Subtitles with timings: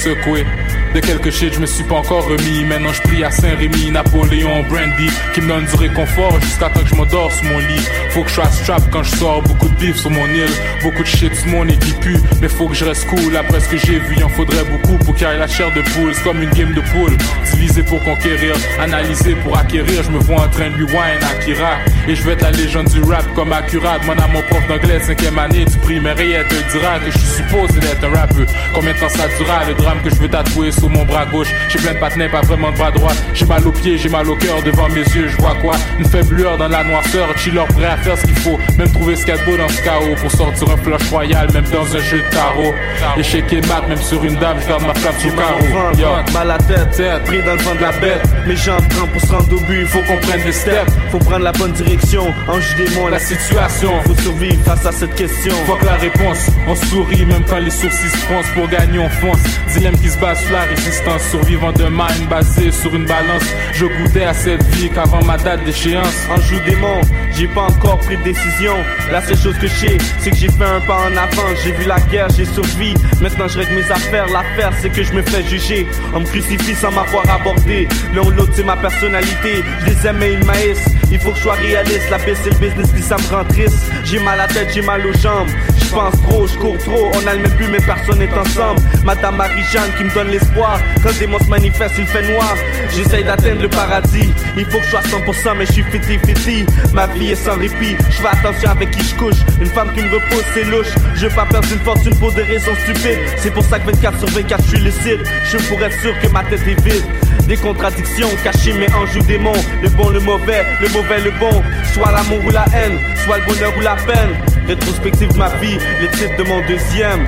[0.00, 0.46] Secoué.
[0.94, 2.64] De quelques shit, je me suis pas encore remis.
[2.64, 6.88] Maintenant je prie à Saint-Rémy, Napoléon, Brandy, qui me donne du réconfort jusqu'à temps que
[6.88, 7.86] je m'endors sur mon lit.
[8.10, 10.50] Faut que je sois strap quand je sors, beaucoup de bif sur mon île,
[10.82, 12.18] beaucoup de shit sur mon nez qui pue.
[12.40, 14.96] Mais faut que je reste cool, après ce que j'ai vu, il en faudrait beaucoup
[15.04, 16.12] pour qu'il y la chair de poule.
[16.14, 17.16] C'est comme une game de poule,
[17.52, 20.02] diviser pour conquérir, analyser pour acquérir.
[20.02, 21.78] Je me vois en train de rewind Akira.
[22.08, 24.00] Et je vais être la légende du rap comme accurate.
[24.06, 27.42] Mon mon prof d'anglais, cinquième année du primaire, et elle te dira que je suis
[27.42, 28.46] supposé d'être un rappeur.
[28.74, 31.48] Combien de temps ça durera, le drame que je veux tatouer sur mon bras gauche?
[31.68, 33.12] J'ai plein de patinets, pas vraiment de bras droit.
[33.34, 35.74] J'ai mal aux pieds, j'ai mal au cœur devant mes yeux, je vois quoi?
[35.98, 38.58] Une faible lueur dans la noirceur, chiller prêt à faire ce qu'il faut.
[38.78, 41.10] Même trouver ce qu'il y a de beau dans ce chaos pour sortir un flush
[41.10, 42.74] royal, même dans un jeu de tarot.
[43.16, 46.22] Échec et mat, même sur une dame, je garde ma flamme sous carreau.
[46.32, 48.22] Mal à la tête, pris dans le vent de la bête.
[48.46, 50.92] Mes jambes tremblent pour se rendre au but, faut qu'on prenne des steps.
[51.10, 55.14] Faut prendre la bonne direction, ange démon, la La situation, Faut survivre face à cette
[55.14, 55.52] question.
[55.66, 59.38] Fuck la réponse, on sourit même quand les sourcils se froncent pour gagner on fonce.
[59.72, 63.44] Dilemme qui se base sur la résistance, survivant de mind basé sur une balance.
[63.74, 66.26] Je goûtais à cette vie qu'avant ma date d'échéance.
[66.66, 67.00] Démon,
[67.40, 68.74] j'ai pas encore pris de décision.
[69.10, 71.48] La seule chose que je sais, c'est que j'ai fait un pas en avant.
[71.64, 72.94] J'ai vu la guerre, j'ai survécu.
[73.22, 74.26] Maintenant je règle mes affaires.
[74.26, 75.86] L'affaire, c'est que je me fais juger.
[76.14, 77.88] On me crucifie sans m'avoir abordé.
[78.14, 79.64] L'un ou l'autre, c'est ma personnalité.
[79.80, 80.84] Je les aime, mais ils maïs.
[81.10, 82.10] Il faut que je sois réaliste.
[82.10, 83.78] La baisse, c'est le business, puis ça me rend triste.
[84.04, 85.48] J'ai mal à la tête, j'ai mal aux jambes.
[85.76, 87.10] Je pense trop, je cours trop.
[87.14, 88.80] On a le même but, mais personne n'est ensemble.
[89.04, 90.78] Madame Marie-Jeanne qui me donne l'espoir.
[91.02, 92.54] Quand le démon se manifeste, il fait noir.
[92.94, 94.30] J'essaye d'atteindre le paradis.
[94.56, 96.66] Il faut que je sois 100%, mais je suis fiti fiti.
[96.92, 97.96] Ma vie est sans répit.
[98.10, 99.40] Je fais attention avec qui je couche.
[99.60, 100.94] Une femme qui me repose, c'est louche.
[101.16, 103.18] Je veux pas perdre une fortune pour des raisons stupides.
[103.36, 105.20] C'est pour ça que 24 sur 24, je suis lucide.
[105.50, 107.04] Je pourrais être sûr que ma tête est vide.
[107.50, 109.52] Des contradictions cachées, mais en joue démon.
[109.82, 111.50] Le bon, le mauvais, le mauvais, le bon.
[111.92, 114.36] Soit l'amour ou la haine, soit le bonheur ou la peine.
[114.68, 117.26] Rétrospective ma vie, les titres de mon deuxième.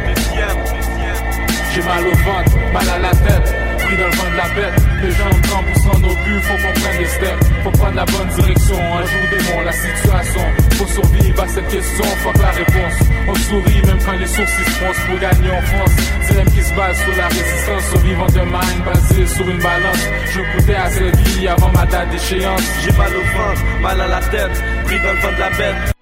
[1.75, 3.53] J'ai mal au ventre, mal à la tête,
[3.93, 4.83] pris dans le vent de la bête.
[5.03, 7.47] Les jambes tremblent pour se rendre au but, faut qu'on prenne des steps.
[7.65, 10.45] Faut prendre la bonne direction, un jour démon, la situation.
[10.73, 12.97] Faut survivre à cette question, fuck la réponse.
[13.29, 15.95] On sourit même quand les sourcils se froncent pour gagner en France.
[16.29, 20.03] Dilemme qui se base sur la résistance, survivant de mind basé sur une balance.
[20.33, 22.63] Je goûtais à cette vie avant ma date d'échéance.
[22.85, 26.02] J'ai mal au ventre, mal à la tête, pris dans le vent de la bête.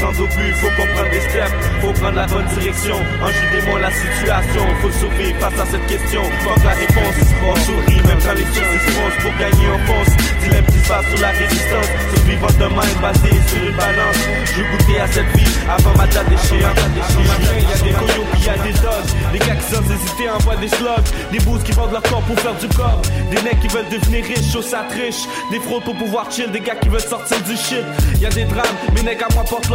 [0.00, 2.96] Sans but, faut qu'on prenne des steps, faut prendre la bonne direction.
[3.22, 6.22] Enjeu démon la situation, faut survivre face à cette question.
[6.42, 7.16] Fuck la réponse,
[7.46, 10.14] on sourit même quand les choses se pour gagner en fonce.
[10.42, 14.20] Dilemme qui se passe sur la résistance, survivant de mind basé sur une balance.
[14.56, 16.78] Je goûtais à cette vie avant ma date d'échéance.
[17.18, 20.28] Il y a des coyotes il y a des dogs, des gars qui sans hésiter
[20.28, 23.00] envoient des slugs, des boosts qui vendent leur corps pour faire du corps,
[23.30, 26.60] des mecs qui veulent devenir riches, chaud ça triche, des fraudes pour pouvoir chill, des
[26.60, 27.84] gars qui veulent sortir du shit.
[28.16, 29.70] Il y a des drames, mes mecs à moi portent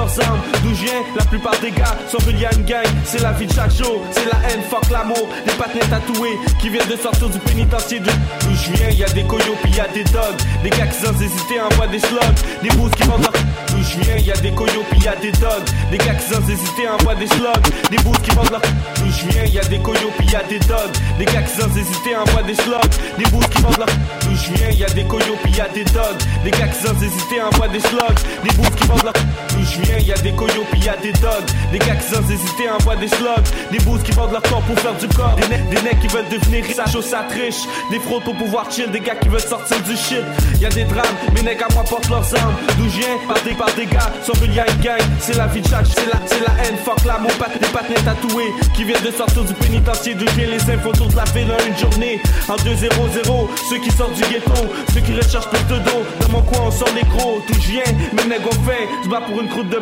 [0.63, 2.85] D'où je viens, la plupart des gars sont reliés à une gang.
[3.03, 5.29] C'est la vie de chaque jour, c'est la haine, fuck l'amour.
[5.45, 8.00] Des patinets tatoués qui viennent de sortir du pénitencier.
[8.00, 10.39] D'où je viens, y a des coyotes puis y a des dogs.
[10.63, 12.39] Des gars qui sans hésiter envoient des slugs.
[12.63, 13.33] Des boosts qui vendent leur.
[13.69, 15.69] D'où je viens, y a des coyotes puis y y'a des dogs.
[15.91, 17.89] Des gars qui sans hésiter envoient des slugs.
[17.91, 18.61] Des bouts qui vendent leur
[19.00, 20.95] d'où je viens, y'a des coyotes pis y'a des dogs.
[21.17, 22.94] Des gars qui sans hésiter envoient des slugs.
[23.17, 23.88] Des bouts qui vendent leur
[24.21, 26.21] d'où je viens, y'a des coyotes pis y'a des dogs.
[26.44, 28.19] Des gars qui sans hésiter envoient des slugs.
[28.44, 29.13] Des qui vendent
[29.50, 31.49] d'où je viens, y'a des coyotes pis y'a des dogs.
[31.71, 33.47] Des gars qui sans hésiter envoient des slugs.
[33.71, 35.35] Des bouts qui vendent leur corps pour faire du corps.
[35.35, 37.63] Des mecs, des mecs qui veulent devenir riches, ça ça triche.
[37.91, 40.23] Des fraudes pour pouvoir chill, des gars qui veulent sortir du shit.
[40.59, 42.55] Y'a des drames, mes mecs à moi portent leurs armes.
[42.77, 45.01] D'où je viens, par des, des gars, sans qu'il y a une gang.
[45.19, 47.67] C'est la vie de chaque, c'est la, c'est la haine, fuck la mon patin, des
[47.67, 48.53] patins tatoués.
[48.73, 51.77] Qui viennent de sortir du pénitencier, je viens, les infos de la ville en une
[51.77, 52.21] journée.
[52.47, 54.53] En 2-0-0, ceux qui sortent du ghetto,
[54.93, 56.03] ceux qui recherchent plus de dos.
[56.21, 59.09] Dans mon coin, on sort les gros, d'où je viens, mes nègres ont fait, se
[59.09, 59.78] bat pour une croûte de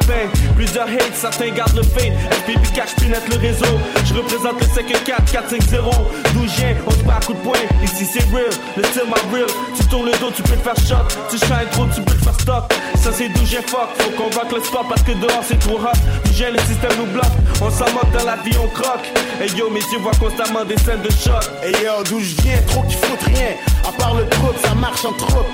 [0.55, 2.13] Plusieurs hates, certains gardent le fade.
[2.31, 3.79] FPP cache net le réseau.
[4.05, 5.91] Je représente le 5 4 4 5 0
[6.33, 7.59] D'où viens, on se bat à coup de poing.
[7.83, 9.47] Ici c'est real, le style my real.
[9.77, 11.05] Tu tournes le dos, tu peux te faire shot.
[11.29, 12.73] Tu shine trop, tu peux te faire stop.
[12.95, 13.89] Ça c'est d'où j'ai fuck.
[13.99, 15.97] Faut qu'on voit le sport parce que dehors c'est trop hot.
[16.25, 17.25] D'où j'ai le système nous bloque.
[17.61, 19.07] On s'en moque dans la vie, on croque.
[19.41, 21.43] Et yo, mes yeux voient constamment des scènes de choc.
[21.63, 23.55] Et yo, d'où je viens, trop qui foutent rien.
[23.88, 25.47] À part le troupe, ça marche en troupe.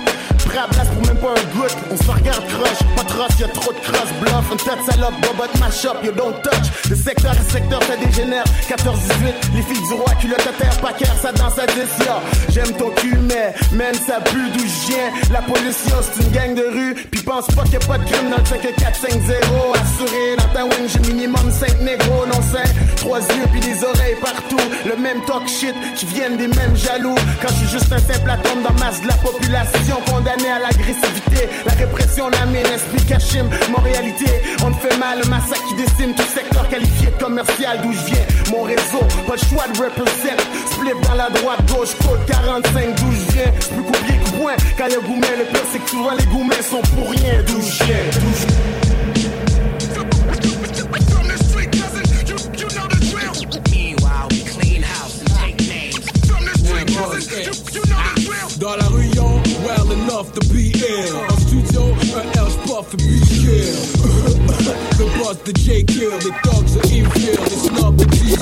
[1.91, 4.51] On se regarde croche, pas roche, y'a trop de crosse, bluff.
[4.51, 6.89] Un tas de salope, bobot, mash up, you don't touch.
[6.89, 8.43] De secteur à secteur, ça dégénère.
[8.67, 12.13] 14-18, les filles du roi, culotte à terre, pas cœur, ça danse à 10, yo.
[12.49, 15.09] J'aime ton cul, mais même ça pue d'où je viens.
[15.31, 16.95] La pollution, c'est une gang de rue.
[17.11, 20.35] Puis pense pas qu'il a pas de crime dans le 5 4 5 0 Assuré,
[20.37, 22.61] dans ta wing, j'ai minimum 5 négros, non 5.
[22.97, 24.57] Trois yeux, puis des oreilles partout.
[24.85, 27.15] Le même talk shit, qui viennent des mêmes jaloux.
[27.41, 29.97] Quand je suis juste un simple atome dans masse de la population,
[30.43, 31.49] condamné à l'agressivité.
[31.65, 34.25] La répression l'amène, esprit cachim, mon réalité.
[34.63, 38.05] On te fait mal, le massacre qui décime tout secteur qualifié de commercial d'où je
[38.05, 38.25] viens.
[38.51, 40.37] Mon réseau, pas le choix de represent.
[40.71, 43.51] Split dans la droite, gauche, code 45 d'où je viens.
[43.73, 44.55] Plus compliqué que point.
[44.77, 47.43] Quand y'a gourmet, le pire c'est que souvent les gourmets sont pour rien.
[47.47, 47.97] D'où je viens.
[58.59, 59.12] Dans la rue,
[60.13, 61.17] young, well enough to be ill.
[61.29, 61.81] En studio,
[62.15, 63.75] un L spot for be kill.
[64.99, 68.37] Le boss de J Kill, les dogs are infield, les snobs de D.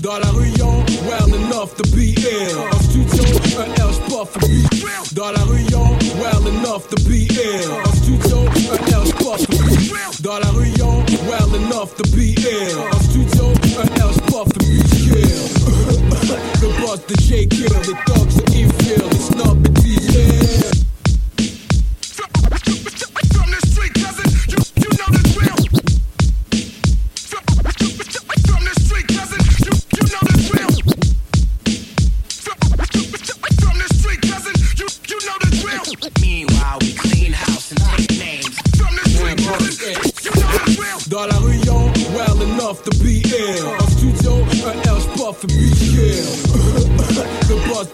[0.00, 2.58] Dans la rue, young, well enough to be ill.
[2.72, 3.24] En studio,
[3.58, 4.62] un L spot for be
[5.14, 7.72] Dans la rue, young, well enough to be ill.
[7.84, 8.38] En studio,
[8.72, 12.80] un L spot for be Dans la rue, young, well enough to be ill.
[12.92, 15.42] En studio, un L spot for be kill.
[16.62, 19.65] Le boss de J Kill, les dogs are infield, les snobs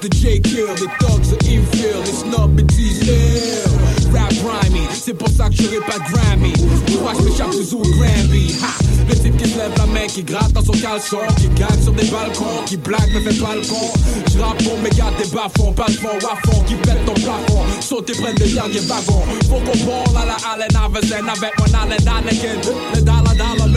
[0.02, 3.72] De J Kill, les dogs are infield, les snobs et ill.
[4.12, 6.52] Rap grimy, c'est pour ça que j'aurais pas Grammy.
[6.96, 8.52] Crois que je m'échappe sous Grammy.
[8.60, 8.82] Ha!
[9.08, 11.92] Le type qui se lève la main, qui gratte dans son caleçon, qui gagne sur
[11.92, 13.92] des balcons, qui blague mais fait pas le con.
[14.32, 17.62] Je rappe pour mes gars des bas-fonds, pas de fond fond, qui pète ton plafond.
[17.80, 19.22] Sauter près des derniers wagons.
[19.48, 22.60] Faut qu'on parle à la Allen Iverson avec mon Allen Anakin.
[22.94, 23.68] Le dollar dollar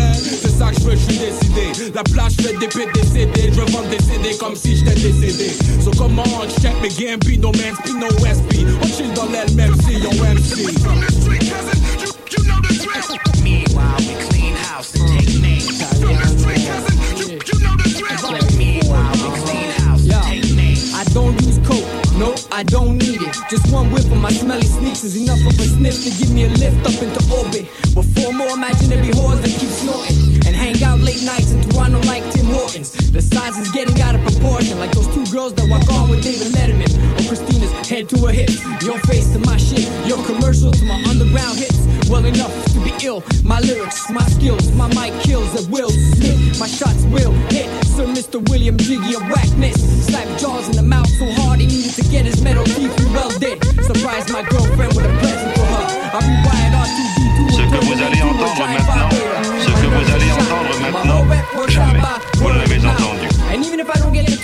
[0.46, 1.92] c'est ça que je veux, je suis décidé.
[1.94, 5.52] La plage fait des PDCD, je veux vendre des CD comme si j'étais décédé.
[5.82, 8.66] So come on, check mes Gambino, man, Spino SP.
[8.82, 10.66] On chill dans l'LMC, yo MC.
[13.44, 15.80] Meanwhile, we clean house and take names.
[18.58, 20.94] Meanwhile, we clean house and take names.
[20.94, 21.86] I don't use coke,
[22.18, 23.36] no, I don't need it.
[23.50, 26.46] Just one whiff of my smelly sneaks is enough of a sniff to give me
[26.46, 27.68] a lift up into orbit.
[27.96, 32.00] With four more imaginary whores that keep snorting and hang out late nights in Toronto
[32.08, 32.92] like Tim Hortons.
[33.12, 36.24] The size is getting out of proportion, like those two girls that walk on with
[36.24, 36.90] David Letterman.
[37.18, 41.02] Or Christina's head to her hips, your face to my shit, your commercial to my
[41.10, 41.80] underground hits.
[42.10, 43.24] Well enough to be ill.
[43.44, 45.90] My lyrics, my skills, my mic kills at will.
[45.90, 47.68] Smith, my shots will hit.
[47.86, 48.38] Sir Mr.
[48.50, 49.78] William Jiggy of whackness.
[50.06, 53.32] Slap jaws in the mouth so hard he needed to get his metal teeth well
[53.40, 53.64] dead.
[53.84, 55.86] Surprise my girlfriend with a present for her.
[56.14, 57.52] I rewired R2D2.
[57.52, 59.35] Ce que vous allez entendre maintenant,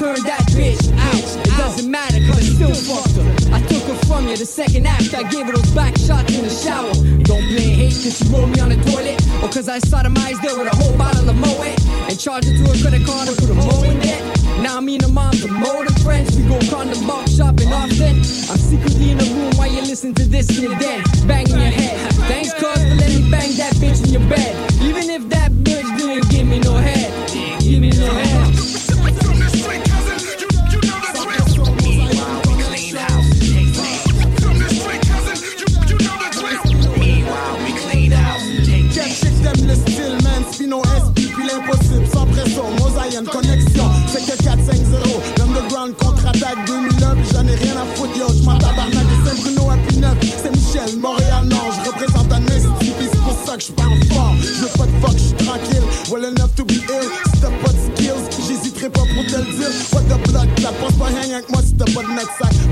[0.01, 3.53] turn that bitch out, it doesn't matter cause I still fucked her.
[3.53, 6.41] I took her from you the second after I gave her those back shots in
[6.41, 6.89] the shower.
[7.21, 10.57] Don't blame hate cause she rolled me on the toilet, or cause I sodomized her
[10.57, 11.77] with a whole bottle of Moet
[12.09, 14.21] and charged her to a credit card and put a Mo in debt.
[14.65, 16.33] Now me and the moms more than friends.
[16.35, 18.25] We go condom box shopping often.
[18.49, 21.93] I'm secretly in the room while you listen to this your den, banging your head.
[22.25, 24.70] Thanks cuz for letting me bang that bitch in your bed.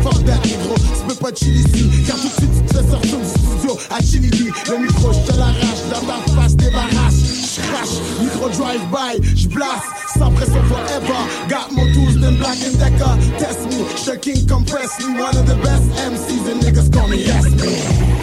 [0.04, 1.90] Fuck that, négro, tu peux pas chill ici.
[2.08, 4.30] Car tout de suite, tu te sortir du studio à Chili
[4.70, 7.56] Le micro, je te l'arrache, dans ta face, débarrasse.
[7.56, 9.84] J'crache, micro drive-by, j'blasse.
[10.18, 11.20] Sans pression forever.
[11.50, 13.18] Got more tools than Black and Decker.
[13.38, 15.20] Test me, shaking, compress me.
[15.20, 18.19] One of the best MCs and niggas call me yes man.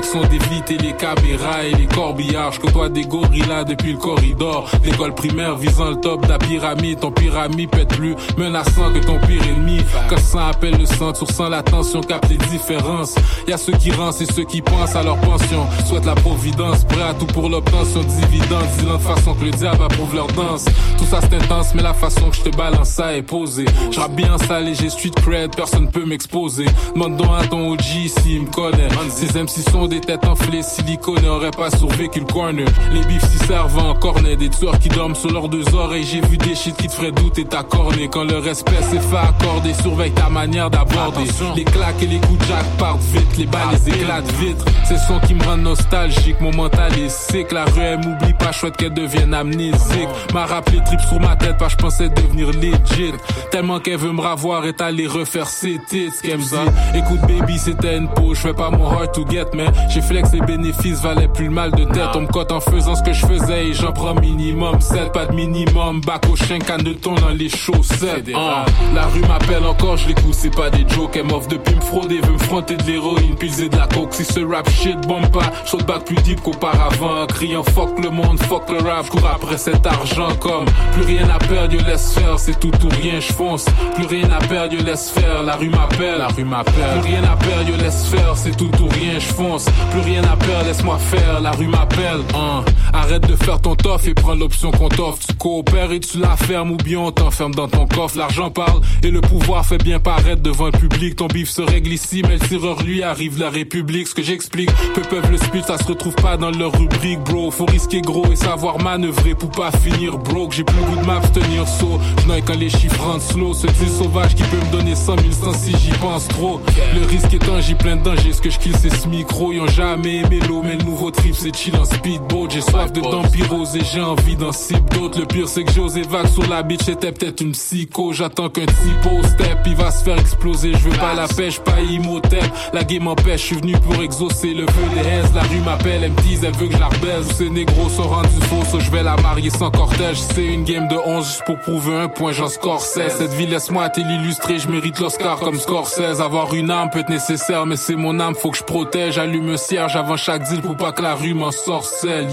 [0.00, 2.52] Sont d'éviter les caméras et les corbillards.
[2.52, 4.70] Je côtoie des gorillas depuis le corridor.
[4.84, 7.00] L'école primaire visant le top de pyramide.
[7.00, 9.80] Ton pyramide pète plus menaçant que ton pire ennemi.
[10.08, 13.14] Quand ça appelle le sang, tu ressens la tension, capte les différences.
[13.46, 15.66] Y a ceux qui rancent et ceux qui pensent à leur pension.
[15.84, 18.66] Souhaitent la providence, prêt à tout pour l'obtention de dividendes.
[18.78, 20.64] Disant de façon que le diable approuve leur danse.
[20.96, 23.66] Tout ça c'est intense, mais la façon que je te balance ça est posée.
[23.90, 26.66] Je rappe bien salé, j'ai street cred, personne peut m'exposer.
[26.94, 28.88] Demande donc à ton OG s'il me connaît.
[29.10, 32.66] Ces MC sont des têtes enflées, silicone aurait pas survécu le corner.
[32.92, 36.04] Les bifs s'y servent en cornet, des tueurs qui dorment sur leurs deux oreilles.
[36.04, 38.08] J'ai vu des shit qui te feraient douter ta cornée.
[38.08, 41.24] Quand le respect s'est fait accorder, surveille ta manière d'aborder.
[41.56, 44.64] Les claques et les coups de jack partent vite, les balles les éclatent vite.
[44.84, 47.52] Ces sons qui me rendent nostalgique, mon mental est sick.
[47.52, 50.08] La rue elle m'oublie pas, chouette qu'elle devienne amnésique.
[50.32, 53.12] M'a rappelé trip sur ma tête, pas je pensais devenir legit.
[53.50, 56.52] Tellement qu'elle veut me ravoir et aller refaire ses tits, qu'elle me.
[56.94, 60.32] Écoute baby, c'était une peau, je fais pas mon hard to get, mais j'ai flex
[60.32, 62.10] les bénéfices, valait plus le mal de tête.
[62.14, 65.26] On me cote en faisant ce que je faisais et j'en prends minimum 7, pas
[65.26, 66.00] de minimum.
[66.00, 68.30] Bac au chien, canne de thon dans les chaussettes.
[68.34, 68.64] Ah,
[68.94, 71.16] la rue m'appelle encore, je l'écoute, c'est pas des jokes.
[71.16, 74.12] Elle m'offre depuis me frauder, veut me fronter de l'héroïne, pilser de la coke.
[74.14, 77.26] Si ce rap shit bombe pas, saute back plus deep qu'auparavant.
[77.28, 81.38] Criant fuck le monde, fuck le rap, cours après cet argent comme plus rien à
[81.38, 83.66] perdre, je laisse faire, c'est tout ou rien, je fonce.
[83.94, 87.00] Plus rien à perdre, je laisse faire, la rue m'appelle, la rue m'appelle.
[87.00, 89.61] Plus rien à perdre, je laisse faire, c'est tout ou rien, je fonce.
[89.90, 92.20] Plus rien à perdre, laisse-moi faire, la rue m'appelle.
[92.34, 92.64] Hein.
[92.92, 95.18] Arrête de faire ton toff et prends l'option qu'on t'offre.
[95.26, 98.18] Tu coopères et tu la fermes ou bien on t'enferme dans ton coffre.
[98.18, 101.16] L'argent parle et le pouvoir fait bien paraître devant le public.
[101.16, 104.08] Ton bif se règle ici, mais le tireur lui arrive la République.
[104.08, 107.50] Ce que j'explique, peu peuvent le speed, ça se retrouve pas dans leur rubrique, bro.
[107.50, 110.52] Faut risquer gros et savoir manœuvrer pour pas finir broke.
[110.52, 112.00] J'ai plus le goût de m'abstenir saut.
[112.18, 113.54] Je quand les chiffres rentrent slow.
[113.54, 116.60] Ce dit sauvage qui peut me donner 100 000 sans si j'y pense trop.
[116.94, 118.32] Le risque étant, j'y plein de danger.
[118.32, 119.51] Ce que je kill, c'est ce micro.
[119.60, 122.48] Ont jamais aimé l'eau, mais le nouveau trip, c'est chill en speedboat.
[122.50, 125.20] J'ai soif de d'empirose et j'ai envie d'en cible d'autres.
[125.20, 126.82] Le pire, c'est que j'ai osé vague sur la bitch.
[126.84, 128.12] C'était peut-être une psycho.
[128.12, 130.72] J'attends qu'un typo step, il va se faire exploser.
[130.72, 132.44] Je veux pas la pêche, pas Imhotep.
[132.72, 135.34] La game m'empêche, je suis venu pour exaucer le feu des haises.
[135.34, 137.26] La rue m'appelle, elle me dit, elle veut que je la rebaise.
[137.36, 140.18] Ces négros sont rendus faux, je vais la marier sans cortège.
[140.34, 143.16] C'est une game de 11 juste pour prouver un point, j'en score 16.
[143.18, 146.20] Cette vie, laisse-moi te l'illustrer, je mérite l'Oscar comme score 16.
[146.20, 149.18] Avoir une âme peut être nécessaire, mais c'est mon âme, faut que je protège.
[149.18, 152.28] Allume un cierge avant chaque deal pour pas que la rue m'en sorcelle.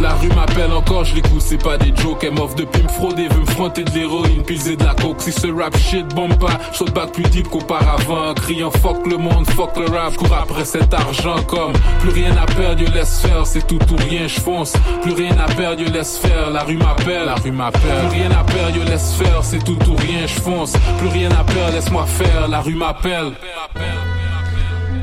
[0.00, 2.22] La rue m'appelle encore, je l'écoute, c'est pas des jokes.
[2.22, 5.20] Elle m'offre depuis me frauder, veut me fronter de l'héroïne, pilser de la coke.
[5.20, 8.32] Si ce rap shit bombe pas, saute back plus deep qu'auparavant.
[8.34, 12.46] Criant fuck le monde, fuck le rap, cours après cet argent comme plus rien à
[12.46, 14.74] perdre, je laisse faire, c'est tout ou rien, je fonce.
[15.02, 18.08] Plus rien à perdre, je laisse faire, la rue m'appelle, la rue m'appelle.
[18.08, 20.74] Plus rien à perdre, je laisse faire, c'est tout ou rien, je fonce.
[20.98, 23.32] Plus rien à perdre, laisse-moi faire, la rue m'appelle.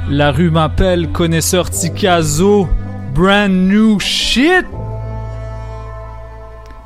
[0.09, 2.69] La rue m'appelle, connaisseur Tikazo,
[3.13, 4.65] brand new shit.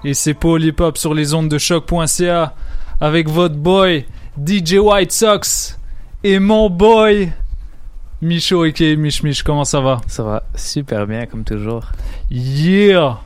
[0.03, 2.53] Et c'est Paul Hip Hop sur les ondes de choc.ca
[3.01, 4.05] avec votre boy
[4.45, 5.77] DJ White Sox
[6.23, 7.31] et mon boy
[8.21, 9.43] Micho et Mich Mich.
[9.43, 10.01] Comment ça va?
[10.07, 11.85] Ça va super bien comme toujours.
[12.31, 13.17] Yeah!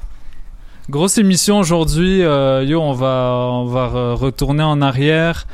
[0.90, 2.24] Grosse émission aujourd'hui.
[2.24, 5.48] Euh, yo, on va, on va re- retourner en arrière.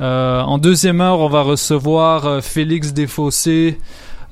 [0.00, 3.78] Euh, en deuxième heure, on va recevoir euh, Félix Desfossés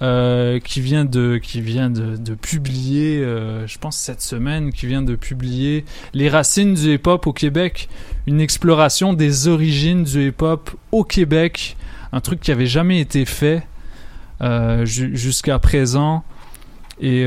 [0.00, 5.02] euh, qui vient de qui vient de, publier, euh, je pense cette semaine, qui vient
[5.02, 7.88] de publier Les racines du hip-hop au Québec,
[8.26, 11.76] une exploration des origines du hip-hop au Québec,
[12.12, 13.66] un truc qui avait jamais été fait
[14.40, 16.22] euh, ju- jusqu'à présent.
[17.00, 17.24] Et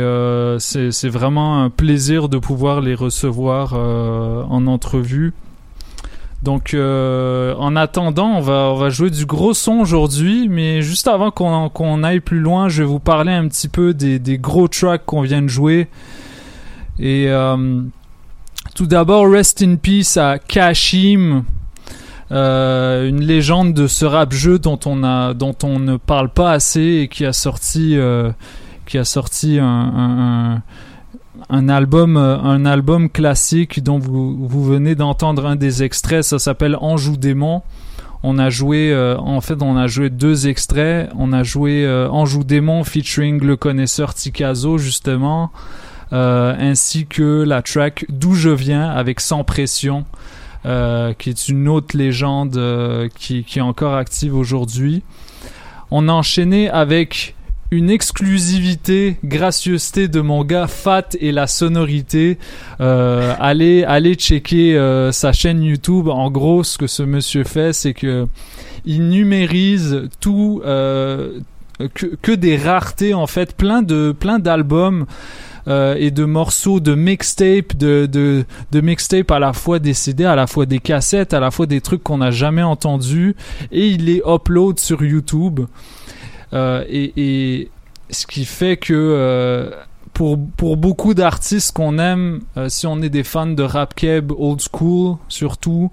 [0.60, 5.32] c'est vraiment un plaisir de pouvoir les recevoir en entrevue.
[6.44, 12.04] Donc, euh, en attendant, on va, jouer du gros son aujourd'hui, mais juste avant qu'on
[12.04, 15.44] aille plus loin, je vais vous parler un petit peu des, gros tracks qu'on vient
[15.44, 15.88] de jouer.
[16.98, 17.82] Et euh,
[18.74, 21.44] tout d'abord, rest in peace à Kashim,
[22.32, 26.54] euh, une légende de ce rap jeu dont on a, dont on ne parle pas
[26.54, 27.98] assez et qui a sorti,
[28.88, 30.64] qui sorti un
[31.50, 36.24] un album, euh, un album classique dont vous, vous venez d'entendre un des extraits.
[36.24, 37.62] Ça s'appelle Anjou démon.
[38.24, 41.10] On a joué, euh, en fait, on a joué deux extraits.
[41.18, 45.52] On a joué euh, Anjou démon featuring le connaisseur Tikazo justement,
[46.14, 50.06] euh, ainsi que la track D'où je viens avec Sans pression,
[50.64, 55.02] qui est une autre légende qui, qui est encore active aujourd'hui.
[55.90, 57.36] On a enchaîné avec
[57.74, 62.38] une exclusivité, gracieuseté de mon gars Fat et la sonorité.
[62.82, 66.10] Euh, allez, allez checker euh, sa chaîne YouTube.
[66.10, 68.28] En gros, ce que ce monsieur fait, c'est que
[68.84, 71.40] il numérise tout, euh,
[71.94, 75.06] que, des raretés en fait, plein de plein d'albums.
[75.68, 80.66] et de morceaux de mixtape, de mixtape à la fois des CD, à la fois
[80.66, 83.36] des cassettes, à la fois des trucs qu'on n'a jamais entendus,
[83.72, 85.62] et il les upload sur YouTube.
[86.54, 87.70] Euh, et,
[88.10, 89.72] ce qui fait que euh,
[90.14, 94.34] pour, pour beaucoup d'artistes qu'on aime, euh, si on est des fans de rap keb
[94.38, 95.92] old school surtout,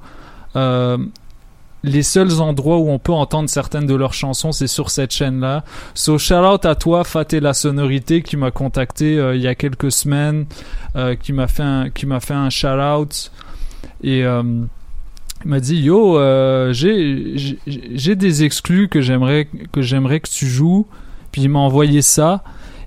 [1.84, 5.62] les seuls endroits où on peut entendre certaines de leurs chansons, c'est sur cette chaîne-là.
[5.94, 9.54] So shout out à toi, Fat et la sonorité, qui m'a contacté il y a
[9.54, 10.46] quelques semaines,
[11.22, 13.30] qui m'a fait un, qui m'a fait un shout out
[14.02, 14.24] et
[15.44, 20.86] il m'a dit yo euh, j'ai des exclus que j'aimerais que j'aimerais que tu joues.
[21.32, 22.42] Puis il m'a envoyé ça.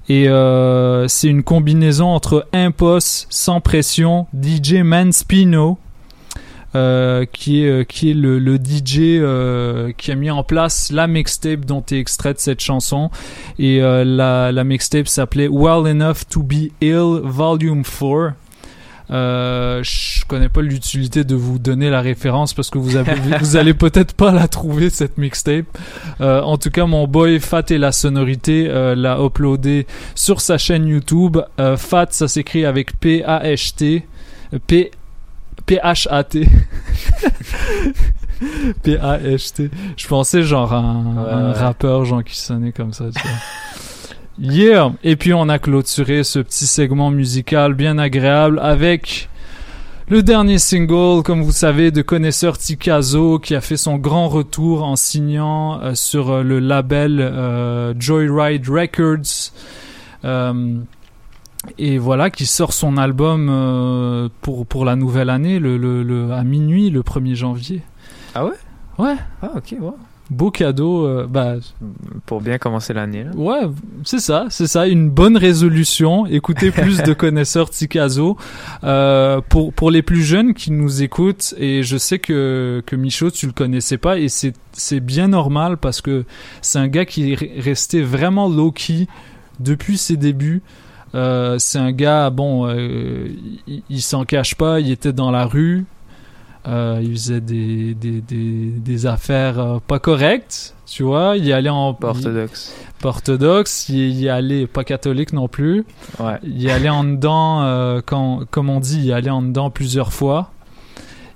[0.09, 5.77] Et euh, c'est une combinaison entre Impost sans pression DJ Manspino
[6.73, 11.05] euh, qui est euh, qui est le, DJ euh, qui a mis en place la
[11.05, 13.09] mixtape dont est extraite cette chanson.
[13.59, 18.35] Et la, la mixtape s'appelait Well Enough to Be Ill Volume 4
[19.11, 23.55] euh, je connais pas l'utilité de vous donner la référence parce que vous avez, vous
[23.57, 25.65] allez peut-être pas la trouver cette mixtape.
[26.21, 30.57] Euh, en tout cas, mon boy Fat et la sonorité euh, l'a uploadé sur sa
[30.57, 31.37] chaîne YouTube.
[31.59, 34.05] Euh, Fat, ça s'écrit avec P A H T
[34.67, 34.91] P
[35.65, 36.47] P H A T
[38.83, 39.69] P A H T.
[39.97, 43.05] Je pensais genre à un, Ouais, un rappeur genre qui sonnait comme ça.
[43.13, 43.37] Tu vois.
[44.39, 44.93] Yeah!
[45.03, 49.29] Et puis on a clôturé ce petit segment musical bien agréable avec
[50.09, 54.83] le dernier single, comme vous savez, de connaisseur Tikazo qui a fait son grand retour
[54.83, 59.51] en signant euh, sur euh, le label euh, Joyride Records.
[60.25, 60.79] Euh,
[61.77, 66.43] et voilà, qui sort son album pour, pour la nouvelle année, le, le, le- à
[66.43, 67.81] minuit, le 1er janvier.
[68.33, 68.53] Ah ouais?
[68.97, 69.15] Ouais.
[69.43, 69.89] Ah ok, ouais.
[70.31, 71.05] Beau cadeau.
[71.05, 71.55] euh, bah,
[72.25, 73.25] Pour bien commencer l'année.
[73.25, 73.31] là.
[73.35, 73.69] Ouais,
[74.05, 76.25] c'est ça, c'est ça, une bonne résolution.
[76.25, 78.37] Écoutez plus de connaisseurs Tikazo.
[78.85, 83.29] Euh, pour pour les plus jeunes qui nous écoutent, et je sais que que Michaud
[83.29, 86.23] tu le connaissais pas, et c'est c'est bien normal parce que
[86.61, 89.07] c'est un gars qui est re- resté vraiment low key
[89.59, 90.61] depuis ses débuts.
[91.13, 93.27] Euh, c'est un gars, bon, euh,
[93.67, 95.83] il, il s'en cache pas, il était dans la rue,
[96.67, 101.35] euh, il faisait des, des, des, des affaires euh, pas correctes, tu vois.
[101.37, 102.73] Il y allait en Pas orthodoxe.
[102.99, 105.85] pas orthodoxe, il il y allait pas catholique non plus.
[106.19, 106.37] Ouais.
[106.43, 109.69] Il y allait en dedans, euh, quand, comme on dit, il y allait en dedans
[109.71, 110.51] plusieurs fois.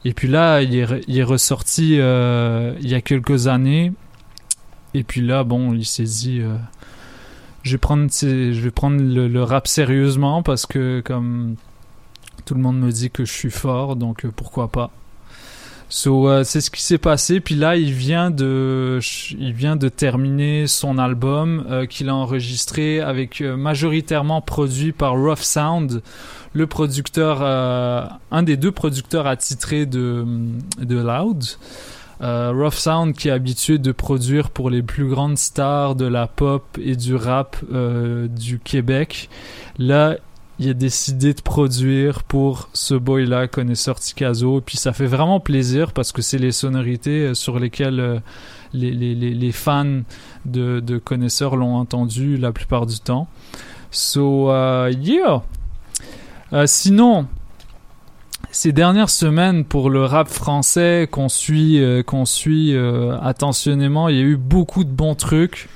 [0.04, 3.92] Et puis là, il est, re- il est ressorti il y a quelques années.
[4.94, 6.42] Et puis là, bon, il s'est dit,
[7.64, 11.56] je vais prendre, je vais prendre le, le rap sérieusement parce que comme
[12.46, 14.92] tout le monde me dit que je suis fort, donc pourquoi pas.
[15.90, 17.40] So, euh, c'est ce qui s'est passé.
[17.40, 19.00] Puis là, il vient de,
[19.38, 25.14] il vient de terminer son album euh, qu'il a enregistré avec euh, majoritairement produit par
[25.14, 26.02] Rough Sound,
[26.54, 30.26] le producteur, un des deux producteurs attitrés de
[30.80, 31.44] de Loud.
[32.22, 36.64] Rough Sound qui est habitué de produire pour les plus grandes stars de la pop
[36.82, 37.58] et du rap
[38.30, 39.30] du Québec.
[39.78, 40.16] Là,
[40.60, 44.62] il a décidé de produire pour ce boy-là, connaisseur Tikazo.
[44.62, 48.20] Puis ça fait vraiment plaisir parce que c'est les sonorités euh, sur lesquelles euh,
[48.74, 50.02] les, les, les, fans
[50.46, 53.28] de, de connaisseurs l'ont entendu la plupart du temps.
[53.92, 55.44] So, euh, yeah!
[56.66, 57.28] Sinon,
[58.52, 62.74] ces dernières semaines pour le rap français qu'on suit, euh, qu'on suit
[63.22, 65.68] attentionnément, il y a eu beaucoup de bons trucs.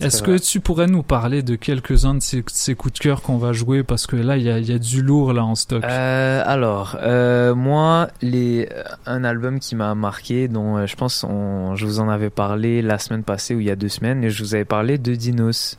[0.00, 0.40] Est-ce que vrai.
[0.40, 3.82] tu pourrais nous parler de quelques-uns de ces, ces coups de cœur qu'on va jouer?
[3.82, 5.84] Parce que là il y a, il y a du lourd là en stock.
[5.84, 8.68] Euh, alors, euh, moi, les,
[9.06, 12.82] un album qui m'a marqué, dont euh, je pense on, je vous en avais parlé
[12.82, 15.14] la semaine passée ou il y a deux semaines, et je vous avais parlé de
[15.14, 15.78] Dinos.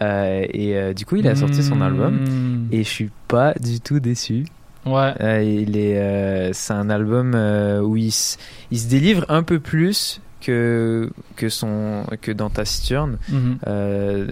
[0.00, 2.66] Euh, et euh, du coup, il a sorti son album Hmm.
[2.72, 4.46] et je suis pas du tout déçu.
[4.86, 5.12] Ouais.
[5.20, 8.36] Euh, il est, euh, c'est un album euh, où il se
[8.88, 13.18] délivre un peu plus que que son que dans Taciturne.
[13.28, 13.58] Mhm.
[13.66, 14.26] Euh,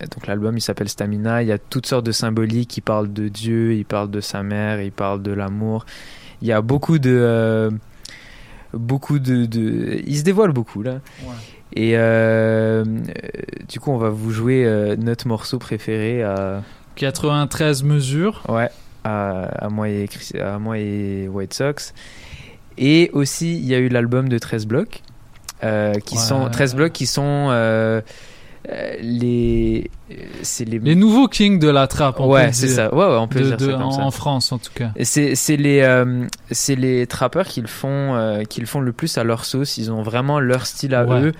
[0.00, 1.42] donc l'album il s'appelle Stamina.
[1.42, 2.76] Il y a toutes sortes de symboliques.
[2.76, 5.86] Il parle de Dieu, il parle de sa mère, il parle de l'amour.
[6.42, 7.70] Il y a beaucoup de euh,
[8.72, 11.00] beaucoup de, de il se dévoile beaucoup là.
[11.72, 12.84] Et euh,
[13.68, 16.62] du coup on va vous jouer notre morceau préféré à
[16.96, 18.42] 93 mesures.
[18.48, 18.68] Ouais,
[19.02, 20.08] à, à moi et
[20.40, 21.94] à moi et White Sox.
[22.76, 25.02] Et aussi, il y a eu l'album de 13 blocs,
[26.04, 26.20] qui Ouais.
[26.22, 28.00] sont 13 blocs qui sont euh,
[28.70, 29.90] euh, les
[30.42, 32.18] c'est les Les nouveaux kings de la trappe.
[32.20, 34.02] on ouais c'est ça ouais, ouais on peut De- dire de- ça comme en, ça
[34.02, 34.90] en France en tout cas.
[35.02, 38.92] C'est c'est les euh, c'est les trappeurs qui le font euh, qui le font le
[38.92, 41.20] plus à leur sauce ils ont vraiment leur style à Ouais.
[41.22, 41.32] eux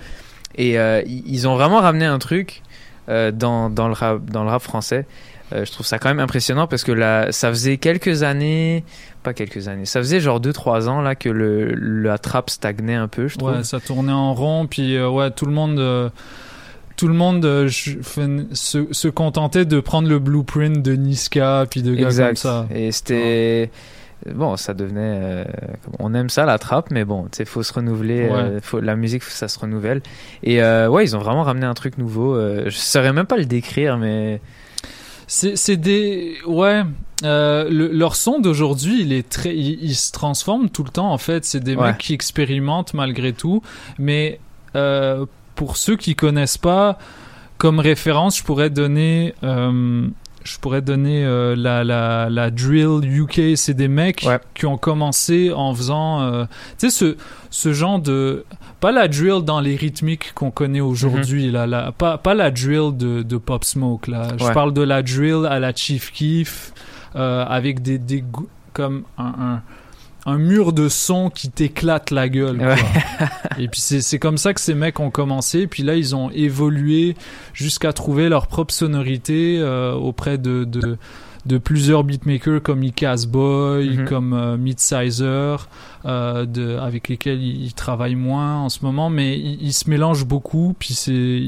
[0.55, 2.61] et euh, ils ont vraiment ramené un truc
[3.09, 6.19] euh, dans dans le rap dans le rap français Euh, je trouve ça quand même
[6.19, 8.83] impressionnant parce que là ça faisait quelques années
[9.23, 12.95] pas quelques années ça faisait genre 2 3 ans là que le la trappe stagnait
[12.95, 15.77] un peu je trouve Ouais, ça tournait en rond, puis euh, ouais, tout le monde,
[15.79, 16.09] euh,
[16.97, 21.93] tout le monde euh, se, se contentait de prendre le blueprint de Niska, puis de
[21.93, 22.67] gars exact comme ça.
[22.73, 23.69] et c'était
[24.33, 25.43] bon ça devenait euh,
[25.99, 28.31] on aime ça la trappe mais bon tu sais faut se renouveler Ouais.
[28.33, 30.01] euh, faut, la musique ça se renouvelle
[30.41, 33.37] et euh, ouais ils ont vraiment ramené un truc nouveau euh, je saurais même pas
[33.37, 34.41] le décrire mais
[35.27, 36.83] C'est c'est des ouais.
[37.23, 41.11] euh, le- leur son d'aujourd'hui, il est très, il, il se transforme tout le temps
[41.11, 41.45] en fait.
[41.45, 41.87] C'est des Ouais.
[41.87, 43.61] mecs qui expérimentent malgré tout,
[43.97, 44.39] mais
[44.75, 46.99] euh, pour ceux qui connaissent pas,
[47.57, 50.07] comme référence, je pourrais donner, euh,
[50.45, 53.57] je pourrais donner euh, la, la la drill UK.
[53.57, 56.45] C'est des mecs qui ont commencé en faisant, euh,
[56.79, 57.17] tu sais ce
[57.49, 58.45] ce genre de
[58.79, 62.95] pas la drill dans les rythmiques qu'on connaît aujourd'hui là, la, pas pas la drill
[62.95, 64.27] de, de Pop Smoke là.
[64.39, 66.73] Je parle de la drill à la Chief Keef
[67.15, 68.23] euh, avec des, des
[68.73, 69.61] comme un, un
[70.25, 72.57] un mur de son qui t'éclate la gueule.
[72.57, 72.75] quoi.
[73.59, 75.67] Et puis c'est comme ça que ces mecs ont commencé.
[75.67, 77.15] Puis là, ils ont évolué
[77.53, 80.97] jusqu'à trouver leur propre sonorité euh, auprès de, de,
[81.45, 84.05] de plusieurs beatmakers comme Icaz Boy, Mhm.
[84.05, 85.69] comme euh, Midsizer,
[86.05, 89.09] euh, de, avec lesquels ils, ils travaillent moins en ce moment.
[89.11, 90.75] Mais ils, ils se mélangent beaucoup.
[90.79, 91.43] Puis c'est...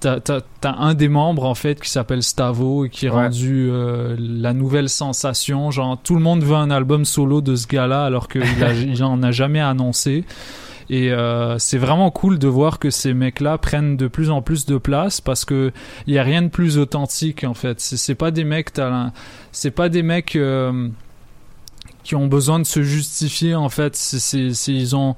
[0.00, 3.24] T'as, un des membres en fait qui s'appelle Stavo et qui est Ouais.
[3.24, 5.70] rendu euh, la nouvelle sensation.
[5.70, 9.04] Genre tout le monde veut un album solo de ce gars-là alors qu'il a- il
[9.04, 10.24] en a jamais annoncé.
[10.88, 14.66] Et euh, c'est vraiment cool de voir que ces mecs-là prennent de plus en plus
[14.66, 15.70] de place parce que
[16.08, 17.78] il y a rien de plus authentique en fait.
[17.80, 18.70] C'est, pas des mecs,
[19.52, 20.88] c'est pas des mecs euh,
[22.02, 23.94] qui ont besoin de se justifier en fait.
[23.94, 25.14] C'est- ils ont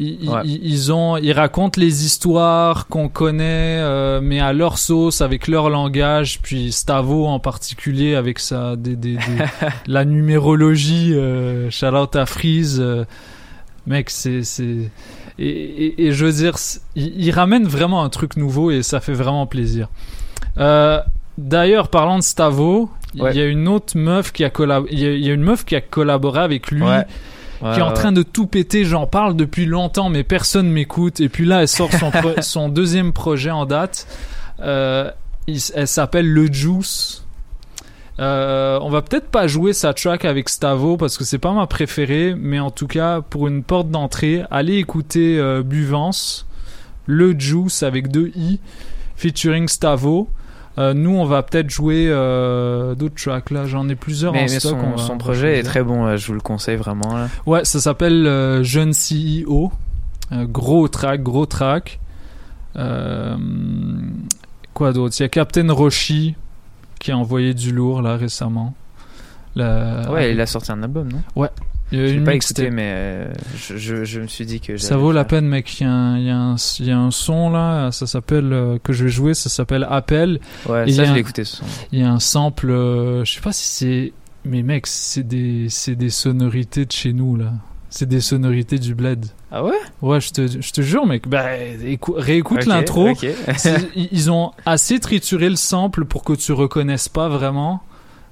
[0.00, 0.40] ils, Ouais.
[0.44, 5.48] ils- ils ont ils racontent les histoires qu'on connaît euh, mais à leur sauce avec
[5.48, 9.18] leur langage puis Stavo en particulier avec sa des, des- des-
[9.88, 13.04] la numérologie euh, shout out à Freeze euh,
[13.86, 14.90] mec c'est c'est
[15.40, 18.82] et, et, et je veux dire c'est- il, il ramène vraiment un truc nouveau et
[18.82, 19.88] ça fait vraiment plaisir
[20.58, 21.00] euh,
[21.38, 23.30] d'ailleurs parlant de Stavo Ouais.
[23.32, 25.32] il y a une autre meuf qui a collab- il y a, il y a
[25.32, 27.06] une meuf qui a collaboré avec lui Ouais.
[27.60, 28.84] Qui est en train de tout péter.
[28.84, 31.20] J'en parle depuis longtemps, mais personne m'écoute.
[31.20, 34.06] Et puis là, elle sort son, pro- son deuxième projet en date.
[34.60, 35.10] Euh,
[35.46, 37.24] il- elle s'appelle Le Juice.
[38.20, 41.66] Euh, on va peut-être pas jouer sa track avec Stavo parce que c'est pas ma
[41.68, 46.44] préférée, mais en tout cas pour une porte d'entrée, allez écouter euh, Buvance,
[47.06, 48.58] Le Juice avec deux i,
[49.14, 50.28] featuring Stavo.
[50.78, 53.66] Euh, nous, on va peut-être jouer euh, d'autres tracks là.
[53.66, 54.76] J'en ai plusieurs mais, en mais stock.
[54.82, 57.28] on son, va- projet est très bon je vous le conseille vraiment là.
[57.46, 59.72] Ouais, ça s'appelle euh, Jeune CEO.
[60.32, 61.98] Gros track, gros track.
[64.74, 65.14] Quoi d'autre?
[65.18, 66.34] Il y a Captain Roshi
[67.00, 68.74] qui a envoyé du lourd là récemment.
[69.56, 71.22] La- ouais il a sorti un album non?
[71.34, 71.48] Ouais.
[71.90, 75.00] J'ai une pas écouté mais euh, je, je, je me suis dit que Ça j'allais
[75.00, 75.28] vaut la faire.
[75.28, 75.80] peine, mec.
[75.80, 78.06] Il y, a un, il, y a un, il y a un son là, ça
[78.06, 80.38] s'appelle euh, que je vais jouer, ça s'appelle Appel.
[80.68, 81.64] Ouais, Et ça, je l'ai écouté, ce son.
[81.92, 84.12] Il y a un sample, euh, je sais pas si c'est,
[84.44, 87.52] mais mec, c'est des, c'est des sonorités de chez nous là.
[87.90, 89.24] C'est des sonorités du bled.
[89.50, 89.72] Ah ouais?
[90.02, 91.26] Ouais, je te, je te jure, mec.
[91.26, 93.08] Bah, écou- réécoute l'intro.
[93.12, 93.26] ok.
[93.56, 97.82] C'est- ils ont assez trituré le sample pour que tu reconnaisses pas vraiment.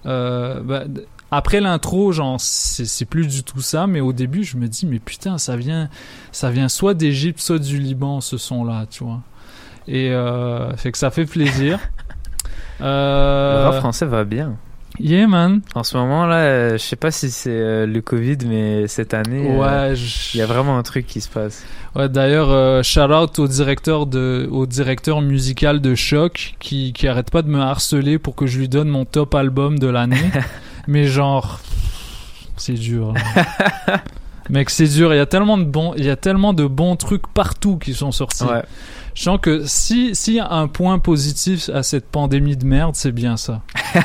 [0.04, 0.84] Euh, bah,
[1.30, 4.98] après l'intro, genre, c'est plus du tout ça, mais au début, je me dis, mais
[4.98, 5.88] putain, ça vient,
[6.32, 9.20] ça vient soit d'Égypte, soit du Liban, ce son-là, tu vois.
[9.88, 11.78] Et euh, fait que ça fait plaisir.
[12.80, 14.56] Le Euh, rap français va bien.
[14.98, 15.62] yeah, man.
[15.74, 19.14] En ce moment là, euh, je sais pas si c'est euh, le Covid, mais cette
[19.14, 19.94] année, euh, Ouais,
[20.34, 21.64] il y a vraiment un truc qui se passe.
[21.94, 27.30] Ouais, d'ailleurs, shout out au directeur de, au directeur musical de Choc qui, qui arrête
[27.30, 30.30] pas de me harceler pour que je lui donne mon top album de l'année.
[30.87, 31.61] Mais genre,
[32.57, 33.14] c'est dur.
[34.51, 35.12] Mec, c'est dur.
[35.12, 37.94] Il y a tellement de bons, il y a tellement de bons trucs partout qui
[37.94, 38.44] sont sortis.
[38.44, 38.62] Ouais.
[39.14, 42.94] Je sens que si, s'il y a un point positif à cette pandémie de merde,
[42.94, 43.62] c'est bien ça.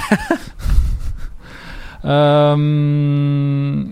[2.05, 3.83] euh,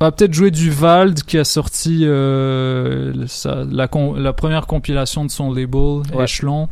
[0.00, 3.88] on va peut-être jouer du Vald qui a sorti euh, sa- la,
[4.32, 6.24] première compilation de son label, Ouais.
[6.24, 6.68] Echelon.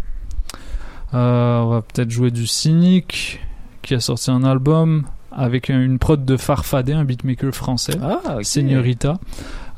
[1.13, 3.41] Euh, on va peut-être jouer du Cynic
[3.83, 7.95] qui a sorti un album avec un- une prod de Farfadé, un beatmaker français.
[8.03, 8.45] Ah, ok.
[8.45, 9.19] Señorita.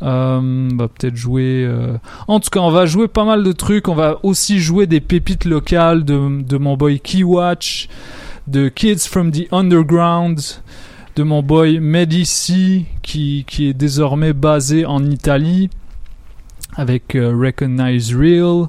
[0.02, 0.40] Euh,
[0.72, 1.64] on va peut-être jouer.
[1.66, 3.86] euh, En tout cas, on va jouer pas mal de trucs.
[3.88, 7.88] On va aussi jouer des pépites locales de, de mon boy Keywatch,
[8.48, 10.40] de Kids from the Underground,
[11.14, 15.70] de mon boy Medici, qui, qui est désormais basé en Italie,
[16.76, 18.68] avec euh, Recognize Real.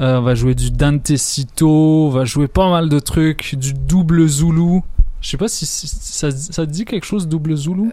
[0.00, 3.72] Euh, on va jouer du Dante Cito, on va jouer pas mal de trucs, du
[3.74, 4.80] double Zulu.
[5.20, 7.90] Je sais pas si, si- ça, ça te dit quelque chose, double Zulu?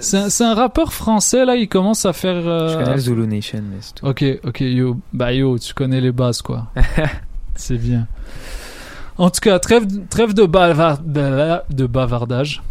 [0.00, 2.34] C'est un, c'est un rappeur français là, il commence à faire.
[2.48, 4.06] euh, Je connais Zulu Nation, mais c'est tout.
[4.06, 6.66] Ok, ok, yo, bah yo, tu connais les bases quoi.
[7.54, 8.06] C'est bien.
[9.16, 11.00] En tout cas, trêve, trêve de, bavard-
[11.70, 12.62] de, bavardage.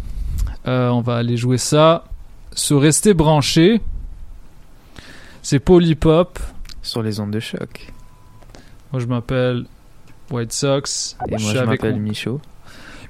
[0.68, 2.04] Euh, on va aller jouer ça.
[2.52, 3.80] Se rester branché.
[5.48, 6.40] C'est Polypop.
[6.82, 7.92] Sur les ondes de choc.
[8.90, 9.66] Moi je m'appelle
[10.32, 11.16] White Sox.
[11.28, 12.40] Et moi, je m'appelle Michaud.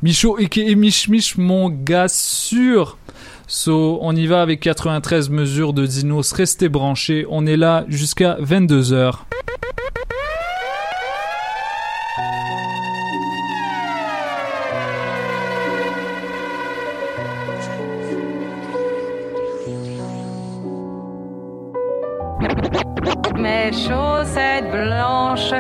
[0.03, 2.99] Michaud et Mich Mich, mon gars sûr.
[3.47, 6.31] So, on y va avec 93 mesures de Dinos.
[6.33, 7.25] Restez branchés.
[7.31, 9.15] On est là jusqu'à 22h.
[24.77, 25.55] Blanches.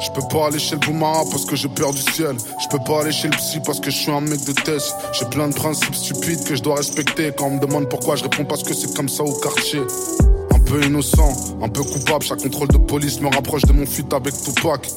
[0.00, 2.34] Je peux pas aller chez le Boumara parce que j'ai peur du ciel.
[2.58, 4.96] Je peux pas aller chez le psy parce que je suis un mec de test.
[5.12, 7.32] J'ai plein de principes stupides que je dois respecter.
[7.36, 9.82] Quand on me demande pourquoi, je réponds parce que c'est comme ça au quartier.
[10.52, 12.24] Un peu innocent, un peu coupable.
[12.24, 14.88] Chaque contrôle de police me rapproche de mon fuite avec Tupac.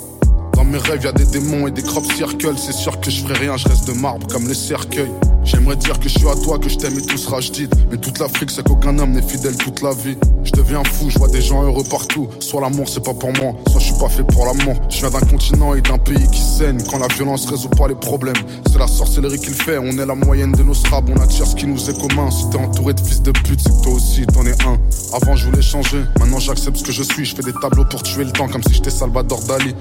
[0.63, 2.53] Dans mes rêves, y a des démons et des crop circles.
[2.55, 5.11] C'est sûr que je ferai rien, je reste de marbre comme les cercueils.
[5.43, 7.69] J'aimerais dire que je suis à toi, que je t'aime et tout sera jdid.
[7.91, 10.15] Mais toute l'Afrique, c'est qu'aucun homme n'est fidèle toute la vie.
[10.45, 12.29] Je deviens fou, je vois des gens heureux partout.
[12.39, 14.77] Soit l'amour, c'est pas pour moi, soit je suis pas fait pour l'amour.
[14.89, 16.81] Je viens d'un continent et d'un pays qui saigne.
[16.89, 19.77] Quand la violence résout pas les problèmes, c'est la sorcellerie qui le fait.
[19.77, 22.31] On est la moyenne de nos strabs, on attire ce qui nous est commun.
[22.31, 24.79] Si t'es entouré de fils de pute, c'est que toi aussi t'en es un.
[25.11, 27.25] Avant, je voulais changer, maintenant j'accepte ce que je suis.
[27.25, 29.75] Je fais des tableaux pour tuer le temps comme si j'étais Salvador Dali.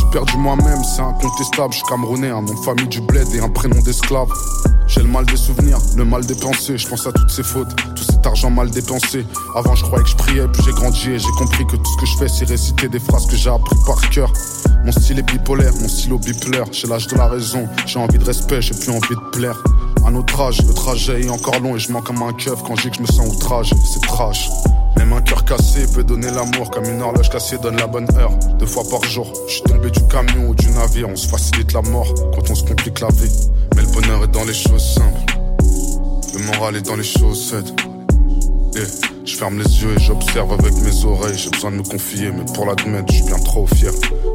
[0.00, 1.72] Suis perdu moi-même, c'est incontestable.
[1.72, 4.28] Je suis camerounais, un nom de famille du bled et un prénom d'esclave.
[4.86, 6.78] J'ai le mal des souvenirs, le mal des pensées.
[6.78, 9.26] Je pense à toutes ces fautes, tout cet argent mal dépensé.
[9.54, 11.96] Avant, je croyais que je priais, puis j'ai grandi et j'ai compris que tout ce
[12.00, 14.32] que je fais, c'est réciter des phrases que j'ai appris par cœur.
[14.84, 16.66] Mon style est bipolaire, mon stylo biplaire.
[16.70, 19.62] J'ai l'âge de la raison, j'ai envie de respect, j'ai plus envie de plaire.
[20.06, 22.74] À notre âge, le trajet est encore long et je mens comme un keuf quand
[22.74, 23.74] dis que je me sens outragé.
[23.84, 24.48] C'est trash.
[24.96, 28.32] Même un cœur cassé peut donner l'amour comme une horloge cassée donne la bonne heure.
[28.58, 31.08] Deux fois par jour, je suis tombé du camion ou du navire.
[31.08, 33.50] On se facilite la mort quand on se complique la vie.
[33.74, 35.38] Mais le bonheur est dans les choses simples.
[36.34, 37.72] Le moral est dans les chaussettes.
[38.74, 39.15] Yeah.
[39.26, 41.36] Je ferme les yeux et j'observe avec mes oreilles.
[41.36, 43.90] J'ai besoin de me confier, mais pour l'admettre, je suis bien trop fier.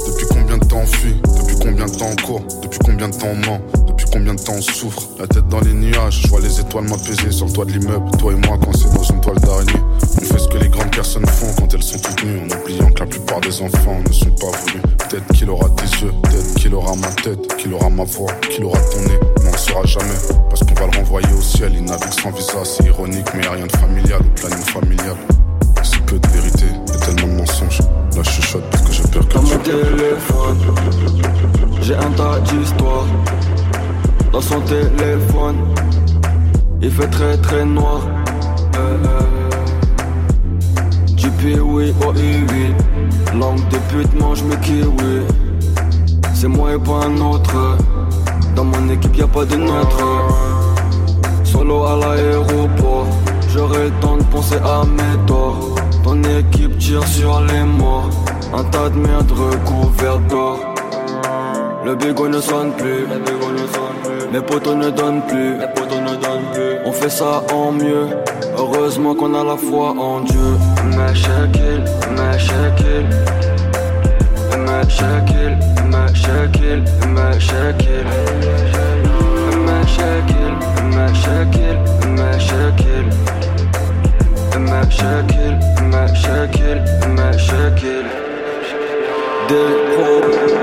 [0.05, 1.15] Depuis combien de temps on fuit?
[1.39, 2.43] Depuis combien de temps on court?
[2.61, 3.61] Depuis combien de temps on ment?
[3.87, 5.07] Depuis combien de temps on souffre?
[5.17, 8.11] La tête dans les nuages, je vois les étoiles m'apaiser sur le toit de l'immeuble.
[8.19, 9.81] Toi et moi, quand c'est dans une toile d'araignée.
[10.21, 12.91] On fait ce que les grandes personnes font quand elles sont toutes nues, en oubliant
[12.91, 14.81] que la plupart des enfants ne sont pas voulus.
[14.97, 18.65] Peut-être qu'il aura tes yeux, peut-être qu'il aura ma tête, qu'il aura ma voix, qu'il
[18.65, 19.19] aura ton nez,
[19.61, 20.17] saura jamais.
[20.49, 23.47] Parce qu'on va le renvoyer au ciel, il navigue sans visa, c'est ironique, mais y
[23.47, 25.15] a rien de familial au planning familial.
[25.83, 27.79] Si peu de vérité, a tellement de mensonges.
[27.79, 30.57] Là, je chuchote parce que j'ai peur que Dans tu mon téléphone,
[31.81, 33.05] j'ai un tas d'histoires.
[34.31, 35.57] Dans son téléphone,
[36.81, 38.01] il fait très très noir.
[41.15, 45.27] Du piwi au I8, langue de pute mange mes kiwis.
[46.33, 47.77] C'est moi et pas un autre.
[48.55, 49.99] Dans mon équipe y a pas de neutre.
[51.43, 53.07] Solo à l'aéroport,
[53.49, 55.75] j'aurais le temps de penser à mes torts.
[56.03, 58.09] Ton équipe tire sur les morts,
[58.53, 60.59] un tas de merde recouvert d'or.
[61.85, 63.07] Le bigot ne sonne plus,
[64.31, 65.55] mes potos ne donnent plus,
[66.85, 68.07] On fait ça en mieux,
[68.57, 70.57] heureusement qu'on a la foi en Dieu.
[70.95, 71.83] Mashakil,
[72.15, 73.05] mashakil,
[74.65, 75.57] mashakil,
[76.31, 76.79] mashakil,
[77.15, 78.07] mashakil,
[79.67, 80.53] mashakil,
[80.95, 81.75] mashakil,
[82.27, 83.05] mashakil,
[84.71, 85.53] mashakil,
[85.91, 86.77] mashakil,
[87.17, 88.05] mashakil.
[89.49, 90.59] Des problèmes,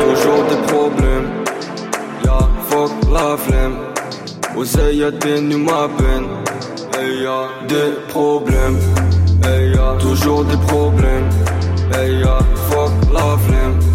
[0.00, 1.28] toujours des problèmes.
[2.68, 3.78] Fuck la flemme.
[4.56, 6.28] Oseille des ma peine.
[7.22, 8.78] Y'a des problèmes.
[9.42, 11.28] Y'a toujours des problèmes.
[11.92, 13.89] Y'a fuck la flemme.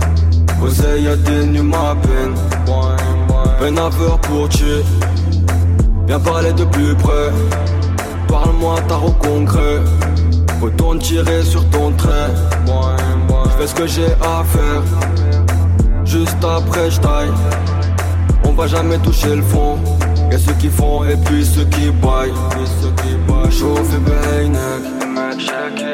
[0.66, 2.34] Oseille y'a des ma peine.
[3.60, 4.84] Peine à peur pour tuer.
[6.08, 7.30] Viens parler de plus près.
[8.28, 9.80] Parle-moi tard au concret.
[10.62, 12.32] Retourne tirer sur ton trait.
[12.66, 14.82] Je fais ce que j'ai à faire.
[16.04, 17.32] Juste après, je taille.
[18.44, 19.78] On va jamais toucher le fond.
[20.32, 22.34] Y'a ceux qui font et puis ceux qui baillent.
[23.52, 24.84] Chauffe et bainek.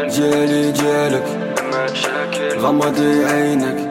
[0.10, 1.24] Jelly jelek.
[2.62, 3.91] Ramadi einek.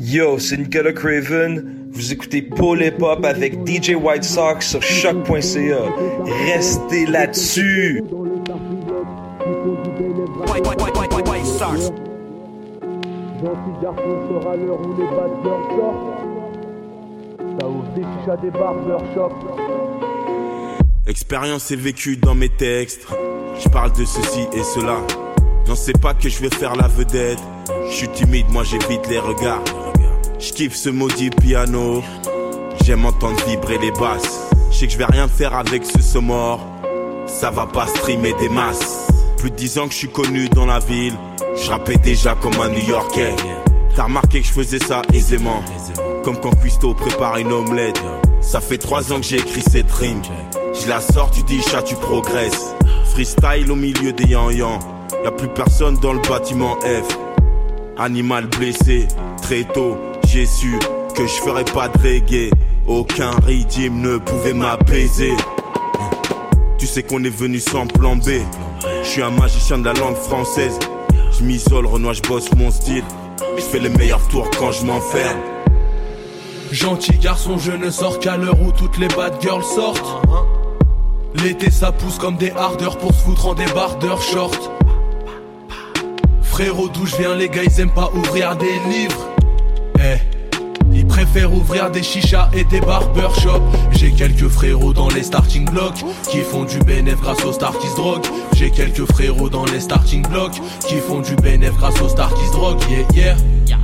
[0.00, 1.88] Yo, c'est Nicolas Craven.
[1.92, 5.82] Vous écoutez Paul Hip Hop avec DJ White Sox sur choc.ca.
[6.46, 8.02] Restez là-dessus.
[13.40, 16.10] Sera l'heure où les sortent.
[17.58, 18.52] Ça ouvre des des.
[21.06, 23.06] Expérience et vécu dans mes textes.
[23.58, 24.98] Je parle de ceci et cela.
[25.66, 27.40] N'en sais pas que je vais faire la vedette.
[27.88, 29.64] Je suis timide, moi j'évite les regards.
[30.38, 32.02] Je kiffe ce maudit piano.
[32.84, 34.50] J'aime entendre vibrer les basses.
[34.70, 36.60] Je sais que je vais rien faire avec ce mort.
[37.26, 39.09] Ça va pas streamer des masses.
[39.40, 41.14] Plus de 10 ans que je suis connu dans la ville.
[41.56, 43.34] Je rappais déjà comme un New Yorkais.
[43.96, 45.62] T'as remarqué que je faisais ça aisément.
[46.22, 48.02] Comme quand Cuisto prépare une omelette.
[48.42, 50.20] Ça fait 3 ans que j'ai écrit cette rime.
[50.74, 52.74] Je la sors, tu dis chat, tu progresses.
[53.06, 54.78] Freestyle au milieu des yan-yan.
[55.24, 57.16] Y'a plus personne dans le bâtiment F.
[57.96, 59.08] Animal blessé,
[59.40, 60.78] très tôt, j'ai su
[61.16, 62.50] que je ferais pas de reggae.
[62.86, 65.32] Aucun rythme ne pouvait m'apaiser.
[66.76, 68.28] Tu sais qu'on est venu sans plan B.
[69.02, 70.78] Je suis un magicien de la langue française.
[71.38, 73.04] Je m'isole, Renoir, je bosse mon style.
[73.56, 75.38] Je fais les meilleurs tours quand je m'enferme.
[76.70, 80.26] Gentil garçon, je ne sors qu'à l'heure où toutes les bad girls sortent.
[81.34, 84.70] L'été ça pousse comme des hardeurs pour se foutre en débardeur short.
[86.42, 89.29] Frérot, d'où je viens, les gars, ils aiment pas ouvrir des livres.
[91.10, 93.60] Ils préfèrent ouvrir des chichas et des barbershops.
[93.90, 97.88] J'ai quelques frérots dans les starting blocks qui font du bénéf grâce aux stars qui.
[98.52, 102.46] J'ai quelques frérots dans les starting blocks qui font du bénéf grâce aux stars qui
[102.46, 102.80] se droguent.
[102.90, 103.34] Yeah,
[103.66, 103.76] yeah.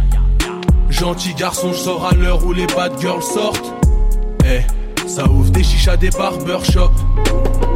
[0.89, 3.75] Gentil garçon, je sors à l'heure où les bad girls sortent.
[4.45, 4.61] Eh,
[5.09, 6.93] ça ouvre des chichas, des barbershops.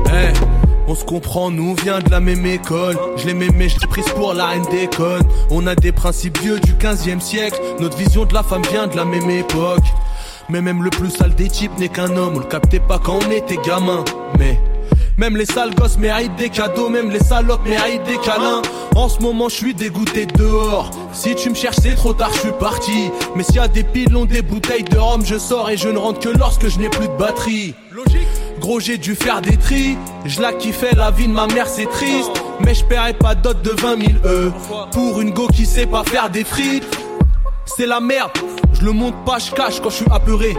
[0.06, 2.96] Eh, on se comprend, nous on vient de la même école.
[3.16, 5.26] Je l'ai m'aimé, je prise pour la reine des connes.
[5.50, 7.60] On a des principes vieux du 15e siècle.
[7.78, 9.84] Notre vision de la femme vient de la même époque.
[10.48, 12.34] Mais même le plus sale des types n'est qu'un homme.
[12.36, 14.04] On le captait pas quand on était gamin.
[14.38, 14.58] Mais
[15.20, 18.62] même les sales gosses méritent des cadeaux, même les salopes méritent des câlins.
[18.96, 20.90] En ce moment, je suis dégoûté dehors.
[21.12, 23.10] Si tu me cherches, c'est trop tard, je suis parti.
[23.36, 25.98] Mais s'il y a des pilons, des bouteilles de rhum, je sors et je ne
[25.98, 27.74] rentre que lorsque je n'ai plus de batterie.
[27.92, 28.26] Logique.
[28.60, 29.96] Gros, j'ai dû faire des tris.
[30.26, 32.30] Je la kiffais, la vie de ma mère, c'est triste.
[32.60, 34.52] Mais je paierai pas dot de 20 000 E.
[34.92, 36.84] Pour une go qui sait pas faire des frites.
[37.64, 38.30] C'est la merde.
[38.74, 40.56] Je le monte pas, je cache quand je suis apeuré.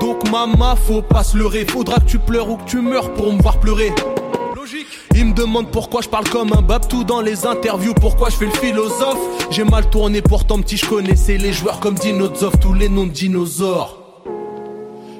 [0.00, 1.66] Donc maman, faut pas se leurrer.
[1.66, 3.92] Faudra que tu pleures ou que tu meurs pour me voir pleurer.
[4.54, 4.86] Logique.
[5.14, 8.46] Il me demande pourquoi je parle comme un babtou dans les interviews, pourquoi je fais
[8.46, 9.18] le philosophe?
[9.50, 13.12] J'ai mal tourné, pourtant petit, je connaissais les joueurs comme Dinozov, tous les noms de
[13.12, 13.95] dinosaures.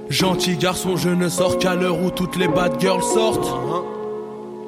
[0.09, 3.52] Gentil garçon, je ne sors qu'à l'heure où toutes les bad girls sortent.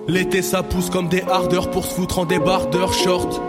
[0.09, 3.41] L'été ça pousse comme des hardeurs pour se foutre en débardeur short.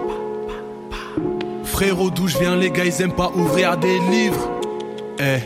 [1.63, 4.49] Frérot, d'où je viens, les gars, ils aiment pas ouvrir des livres.
[5.19, 5.39] Eh.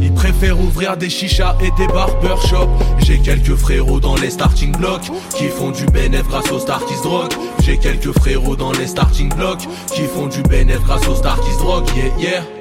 [0.00, 2.68] Ils préfèrent ouvrir des chichas et des barbershops.
[2.98, 7.32] J'ai quelques frérots dans les starting blocks qui font du bénéf grâce aux se droguent.
[7.60, 11.88] J'ai quelques frérots dans les starting blocks qui font du bénéf grâce aux se droguent.
[11.96, 12.53] Yeah, yeah.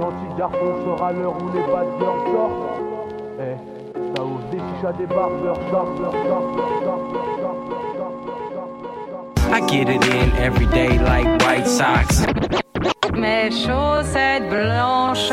[0.00, 2.80] Gentil garçon sera l'heure où les bad girls sortent.
[3.38, 3.56] Eh,
[4.16, 5.04] ça ouvre des chichas, des.
[9.52, 12.24] I get it in every day like White Sox.
[13.12, 15.32] Mes chaussettes blanches.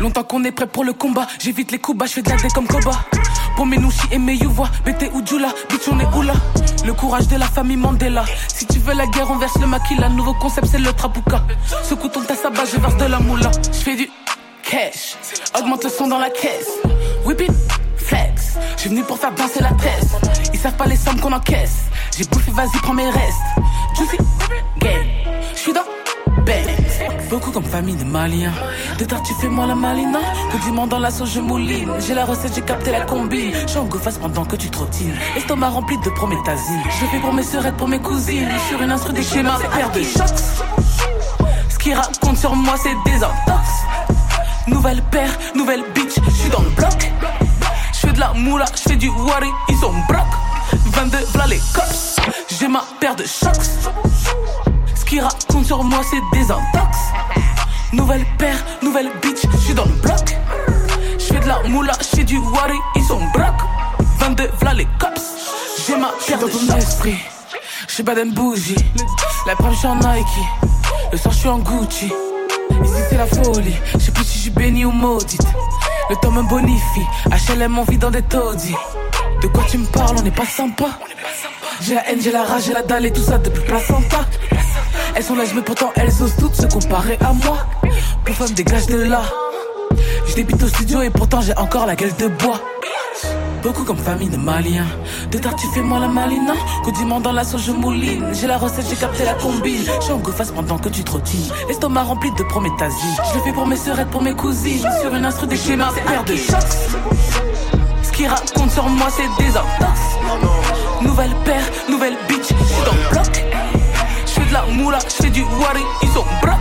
[0.00, 2.36] Longtemps qu'on est prêt pour le combat, j'évite les coups bas, je fais de la
[2.54, 2.92] comme Koba.
[3.56, 6.22] Pour mes nouchis et mes youvois, BT ou Djula, bitch on est où
[6.84, 8.24] Le courage de la famille Mandela.
[8.46, 10.08] Si tu veux la guerre, on verse le maquila.
[10.10, 11.42] Nouveau concept, c'est le trapouka.
[11.82, 13.50] Secoue ton tasse à bas, je verse de la moula.
[13.72, 14.08] Je fais du
[14.62, 15.16] cash,
[15.58, 16.70] augmente le son dans la caisse.
[17.24, 17.52] Whip it,
[17.96, 18.56] flex.
[18.76, 20.06] Je suis venu pour faire danser la tête.
[20.52, 21.86] Ils savent pas les sommes qu'on encaisse.
[22.16, 23.38] J'ai bouffé, vas-y, prends mes restes.
[23.96, 24.16] Juicy,
[24.78, 25.06] game.
[25.54, 25.82] Je suis dans
[27.28, 28.52] Beaucoup comme famille de Maliens.
[28.98, 30.18] De tard, tu fais moi la malina.
[30.50, 31.90] Condiment dans la sauce, je mouline.
[32.06, 33.52] J'ai la recette, j'ai capté la combi.
[33.52, 35.14] Je suis en go face pendant que tu trottines.
[35.36, 36.82] Estomac rempli de prométhazine.
[36.86, 38.48] Je fais pour mes sœurettes, pour mes cousines.
[38.68, 40.38] Sur une instru des schémas, paire de chocs.
[41.68, 43.68] Ce qui raconte sur moi, c'est des intox.
[44.66, 47.12] Nouvelle paire, nouvelle bitch, je suis dans le bloc.
[47.92, 50.26] Je fais de la moula, je fais du wari, ils sont broc.
[50.86, 52.16] 22, v'là les cops.
[52.58, 53.92] J'ai ma paire de chocs.
[55.08, 56.98] Qui raconte sur moi, c'est des intox.
[57.94, 60.36] Nouvelle paire, nouvelle bitch, je suis dans le bloc.
[61.18, 63.54] Je fais de la moula, je du wari, ils sont broc.
[64.18, 65.22] 22, v'là les cops.
[65.86, 67.16] J'ai ma paire de ton esprit.
[67.88, 68.76] Je suis bad and bougie.
[69.46, 70.26] La prime, je suis en Nike.
[71.10, 72.12] Le soir, je suis en Gucci.
[72.84, 73.76] Ici, c'est la folie.
[73.94, 75.40] Je sais plus si je suis béni ou maudite.
[76.10, 77.06] Le temps me bonifie.
[77.48, 78.76] HLM, on vit dans des taudis.
[79.40, 80.90] De quoi tu me parles, on n'est pas sympa.
[81.80, 84.26] J'ai la haine, j'ai la rage, j'ai la dalle et tout ça depuis placenta.
[85.18, 87.66] Elles sont lèches, mais pourtant elles osent toutes se comparer à moi.
[88.24, 89.22] Pour femme, dégage de là.
[90.28, 92.60] Je débite au studio et pourtant j'ai encore la gueule de bois.
[93.64, 94.86] Beaucoup comme famille de Maliens.
[95.32, 96.52] De tard, tu fais moi la malina.
[96.84, 98.26] Condiment dans la sauce, je mouline.
[98.32, 99.78] J'ai la recette, j'ai capté la combi.
[99.78, 101.50] Je suis en face pendant que tu trottines.
[101.66, 103.16] L'estomac rempli de prométhazine.
[103.32, 104.86] Je le fais pour mes sœurettes, pour mes cousines.
[105.00, 106.78] Sur une instru des schémas, paire de chocs.
[108.04, 110.00] Ce qui raconte sur moi, c'est des intox.
[111.02, 113.57] Nouvelle paire, nouvelle bitch, je suis dans le bloc.
[114.52, 116.58] La moula, je fais du wari, ils sont broc.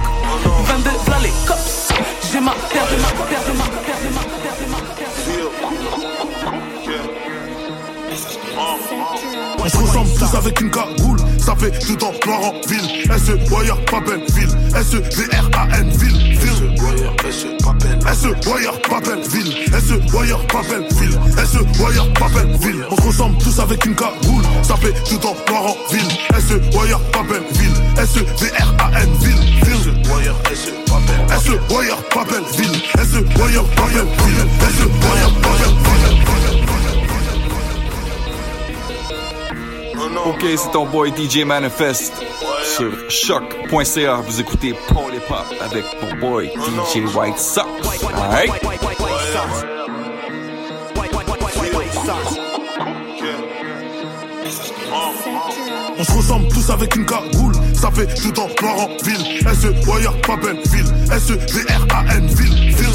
[0.66, 1.90] 22, v'là les cops.
[2.32, 4.88] J'ai ma de ma de ma de ma de ma
[9.60, 13.04] On se ressemble tous avec une cagoule, ça fait tout temps noir en ville.
[13.18, 14.50] SE Wire Papelville,
[14.84, 15.88] SE V-R-A-N
[16.80, 17.68] ville, ville.
[18.14, 22.86] SE Wire Papelville, SE Wire Papelville, SE Wire Papelville.
[22.90, 26.10] On se ressemble tous avec une cagoule, ça fait tout temps noir en ville.
[26.40, 29.78] SE Wire Papelville, SE V-R-A-N ville, ville.
[31.38, 35.88] SE Wire Papelville, SE Wire Papelville, SE Wire Papelville.
[40.26, 42.14] Ok, c'est ton boy DJ Manifest
[42.76, 44.15] sur choc.ca.
[44.18, 47.65] Vous écoutez Paul et Pop avec mon boy DJ White Sox.
[48.13, 48.51] Alright?
[55.99, 59.48] On se ressemble tous avec une cagoule, ça fait tout temps noir en ville.
[59.54, 60.86] SE Wire Papelville,
[61.20, 62.88] SE V-R-A-N ville, ville.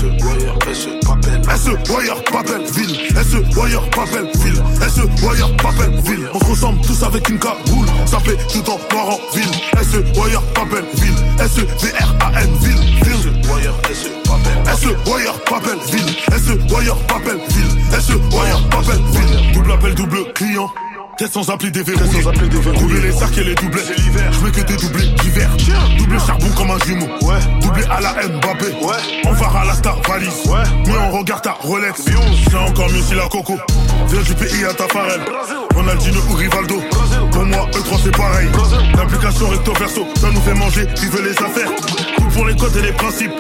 [1.57, 6.28] SE Wire Papelville, SE Wire Papelville, SE Wire Papelville.
[6.35, 9.53] On se ressemble tous avec une cagoule, ça fait tout temps noir en ville.
[9.83, 13.33] SE Wire Papelville, SE V-R-A-N ville, ville.
[14.76, 19.53] SE Wire Papelville, SE Wire Papelville, SE Wire Papelville.
[19.55, 20.70] Double appel, double client.
[21.18, 22.22] Tête sans appli déverrouillé.
[22.22, 23.82] Rouler les sacs et les doublés.
[23.86, 24.32] C'est l'hiver.
[24.32, 25.50] Je veux que des doublés d'hiver.
[25.98, 27.06] Doublé charbon comme un jumeau.
[27.22, 27.38] Ouais.
[27.60, 28.66] Doublé à la Mbappé.
[28.82, 29.20] Ouais.
[29.26, 30.46] On va à la star valise.
[30.46, 30.62] Ouais.
[30.86, 32.02] Mais on regarde ta Rolex.
[32.02, 33.58] C'est encore mieux si la coco.
[34.08, 35.20] Viens du pays à ta farelle.
[35.74, 36.82] Ronaldinho ou Rivaldo.
[37.30, 38.48] Pour moi, E3 c'est pareil.
[38.96, 40.06] L'application recto verso.
[40.20, 41.70] Ça nous fait manger, vivre les affaires.
[42.16, 43.32] Tout pour les codes et les principes.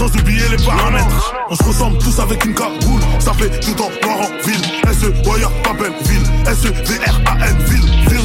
[0.00, 1.34] Sans oublier les paramètres.
[1.50, 3.02] On se ressemble tous avec une cagoule.
[3.18, 4.64] Ça fait tout en noir en ville.
[4.94, 6.24] SE Wire Papelville.
[6.46, 7.84] SE VR-A-N ville.
[8.08, 8.20] Ville.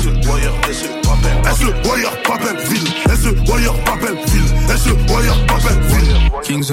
[1.54, 2.88] SE Wire Papelville.
[3.14, 4.48] SE Wire Papelville.
[4.78, 6.32] SE Wire Papelville.
[6.44, 6.72] Kings,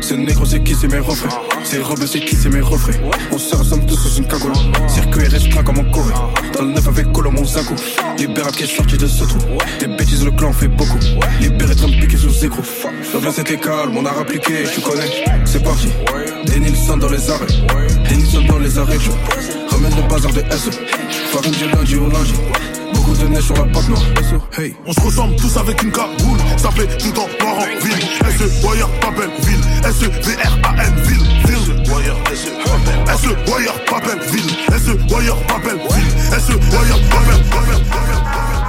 [0.00, 1.28] ce négro c'est qui c'est mes refrains.
[1.64, 2.98] C'est Rob c'est qui c'est mes refrains.
[3.32, 4.52] On se ressemble tous sous une cagoule.
[4.88, 6.12] Circuit restreint comme en Corée.
[6.52, 7.74] Dans le neuf avec Colo mon Zago
[8.18, 9.38] Libéra qui est sorti de ce trou.
[9.80, 10.98] Des bêtises le clan fait beaucoup.
[11.40, 12.62] Libéré Trump piqué sous écrou.
[13.12, 15.24] L'ambiance c'était calme on a rappliqué tu connais.
[15.44, 15.88] C'est parti.
[16.46, 16.60] Des
[16.98, 17.46] dans les arrêts.
[18.08, 19.10] Des dans les arrêts je
[19.74, 20.70] Ramène le bazar de SE
[21.32, 22.34] Farine du lundi au lundi
[24.86, 28.04] On se ressemble tous avec une cagoule, ça fait tout en noir en ville.
[28.38, 31.54] SE Wire Papelville, SE V-R-A-N ville, ville.
[33.16, 36.10] SE Wire Papelville, SE Wire Papelville,
[36.40, 38.63] SE Wire Papelville.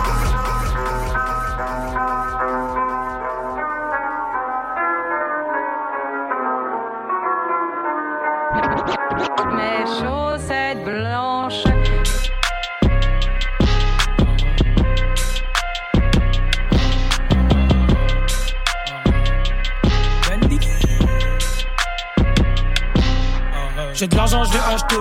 [23.96, 24.96] J'ai de l'argent, je vais acheter.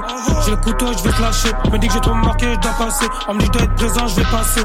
[0.44, 1.48] J'ai le couteau, je vais te lâcher.
[1.72, 3.06] Me dit que j'ai trop marqué, je dois passer.
[3.26, 4.62] On me dit que je présent, je vais passer.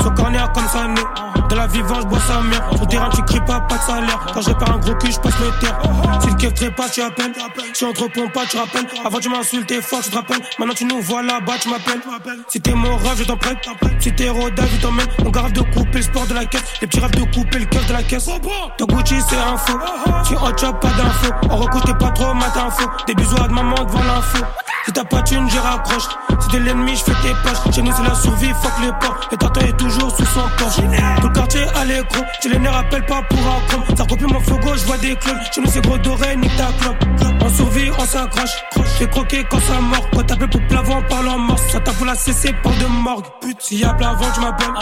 [0.00, 1.00] Sur corner comme ça né.
[1.48, 2.62] De la vivance, je bois sa mère.
[2.78, 4.18] Le terrain, tu cries pas, pas de salaire.
[4.34, 5.78] Quand j'ai pas un gros cul, je passe le terre.
[6.20, 7.32] Si le keuf pas, tu appelles.
[7.72, 8.86] Si on te répond pas, tu rappelles.
[9.04, 10.40] Avant, tu m'insultais fort, je te rappelle.
[10.58, 12.00] Maintenant, tu nous vois là-bas, tu m'appelles.
[12.48, 13.58] Si t'es mon rêve, je t'en prête.
[14.00, 15.06] Si t'es Roda, je t'emmène.
[15.24, 16.64] On garde de couper le sport de la caisse.
[16.80, 18.28] Les petits rêves de couper le cœur de la caisse.
[18.76, 19.78] Ton Gucci, c'est un faux.
[20.26, 21.32] Tu hot pas d'infos.
[21.50, 22.90] On recouche, t'es pas trop matin faux.
[23.06, 24.67] Des bisous à de devant l'info.
[24.88, 26.08] Si t'as pas de thune, j'y raccroche.
[26.40, 27.74] Si t'es l'ennemi, je fais tes poches.
[27.74, 29.28] Chez nous, c'est la survie, fuck les porcs.
[29.30, 30.74] Le tartan est toujours sous son corps.
[31.20, 32.22] Tout le quartier à l'écran.
[32.42, 33.84] J'ai les nerfs, rappelle pas pour un chrome.
[33.94, 35.38] Ça recopie mon gauche, je vois des clones.
[35.54, 36.96] Chez nous, c'est gros doré, nique ta clope.
[37.42, 38.64] On survit, on s'accroche.
[38.98, 40.08] J'ai croqué quand ça mord.
[40.14, 41.62] Quand t'appelles pour plavant, parle en morse.
[41.70, 43.26] Ça t'a pour la cesser, parle de morgue.
[43.42, 44.72] Pute, s'il y a plavant, tu m'appelles.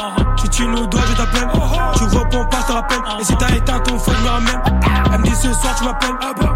[0.41, 1.49] Si tu nous dois, je t'appelle.
[1.97, 2.99] Tu réponds pas, je te rappelle.
[3.21, 4.63] Et si t'as éteint ton feu, je me ramène.
[5.13, 6.15] Elle me dit ce soir, tu m'appelles.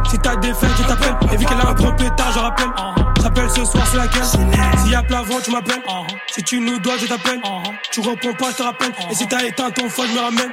[0.08, 1.16] Si t'as des fêtes, je t'appelle.
[1.32, 3.09] Et vu qu'elle a un gros pétard, je rappelle.
[3.20, 5.82] Je rappelle ce soir, c'est laquelle S'il y a plavant, tu m'appelles.
[6.32, 7.38] Si tu nous dois, je t'appelle.
[7.92, 8.92] Tu réponds pas, je te rappelle.
[9.10, 10.50] Et si t'as éteint ton feu, je me ramène.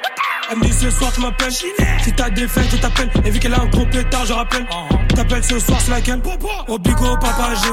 [0.50, 1.52] Elle me dit ce soir tu m'appelles.
[1.52, 3.10] Si t'as des faits, je t'appelle.
[3.26, 4.64] Et vu qu'elle a un gros pétard, je rappelle.
[4.64, 5.16] Uh-huh.
[5.16, 6.22] T'appelles ce soir, c'est laquelle
[6.68, 7.68] Au bigo, papa G.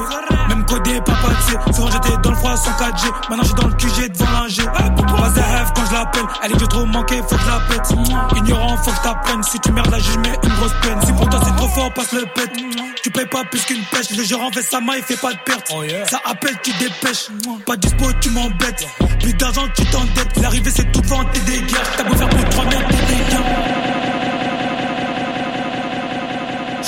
[0.49, 1.73] Même codé, papa T.
[1.73, 3.05] Souvent j'étais dans le froid sans 4G.
[3.29, 4.63] Maintenant j'suis dans le QG devant l'ingé.
[4.63, 6.25] Pas de rêve quand je l'appelle.
[6.43, 7.91] Elle est que trop manqué, faut que je la pète.
[7.91, 8.37] Mm-hmm.
[8.37, 9.43] Ignorant, faut que t'apprennes.
[9.43, 10.99] Si tu merdes là, je mets une grosse peine.
[11.05, 12.55] Si pour toi c'est trop fort, passe le pète.
[12.57, 12.83] Mm-hmm.
[13.03, 14.09] Tu payes pas plus qu'une pêche.
[14.17, 15.71] Le gérant fait sa maille, fait pas de perte.
[15.73, 17.29] Oh, Ça appelle, tu dépêches.
[17.29, 17.63] Mm-hmm.
[17.65, 18.87] Pas dispo, tu m'embêtes.
[19.19, 20.37] Plus d'argent, tu t'endettes.
[20.41, 21.95] L'arrivée c'est tout vent, t'es des guerres.
[21.97, 22.64] T'as beau faire pour 30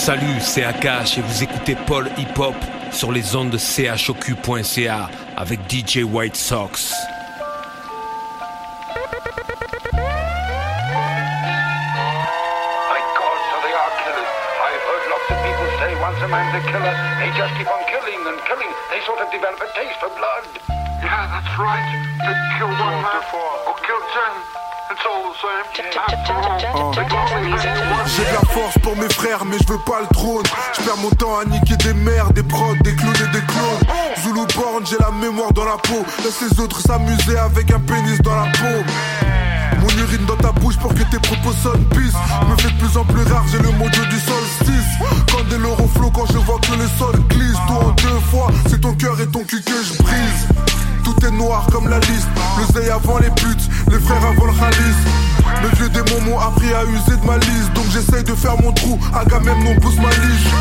[0.07, 2.55] Salut, c'est Akash et vous écoutez Paul Hip Hop
[2.91, 6.93] sur les ondes de chocu.ca avec DJ White Sox.
[9.91, 9.99] My
[13.19, 14.32] God, so they are killers.
[14.63, 17.84] I've heard lots of people say once a man's a killer, they just keep on
[17.91, 18.71] killing and killing.
[18.89, 20.47] They sort of develop a taste for blood.
[21.03, 21.84] Yeah, that's right.
[22.23, 23.19] To kill one man
[23.67, 24.32] or kill ten.
[24.89, 25.57] It's all the same.
[28.15, 30.43] J'ai de la force pour mes frères, mais je veux pas le trône.
[30.77, 33.83] Je perds mon temps à niquer des mères, des prods, des clowns et des clones.
[34.23, 36.05] Zulu born, j'ai la mémoire dans la peau.
[36.23, 38.83] Laisse les autres s'amuser avec un pénis dans la peau.
[39.81, 42.15] Mon urine dans ta bouche pour que tes propos sonnent pisse
[42.49, 44.91] Me fait de plus en plus rare, j'ai le mojo du solstice
[45.31, 48.47] Quand des l'euro flow, quand je vois que le sol glisse Toi en deux fois,
[48.69, 50.47] c'est ton cœur et ton cul que je brise
[51.07, 52.27] Tout est noir comme la liste.
[52.57, 54.97] Le zé avant les putes, les frères avant le khalis.
[55.63, 57.71] Mes vieux démons m'ont appris à user de ma liste.
[57.73, 60.51] Donc j'essaye de faire mon trou, Agamemnon pousse ma lige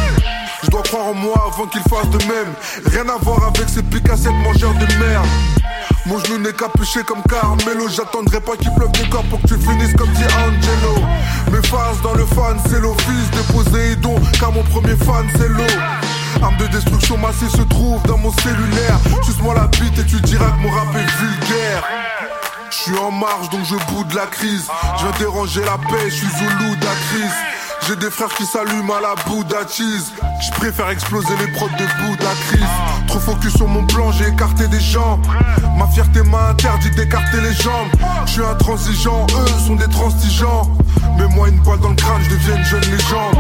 [0.63, 2.53] je dois croire en moi avant qu'il fasse de même.
[2.87, 5.27] Rien à voir avec ces picassettes mangeurs de merde.
[6.07, 7.89] Mon genou n'est capuché comme Carmelo.
[7.89, 11.07] J'attendrai pas qu'il pleuve du corps pour que tu finisses comme dit Angelo.
[11.53, 15.63] Mes phases dans le fan c'est l'office de Poséidon Car mon premier fan c'est l'eau
[16.43, 18.99] Arme de destruction massée se trouve dans mon cellulaire.
[19.25, 21.85] Suce-moi la bite et tu diras que mon rap est vulgaire.
[22.71, 24.69] Je suis en marche donc je boude la crise.
[24.99, 27.31] Je viens déranger la paix, je suis Zoulou d'Acris
[27.87, 32.03] J'ai des frères qui s'allument à la Bouddha cheese Je préfère exploser les prods de
[32.03, 32.65] Bouddha Chris
[33.07, 35.25] Trop focus sur mon plan, j'ai écarté des jambes.
[35.77, 37.89] Ma fierté m'a interdit d'écarter les jambes.
[38.27, 40.71] Je suis intransigeant, eux sont des transigeants.
[41.19, 43.37] Mets-moi une balle dans le crâne, je deviens une jeune légende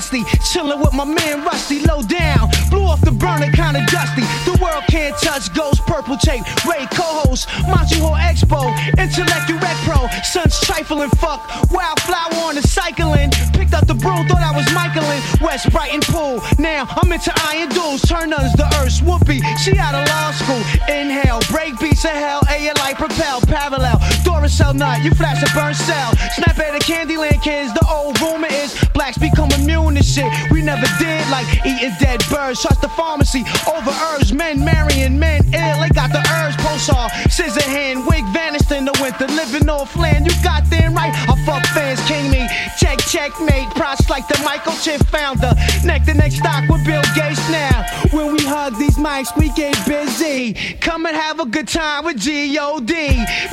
[0.00, 2.49] hands crusty, chillin' with my man Rusty, low down.
[2.70, 4.22] Blew off the burner, kinda dusty.
[4.44, 6.44] The world can't touch ghost, purple tape.
[6.64, 10.08] Ray co-host, Montreal Expo, Intellect Direct Pro.
[10.22, 11.40] Sun's trifling, fuck.
[11.70, 13.30] Wildflower on the cycling.
[13.52, 15.20] Picked up the broom, thought I was Michaelin.
[15.40, 16.40] West Brighton Pool.
[16.58, 18.02] Now I'm into iron duels.
[18.02, 19.00] Turn uns the earth.
[19.02, 20.62] Whoopi, she out of law school.
[20.88, 22.40] Inhale, break beats of hell.
[22.50, 23.98] A light propel, parallel.
[24.24, 26.10] Duracell nut, you flash a burn cell.
[26.34, 27.72] Snap at the Candyland kids.
[27.74, 30.30] The old rumor is blacks become immune to shit.
[30.50, 32.59] We never did like eating dead birds.
[32.60, 33.42] Trust the pharmacy
[33.72, 34.34] over herbs.
[34.34, 35.80] Men marrying men ill.
[35.80, 36.56] They got the herbs.
[36.56, 39.26] Pulsar, scissor hand, wig vanished in the winter.
[39.28, 40.26] Living off land.
[40.26, 41.12] You got them right.
[41.28, 42.46] I fuck fans, king me.
[42.76, 43.70] Check, checkmate.
[43.70, 45.54] Props like the Michael Chip founder.
[45.84, 47.84] Neck to neck stock with Bill Gates now.
[48.12, 50.52] When we hug these mics, we get busy.
[50.80, 52.92] Come and have a good time with G.O.D.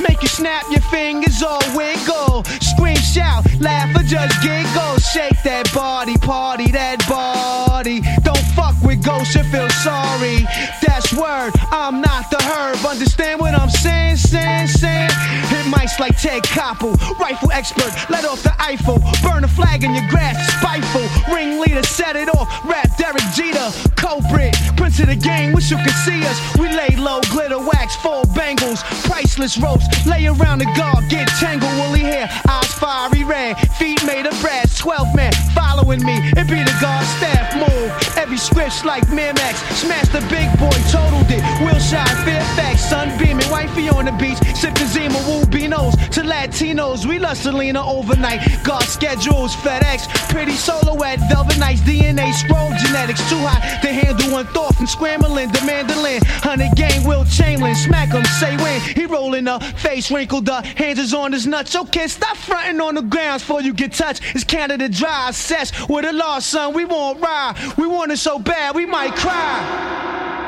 [0.00, 2.44] Make you snap your fingers or wiggle.
[2.60, 4.98] Scream, shout, laugh, or just giggle.
[4.98, 8.02] Shake that body, party that body.
[8.22, 10.46] Don't fuck with ghosts and feel sorry.
[10.84, 12.84] That's word, I'm not the herb.
[12.84, 15.10] Understand what I'm saying, saying, saying?
[15.48, 18.98] Hit mics like Ted Koppel, rifle expert, let off the Eiffel.
[19.22, 21.06] Burn a flag in your grass, spiteful.
[21.32, 22.48] Ringleader, set it off.
[22.64, 24.54] Rap Derek the culprit.
[24.76, 26.38] Prince of the game, wish you could see us.
[26.56, 29.86] We lay low, glitter wax, full bangles, priceless ropes.
[30.06, 34.78] Lay around the guard, get tangled, woolly hair, eyes fiery red, feet made of brass.
[34.78, 38.07] 12 men following me, it be the guard staff move.
[38.28, 41.40] Every script's like Miramax, smash the big boy, totaled it.
[41.64, 47.86] Wilshire, Fairfax, sunbeaming, wifey on the beach, sipping Zima, Woo To Latinos, we love Selena
[47.86, 48.40] overnight.
[48.64, 54.32] Guard schedules, FedEx, pretty solo at Velvet Nights, DNA scroll genetics too hot to handle
[54.32, 56.22] one thought from scrambling the mandolin.
[56.24, 60.98] Hundred gang, Will Chamberlain, smack him, say when he rolling up, face wrinkled up, hands
[60.98, 61.76] is on his nuts.
[61.92, 64.22] Kid, stop fronting on the grounds before you get touched.
[64.34, 66.72] It's Canada dry, cess with a lost son.
[66.72, 70.47] We won't ride, we want it so bad we might cry.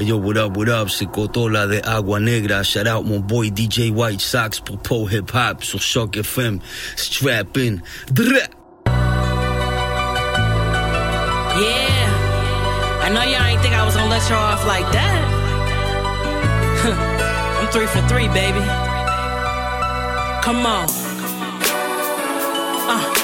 [0.00, 2.62] Yo, what up, what up, Cotola de Agua Negra.
[2.62, 6.60] Shout out mon boy DJ White Sox pour Pro Hip Hop sur Shock FM.
[6.96, 7.82] Strap in.
[11.60, 12.14] Yeah.
[13.02, 15.34] I know y'all ain't think I was gonna let y'all off like that.
[17.60, 18.60] I'm three for three, baby.
[20.42, 20.86] Come on.
[22.90, 23.17] Uh.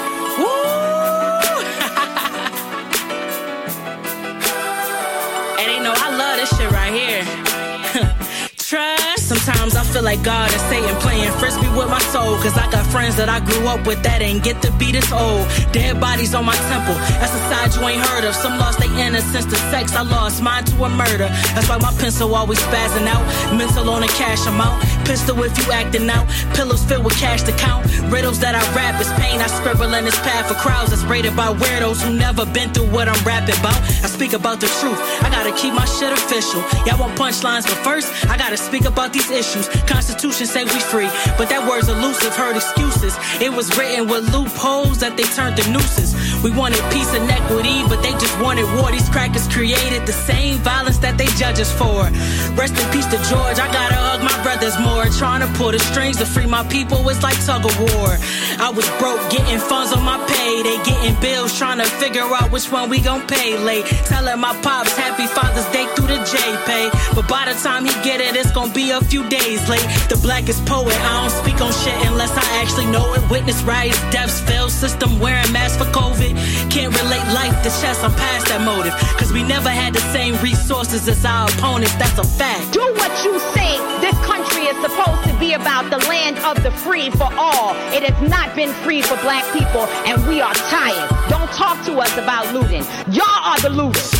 [9.45, 12.41] Sometimes I feel like God and Satan playing frisbee with my soul.
[12.41, 15.13] Cause I got friends that I grew up with that ain't get to be this
[15.13, 15.45] old.
[15.69, 16.97] Dead bodies on my temple.
[17.21, 18.35] That's a side you ain't heard of.
[18.35, 19.93] Some lost their innocence to sex.
[19.93, 21.29] I lost mine to a murder.
[21.53, 23.21] That's why my pencil always spazzing out.
[23.53, 24.81] Mental on a cash amount.
[25.05, 26.25] Pistol if you acting out.
[26.57, 27.85] Pillows filled with cash to count.
[28.09, 29.45] Riddles that I rap is pain.
[29.45, 32.89] I scribble in this path for crowds that's rated by weirdos who never been through
[32.89, 33.77] what I'm rapping about.
[34.01, 34.97] I speak about the truth.
[35.21, 36.65] I gotta keep my shit official.
[36.89, 39.69] Y'all want punchlines, but first I gotta speak about these issues.
[39.85, 42.35] Constitution say we free, but that word's elusive.
[42.35, 43.15] Heard excuses.
[43.41, 46.15] It was written with loopholes that they turned to nooses.
[46.45, 48.93] We wanted peace and equity, but they just wanted war.
[48.93, 52.05] These crackers created the same violence that they judge us for.
[52.53, 53.57] Rest in peace to George.
[53.57, 55.09] I gotta hug my brothers more.
[55.17, 57.01] Trying to pull the strings to free my people.
[57.09, 58.21] It's like tug of war.
[58.61, 60.61] I was broke, getting funds on my pay.
[60.61, 63.87] They getting bills, trying to figure out which one we gon' pay late.
[64.05, 66.37] Telling my pops happy Father's Day through the J
[66.69, 66.93] pay.
[67.17, 69.89] But by the time he get it, it's gonna be a few days late.
[70.13, 73.25] The blackest poet, I don't speak on shit unless I actually know it.
[73.31, 76.34] Witness riots, deaths, failed system, wearing masks for COVID.
[76.71, 78.95] Can't relate life to chess, I'm past that motive.
[79.19, 82.73] Cause we never had the same resources as our opponents, that's a fact.
[82.73, 83.79] Do what you say.
[84.01, 87.77] This country is supposed to be about the land of the free for all.
[87.95, 91.09] It has not been free for black people, and we are tired.
[91.29, 92.83] Don't talk to us about looting.
[93.13, 94.11] Y'all are the looters.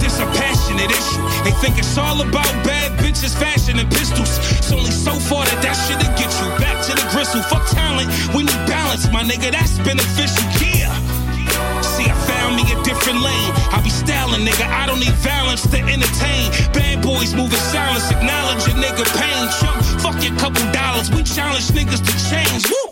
[0.00, 1.24] This a passionate issue.
[1.44, 4.38] They think it's all about bad bitches, fashion, and pistols.
[4.52, 6.67] It's only so far that that shit'll get you back to the
[7.18, 7.42] gristle.
[7.50, 9.50] Fuck talent, we need balance, my nigga.
[9.50, 10.46] That's beneficial.
[10.62, 10.94] Yeah.
[11.82, 13.50] See, I found me a different lane.
[13.74, 14.70] I be styling, nigga.
[14.70, 16.54] I don't need violence to entertain.
[16.70, 19.42] Bad boys moving silence, acknowledge a nigga pain.
[19.58, 21.10] Chump, fuck your couple dollars.
[21.10, 22.70] We challenge niggas to change.
[22.70, 22.86] Woo!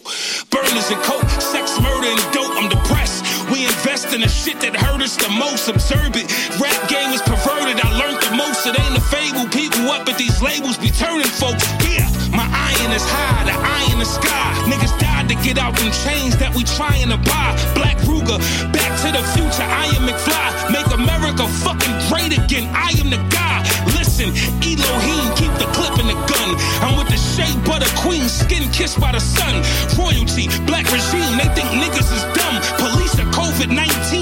[0.50, 2.50] Burners and coke, sex, murder, and dope.
[2.58, 3.22] I'm depressed.
[3.54, 5.70] We invest in the shit that hurt us the most.
[5.70, 6.26] Observe it.
[6.58, 7.78] Rap game is perverted.
[7.78, 8.66] I learned the most.
[8.66, 9.46] It ain't a fable.
[9.54, 11.62] People up at these labels be turning folks.
[11.86, 13.48] Yeah, my iron is high.
[13.48, 14.52] The eye in the sky.
[14.68, 17.56] Niggas died to get out them chains that we trying to buy.
[17.72, 18.38] Black Ruger,
[18.76, 19.64] back to the future.
[19.64, 20.48] I am McFly.
[20.70, 22.68] Make America fucking great again.
[22.76, 23.64] I am the guy.
[23.96, 24.28] Listen,
[24.60, 26.48] Elohim, keep the clip in the gun.
[26.84, 29.62] I'm with the shea butter queen, skin kissed by the sun.
[29.96, 32.56] Royalty, black regime, they think niggas is dumb.
[32.80, 34.15] Police are COVID 19,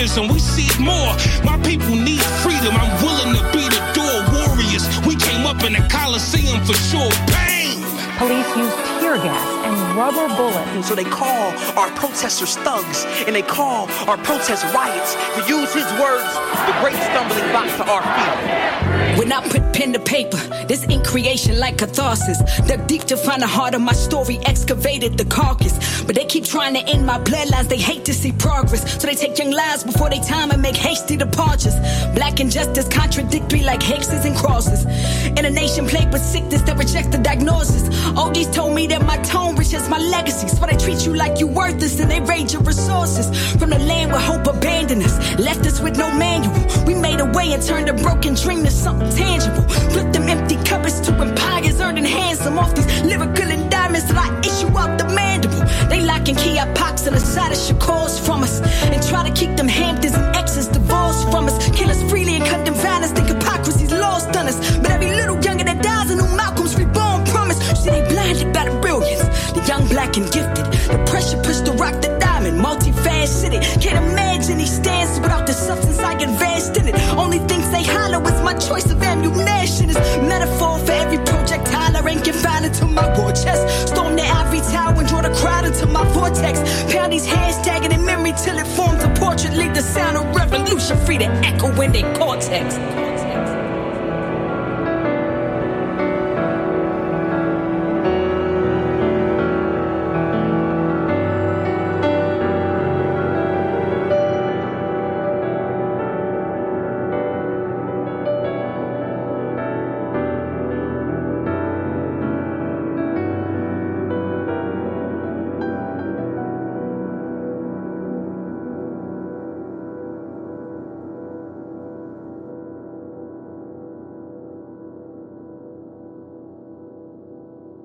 [0.00, 1.12] racism, we see it more.
[1.44, 4.84] My people need freedom, I'm willing to be the door warriors.
[5.06, 7.10] We came up in the Coliseum for sure.
[7.26, 7.76] Bang!
[8.18, 10.88] Police used tear gas and rubber bullets.
[10.88, 15.14] So they call our protesters thugs, and they call our protests riots.
[15.36, 16.30] To use his words,
[16.66, 19.18] the great stumbling block to our feet.
[19.18, 20.36] When I put pen to paper,
[20.66, 22.38] this ink creation like catharsis.
[22.66, 26.02] Dug deep to find the heart of my story, excavated the carcass.
[26.02, 29.00] But they keep trying to end my bloodlines, they hate to see progress.
[29.00, 31.74] So they take young lives before they time and make hasty departures.
[32.14, 34.84] Black injustice contradictory like hexes and crosses.
[35.38, 37.88] In a nation plagued with sickness that rejects the diagnosis.
[38.16, 40.58] OGs told me that my tone reaches my legacies.
[40.58, 43.26] But I treat you like you worthless and they raid your resources.
[43.58, 46.54] From the land where hope abandoned us, left us with no manual.
[46.86, 49.62] We made a way and turned a broken dream to something tangible.
[49.92, 54.76] Flipped them empty cupboards to empires, earning handsome off these lyrical endowments that I issue
[54.78, 55.64] out the mandible.
[55.88, 58.60] They locking key up pox and the side of Shakur's from us.
[58.60, 60.14] And try to keep them Hamptons
[73.78, 76.94] Can't imagine he stands without the substance I advanced in it.
[77.16, 79.90] Only things they hollow is my choice of ammunition.
[79.90, 83.88] Is metaphor for every projectile I ain't confined to my war chest.
[83.88, 86.58] Storm the ivory tower and draw the crowd into my vortex.
[86.92, 89.54] Pound these hands tagging in memory till it forms a portrait.
[89.54, 92.74] Leave the sound of revolution free to echo in their cortex.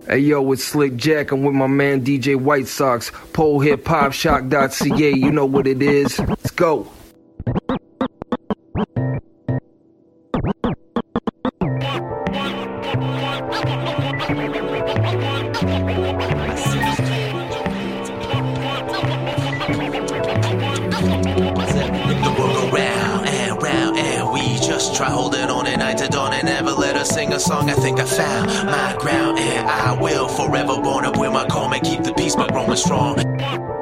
[0.08, 1.32] Hey yo, it's Slick Jack.
[1.32, 3.12] I'm with my man DJ White Sox.
[3.34, 5.12] Pole Hip Hop Shock.ca.
[5.12, 6.20] You know what it is.
[6.20, 6.88] Let's go.
[24.96, 27.70] Try holding on at night to dawn and never let her sing a song.
[27.70, 31.74] I think I found my ground and I will forever born up where my calm
[31.74, 33.75] and keep the peace by growing strong.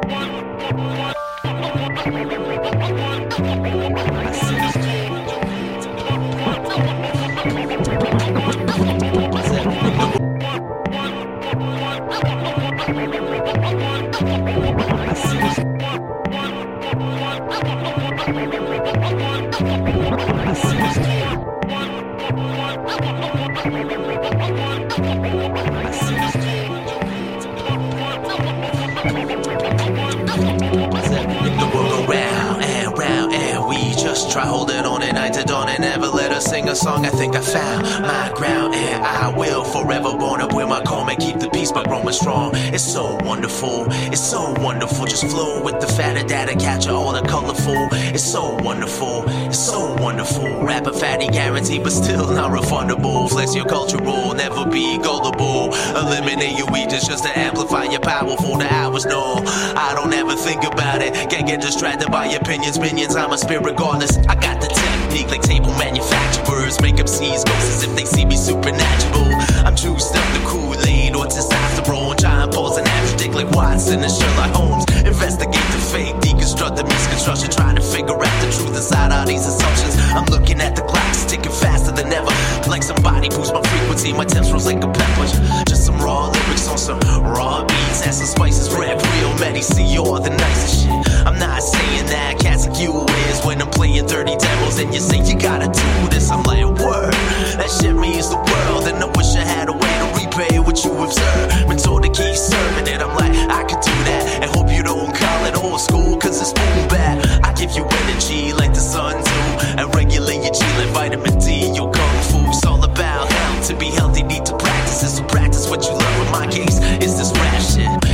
[36.73, 37.05] A song.
[37.05, 41.07] I think I found my ground and I will forever born up where my calm
[41.07, 42.51] and keep the peace by growing strong.
[42.73, 45.05] It's so wonderful, it's so wonderful.
[45.05, 47.89] Just flow with the fatter data, capture all the colorful.
[48.15, 50.65] It's so wonderful, it's so wonderful.
[50.65, 53.29] Rap a fatty guarantee, but still not refundable.
[53.29, 55.75] Flex your cultural, never be gullible.
[55.95, 60.35] Eliminate your weakness just to amplify your power for The hours know I don't ever
[60.35, 61.13] think about it.
[61.29, 63.15] Can't get distracted by opinions, minions.
[63.15, 64.17] I'm a spirit regardless.
[64.27, 64.67] I got the
[65.13, 66.81] technique like table manufacturers.
[66.81, 69.29] Make up C's ghosts as if they see me supernatural.
[69.65, 72.19] I'm juiced up the Kool-Aid or testosterone.
[72.19, 72.85] Giant pulls an
[73.17, 74.85] dick like Watson and Sherlock Holmes.
[75.05, 77.51] Investigate the fake, deconstruct the misconstruction.
[77.51, 79.95] Trying to figure out the truth inside all these assumptions.
[80.17, 82.42] I'm looking at the clock, it's ticking faster than ever.
[82.83, 85.25] Somebody boost my frequency, my temps rose like a pepper.
[85.69, 88.05] Just some raw lyrics on some raw beats.
[88.05, 91.25] Add some spices, rap real, Medi, see all the nicest shit.
[91.25, 94.99] I'm not saying that cats like you is when I'm playing 30 demos and you
[94.99, 96.29] say you gotta do this.
[96.29, 97.13] I'm like, word,
[97.55, 98.83] that shit means the world.
[98.91, 101.69] And I wish I had a way to repay what you observed.
[101.69, 103.01] Been told to keep serving it.
[103.01, 104.43] I'm like, I could do that.
[104.43, 107.23] And hope you don't call it old school, cause it's boom bad.
[107.45, 109.39] I give you energy like the sun do.
[109.79, 111.71] And regulate your G like vitamin D.
[111.71, 112.12] Your kung
[112.53, 113.67] It's all about health.
[113.69, 115.09] To be healthy, need to practice it.
[115.09, 116.25] So practice what you love.
[116.25, 117.53] In my case, it's this rap.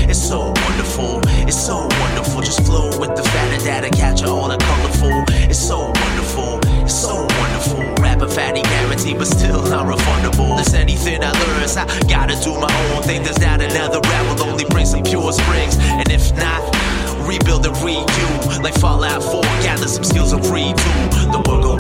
[0.08, 1.20] It's so wonderful.
[1.44, 2.40] It's so wonderful.
[2.42, 5.12] Just flow with the fatter data, capture all the colorful.
[5.52, 6.62] It's so wonderful.
[6.88, 7.84] It's so wonderful.
[8.02, 10.56] Rap a fatty guarantee, but still not refundable.
[10.56, 13.24] There's anything I learn, so I gotta do my own thing.
[13.24, 15.76] There's not another rap will only bring some pure springs.
[15.80, 16.64] And if not,
[17.28, 18.64] rebuild and redo.
[18.64, 20.92] Like Fallout 4, gather some skills and redo.
[21.34, 21.76] The world go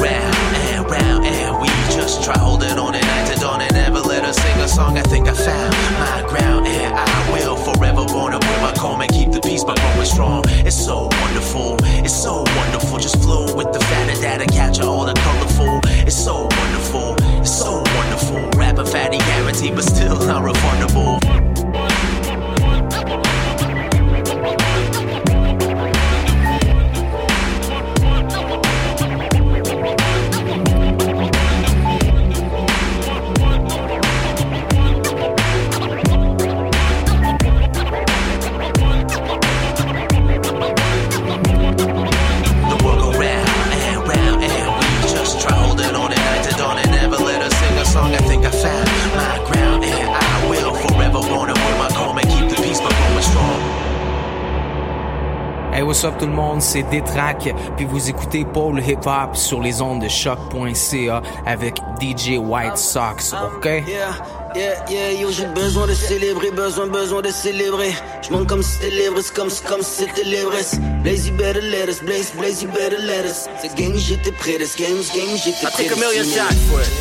[0.90, 4.60] round and we just try holding on night to dawn and never let us sing
[4.60, 4.98] a song.
[4.98, 9.02] I think I found my ground, and I will forever born up where my calm
[9.02, 10.44] and keep the peace by growing strong.
[10.66, 12.98] It's so wonderful, it's so wonderful.
[13.00, 15.80] Just flow with the fatter data, capture all the colorful.
[16.08, 18.60] It's so wonderful, it's so wonderful.
[18.60, 21.20] Rap a fatty guarantee, but still not refundable.
[55.90, 59.82] What's up tout le monde, c'est Détrac, puis vous écoutez Paul Hip Hop sur les
[59.82, 63.66] ondes de choc.ca avec DJ White Sox, ok?
[63.66, 63.82] Yeah,
[64.56, 67.96] yeah, yeah, yo, j'ai besoin de célébrer, besoin, besoin de célébrer.
[68.22, 70.80] Je monte comme si l'ivresse, comme, comme si c'était l'ivresse.
[71.02, 73.50] Blaze, you better let us, Blaze, Blaze, you better let us.
[73.60, 75.84] Cette game, j'étais prêt, this this game, j'étais I prêt.
[75.86, 76.92] take a million shots for it.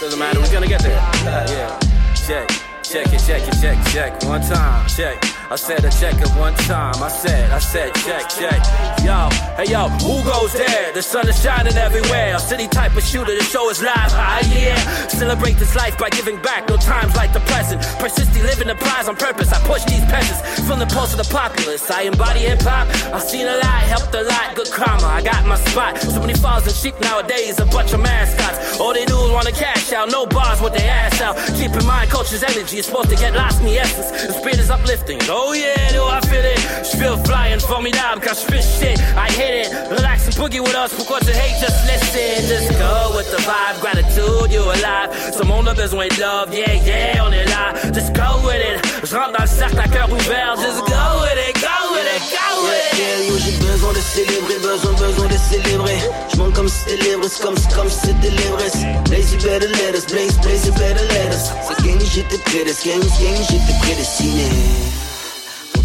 [0.00, 0.98] Doesn't matter, we're gonna get there.
[1.26, 1.78] Uh, yeah.
[2.26, 2.48] Check,
[2.82, 4.24] check it, check it, check, check.
[4.24, 5.37] One time, check.
[5.50, 7.02] I said I check it one time.
[7.02, 8.60] I said, I said check, check.
[9.00, 10.92] Yo, hey yo, who goes there?
[10.92, 12.36] The sun is shining everywhere.
[12.36, 14.12] A city type of shooter, the show is live.
[14.12, 14.76] Ah yeah.
[15.08, 16.68] Celebrate this life by giving back.
[16.68, 17.80] No times like the present.
[17.98, 19.50] Persistently living the prize on purpose.
[19.50, 21.90] I push these peasants from the pulse of the populace.
[21.90, 22.86] I embody hip hop.
[23.14, 24.54] I've seen a lot, helped a lot.
[24.54, 25.06] Good karma.
[25.06, 25.96] I got my spot.
[25.96, 27.58] So many falls and sheep nowadays.
[27.58, 28.78] A bunch of mascots.
[28.78, 30.10] All they do is wanna cash out.
[30.10, 31.36] No bars with their ass out.
[31.56, 34.10] Keep in mind, culture's energy is supposed to get lost in the essence.
[34.28, 35.18] The spirit is uplifting.
[35.40, 36.58] Oh yeah, do I feel it?
[36.82, 38.98] Je feel flying formidable quand je fais shit.
[39.16, 39.70] I hit it.
[39.90, 40.92] Relax and boogie with us.
[40.94, 41.60] Pourquoi tu hate?
[41.60, 42.42] Just listen.
[42.48, 43.78] Just go with the vibe.
[43.80, 45.10] Gratitude, you alive.
[45.32, 46.52] Ce monde a besoin de love.
[46.52, 47.72] Yeah, yeah, on est là.
[47.94, 48.82] Just go with it.
[49.04, 50.56] Je rentre dans le cercle à cœur ouvert.
[50.58, 52.98] Just go with it, go with it, go with it.
[52.98, 55.98] Yeah, yo, j'ai besoin de célébrer, besoin, besoin de célébrer.
[56.34, 58.78] J'monte comme si c'était l'ivresse, comme, comme si c'était l'ivresse.
[59.08, 61.52] Blaze, you better let us, blaze, blaze, you better let us.
[61.62, 64.48] C'est gang, j'étais prédestiné, gang, j'étais prédestiné.
[64.50, 65.07] Ton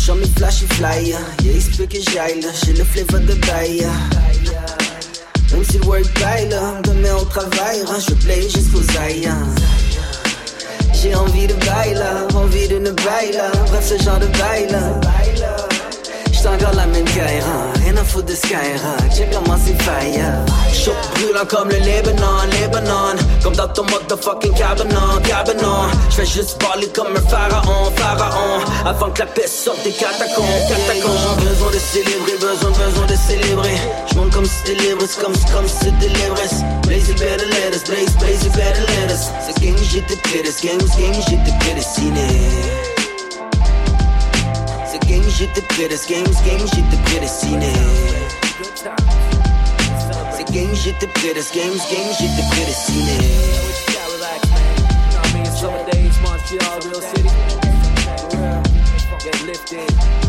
[0.05, 3.87] chum est flashy fly, yeah, il se peut que j'aille j'ai le flavor de bail.
[5.51, 6.49] Même si le work bail
[6.83, 9.31] demain on travaillera, je play jusqu'aux aïeux.
[10.93, 14.67] J'ai envie de bail là, envie de ne bail là, bref ce genre de bail
[14.69, 14.99] là.
[16.33, 17.45] J'suis encore la même guerre,
[17.93, 20.45] rien à foutre de Skyrock, j'ai comment c'est fire.
[20.73, 25.89] Chaud brûlant comme le Lebanon, Lebanon, comme dans ton motherfucking cabanon, cabanon.
[26.09, 30.45] J'fais juste parler comme un pharaon, pharaon, avant que la paix sorte des catacombes.
[30.67, 33.77] J'ai besoin de célébrer, besoin, besoin de célébrer.
[34.11, 36.63] J'monte comme si c'était l'ivresse, comme, comme si c'était l'ivresse.
[36.87, 39.29] Blaze, you better let us, blaze, blaze, you better let us.
[39.45, 40.73] C'est gang, gang, j'étais prédestiné.
[40.79, 42.92] C'est gang, j'étais prédestiné, gang,
[46.65, 47.73] j'étais prédestiné.
[50.35, 53.17] C'est gang, j'étais prédestiné, gang, j'étais prédestiné.
[55.55, 57.29] Summer days, Montreal, real city.
[59.23, 60.22] Get lifted.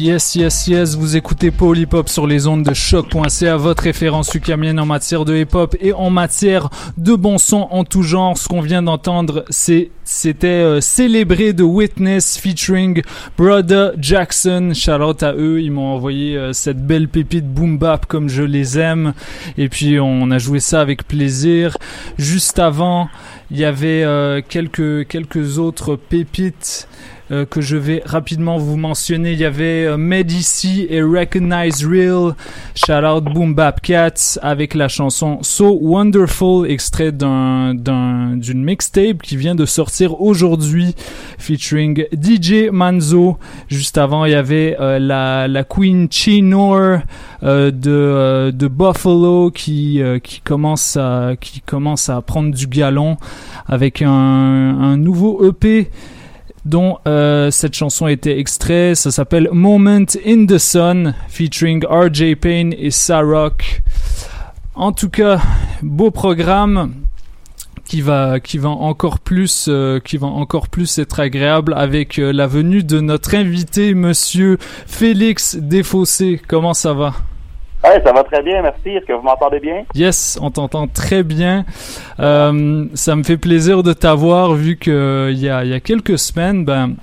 [0.00, 1.52] Yes, yes, yes, vous écoutez
[1.92, 5.92] Hop sur les ondes de choc.ca, votre référence ukamienne en matière de hip hop et
[5.92, 8.38] en matière de bon son en tout genre.
[8.38, 13.02] Ce qu'on vient d'entendre, c'est c'était euh, célébré de Witness featuring
[13.36, 14.72] Brother Jackson.
[14.74, 18.42] Shout out à eux, ils m'ont envoyé euh, cette belle pépite boom bap comme je
[18.42, 19.12] les aime.
[19.58, 21.76] Et puis on a joué ça avec plaisir.
[22.16, 23.10] Juste avant,
[23.50, 26.88] il y avait euh, quelques quelques autres pépites
[27.32, 29.32] euh, que je vais rapidement vous mentionner.
[29.32, 32.34] Il y avait euh, Medici et Recognize Real,
[32.74, 39.22] shout out Boom Bap Cats avec la chanson So Wonderful, extrait d'un d'un d'une mixtape
[39.22, 40.96] qui vient de sortir aujourd'hui,
[41.38, 43.38] featuring DJ Manzo.
[43.68, 46.98] Juste avant, il y avait euh, la la Queen Chinor
[47.42, 53.16] de de Buffalo qui qui commence à qui commence à prendre du galon
[53.66, 55.88] avec un un nouveau EP
[56.70, 58.94] dont euh, cette chanson a été extrait.
[58.94, 63.82] Ça s'appelle Moment in the Sun, featuring RJ Payne et Sarok.
[64.74, 65.40] En tout cas,
[65.82, 66.94] beau programme
[67.84, 72.32] qui va qui va encore plus euh, qui va encore plus être agréable avec euh,
[72.32, 76.40] la venue de notre invité monsieur Félix Desfossés.
[76.46, 77.14] Comment ça va?
[77.82, 78.90] Hey, ça va très bien, merci.
[78.90, 79.84] Est-ce que vous m'entendez bien?
[79.94, 81.64] Yes, on t'entend très bien.
[82.18, 86.18] Euh, ça me fait plaisir de t'avoir vu que il y a, y a quelques
[86.18, 86.96] semaines, ben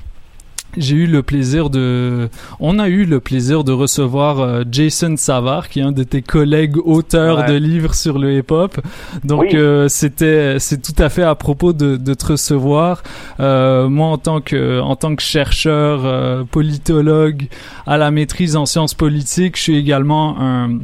[0.77, 5.69] j'ai eu le plaisir de, on a eu le plaisir de recevoir euh, Jason Savard,
[5.69, 7.47] qui est un de tes collègues auteurs Ouais.
[7.47, 8.79] de livres sur le hip-hop.
[9.23, 9.49] Donc Oui.
[9.55, 13.03] euh, c'était, c'est tout à fait à propos de, de te recevoir.
[13.39, 17.47] Euh, moi, en tant que, en tant que chercheur, euh, politologue
[17.85, 20.79] à la maîtrise en sciences politiques, je suis également un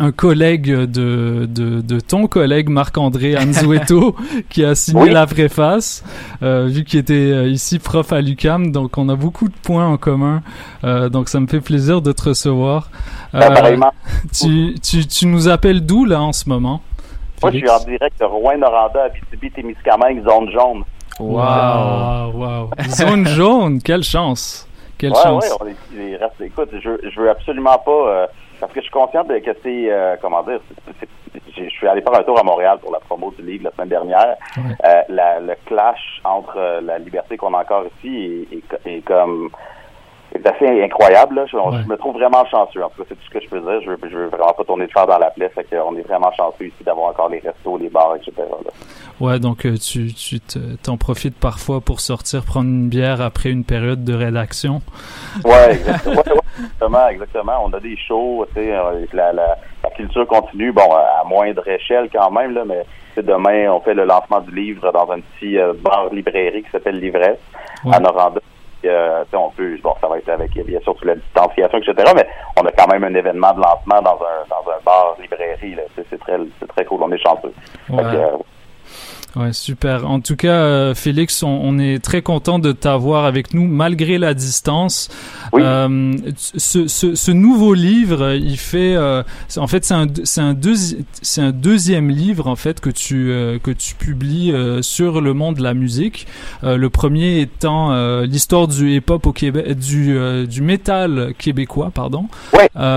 [0.00, 4.16] un collègue de, de, de ton collègue Marc-André Anzueto
[4.48, 5.10] qui a signé Oui.
[5.10, 6.02] la préface
[6.42, 9.86] euh, vu qu'il était euh, ici prof à l'UCAM donc on a beaucoup de points
[9.86, 10.42] en commun
[10.84, 12.90] Euh, donc ça me fait plaisir de te recevoir
[13.34, 13.92] Euh, Ben, pareillement.
[14.32, 16.80] tu, tu, tu nous appelles d'où là en ce moment
[17.42, 20.82] Moi, je suis en direct de Rouen-Noranda, Abitibi-Témiscamingue, zone jaune.
[21.18, 22.70] Wow, wow.
[22.88, 24.66] Zone jaune, quelle chance.
[24.98, 25.44] Quelle ouais, chance.
[25.44, 25.76] ouais, on est,
[26.10, 28.26] il reste- écoute, je, je veux absolument pas, euh,
[28.60, 30.60] parce que je suis conscient de que c'est, euh, comment dire,
[31.56, 33.88] je suis allé faire un tour à Montréal pour la promo du livre la semaine
[33.88, 34.36] dernière.
[34.84, 38.56] Euh, la- le clash entre euh, la liberté qu'on a encore ici et,
[38.86, 39.50] et, et comme,
[40.32, 41.34] c'est assez incroyable.
[41.36, 41.46] Là.
[41.46, 42.82] Je, je me trouve vraiment chanceux.
[42.84, 43.80] En tout cas, c'est tout ce que je peux dire.
[43.82, 45.48] Je veux, je veux vraiment pas tourner le fer dans la plaie.
[45.48, 48.32] Fait qu'on est vraiment chanceux ici d'avoir encore les restos, les bars, etc.
[48.38, 48.70] là.
[49.20, 53.64] Ouais, donc tu tu te- t'en profites parfois pour sortir prendre une bière après une
[53.64, 54.80] période de rédaction.
[55.44, 56.14] Ouais, exactement.
[56.16, 57.64] Ouais, exactement, exactement.
[57.64, 61.66] On a des shows, tu sais, euh, la, la, la culture continue, bon, à moindre
[61.68, 62.84] échelle quand même, là, mais
[63.22, 67.40] demain, on fait le lancement du livre dans un petit euh, bar-librairie qui s'appelle Livresse,
[67.92, 68.40] à Noranda.
[68.86, 72.26] Euh, on peut, bon, ça va être avec, bien sûr, toute la distanciation, etc., mais
[72.58, 76.38] on a quand même un événement de lancement dans un, dans un bar-librairie, C'est très,
[76.58, 77.52] c'est très cool, on est chanceux.
[77.90, 78.02] Ouais.
[79.36, 80.10] Ouais, super.
[80.10, 84.18] En tout cas, euh, Félix, on, on est très content de t'avoir avec nous malgré
[84.18, 85.08] la distance.
[85.54, 89.22] Euh, ce, ce, ce nouveau livre, il fait, euh,
[89.56, 93.30] en fait, c'est un, c'est un, deuxi- c'est un deuxième livre en fait que tu
[93.30, 96.26] euh, que tu publies euh, sur le monde de la musique.
[96.64, 101.92] Euh, le premier étant euh, l'histoire du hip-hop au Québec, du euh, du métal québécois,
[101.94, 102.26] pardon.
[102.76, 102.96] Euh,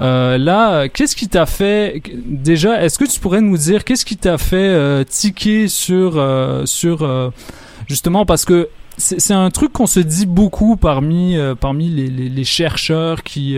[0.00, 4.16] euh, là, qu'est-ce qui t'a fait déjà Est-ce que tu pourrais nous dire qu'est-ce qui
[4.16, 7.30] t'a fait euh, tiquer sur euh, sur euh,
[7.88, 12.44] justement parce que c'est un truc qu'on se dit beaucoup parmi parmi les, les, les
[12.44, 13.56] chercheurs qui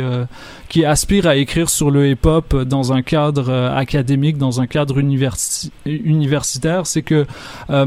[0.70, 4.98] qui aspirent à écrire sur le hip-hop dans un cadre euh, académique, dans un cadre
[5.00, 7.26] universi- universitaire, c'est que
[7.68, 7.86] euh,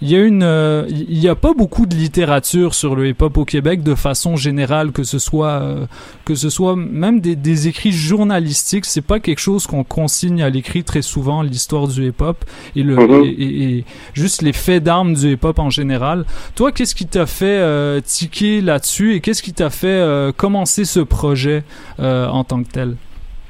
[0.00, 3.36] il y a une euh, il y a pas beaucoup de littérature sur le hip-hop
[3.36, 5.62] au Québec de façon générale, que ce soit
[6.24, 10.50] que ce soit même des, des écrits journalistiques, c'est pas quelque chose qu'on consigne à
[10.50, 12.44] l'écrit très souvent l'histoire du hip-hop
[12.76, 13.24] et le Mhm.
[13.24, 16.24] et, et- et juste les faits d'armes du hip-hop en général.
[16.54, 20.84] Toi, qu'est-ce qui t'a fait euh, tiquer là-dessus et qu'est-ce qui t'a fait euh, commencer
[20.84, 21.64] ce projet
[22.00, 22.96] euh, en tant que tel?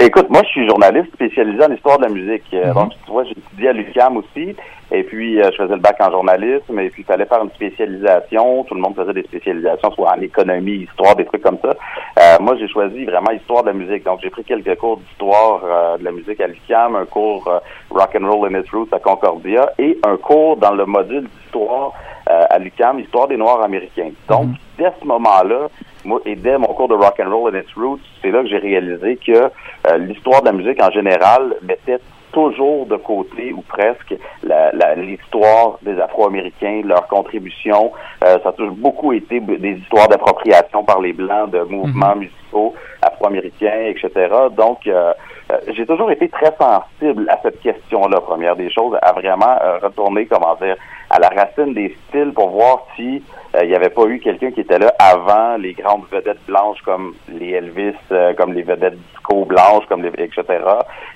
[0.01, 2.43] Écoute, moi, je suis journaliste spécialisé en histoire de la musique.
[2.55, 2.75] Euh, Mhm.
[2.75, 4.57] Donc, tu vois, j'ai étudié à l'UQAM aussi.
[4.91, 6.79] Et puis, euh, je faisais le bac en journalisme.
[6.81, 8.65] Et puis, il fallait faire une spécialisation.
[8.65, 11.71] Tout le monde faisait des spécialisations, soit en économie, histoire, des trucs comme ça.
[12.19, 14.05] Euh, moi, j'ai choisi vraiment histoire de la musique.
[14.05, 17.59] Donc, j'ai pris quelques cours d'histoire euh, de la musique à l'UQAM, un cours euh,
[17.91, 21.93] rock and roll and its roots à Concordia et un cours dans le module d'histoire
[22.29, 24.11] euh, à l'UQAM, histoire des Noirs américains.
[24.29, 24.49] Donc,
[24.79, 25.69] dès ce moment-là,
[26.05, 28.49] moi, et dès mon cours de rock and roll and its roots, c'est là que
[28.49, 31.99] j'ai réalisé que euh, l'histoire de la musique en général mettait
[32.33, 37.93] toujours de côté ou presque la- la- l'histoire des Afro-Américains, leur contribution.
[38.25, 42.75] Euh, ça a toujours beaucoup été des histoires d'appropriation par les Blancs de mouvements musicaux
[43.03, 44.11] afro-américains, etc.
[44.57, 45.13] Donc, euh,
[45.51, 49.79] euh, j'ai toujours été très sensible à cette question-là, première des choses, à vraiment euh,
[49.83, 50.77] retourner, comment dire,
[51.13, 53.23] à la racine des styles pour voir si
[53.55, 56.81] euh, il n'y avait pas eu quelqu'un qui était là avant les grandes vedettes blanches
[56.87, 60.43] comme les Elvis, euh, comme les vedettes disco blanches, comme les etc.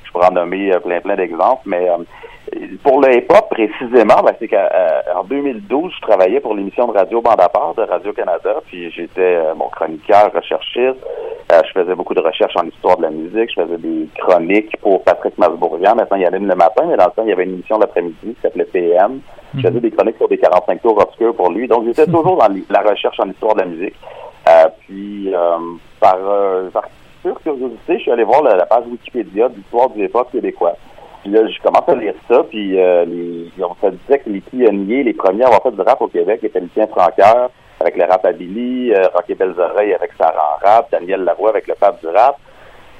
[0.04, 1.96] Je pourrais en nommer euh, plein plein d'exemples, mais euh,
[2.82, 7.40] pour le hip-hop précisément, ben, c'est qu'en 2012, je travaillais pour l'émission de radio Bande
[7.40, 11.04] à part de Radio-Canada, puis j'étais euh, mon chroniqueur, recherchiste.
[11.52, 13.50] Euh, je faisais beaucoup de recherches en histoire de la musique.
[13.54, 15.94] Je faisais des chroniques pour Patrick Masbourian.
[15.94, 17.44] Maintenant, il y en a une le matin, mais dans le temps, il y avait
[17.44, 19.20] une émission l'après-midi qui s'appelait PM.
[19.56, 21.68] Je faisais des chroniques sur des 45 tours obscurs pour lui.
[21.68, 23.94] Donc, j'étais toujours dans la recherche en histoire de la musique.
[24.48, 25.58] Euh, puis, euh,
[26.00, 26.84] par, euh, par
[27.22, 30.76] pure curiosité, je suis allé voir la, la page Wikipédia de l'histoire du hip-hop québécois.
[31.26, 33.04] Puis là, je commence à lire ça, puis euh,
[33.58, 36.38] on se disait que les pionniers, les premiers à avoir fait du rap au Québec
[36.44, 37.50] étaient Lucien Francoeur
[37.80, 41.66] avec le rap à Billy, euh, Rocky Belles Oreilles avec Sarah rap, Daniel Lavoie avec
[41.66, 42.36] le pape du rap.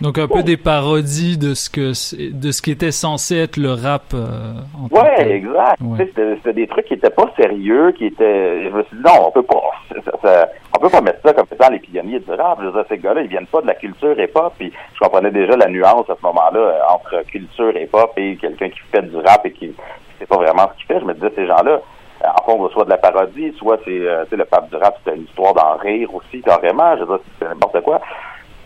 [0.00, 3.56] Donc un peu des parodies de ce que c'est- de ce qui était censé être
[3.56, 4.02] le rap.
[4.14, 5.32] euh, en Ouais, tel.
[5.32, 5.80] exact.
[5.80, 6.06] Ouais.
[6.14, 8.64] C'était des trucs qui étaient pas sérieux, qui étaient.
[8.64, 9.62] Je me suis dit non, on peut pas.
[10.04, 12.58] ça- ça- on peut pas mettre ça comme étant les pionniers du rap.
[12.60, 14.52] Je veux dire, ces gars-là, ils viennent pas de la culture hip-hop.
[14.58, 18.68] Puis je comprenais déjà la nuance à ce moment-là euh, entre culture hip-hop et quelqu'un
[18.68, 19.74] qui fait du rap et qui,
[20.18, 21.00] sait pas vraiment ce qu'il fait.
[21.00, 21.80] Je me disais ces gens-là.
[22.24, 24.76] euh, En fond, soit de la parodie, soit c'est euh, tu sais, le pape du
[24.76, 26.96] rap, c'était une histoire d'en rire aussi, carrément.
[26.96, 28.00] Je veux dire, c'est n'importe quoi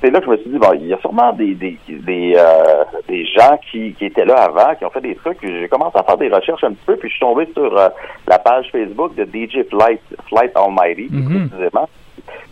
[0.00, 2.34] c'est là que je me suis dit, bon, il y a sûrement des des des,
[2.36, 5.38] euh, des gens qui, qui étaient là avant, qui ont fait des trucs.
[5.42, 7.88] J'ai commencé à faire des recherches un petit peu, puis je suis tombé sur euh,
[8.26, 11.48] la page Facebook de DJ Flight, Flight Almighty, Mhm.
[11.48, 11.88] précisément.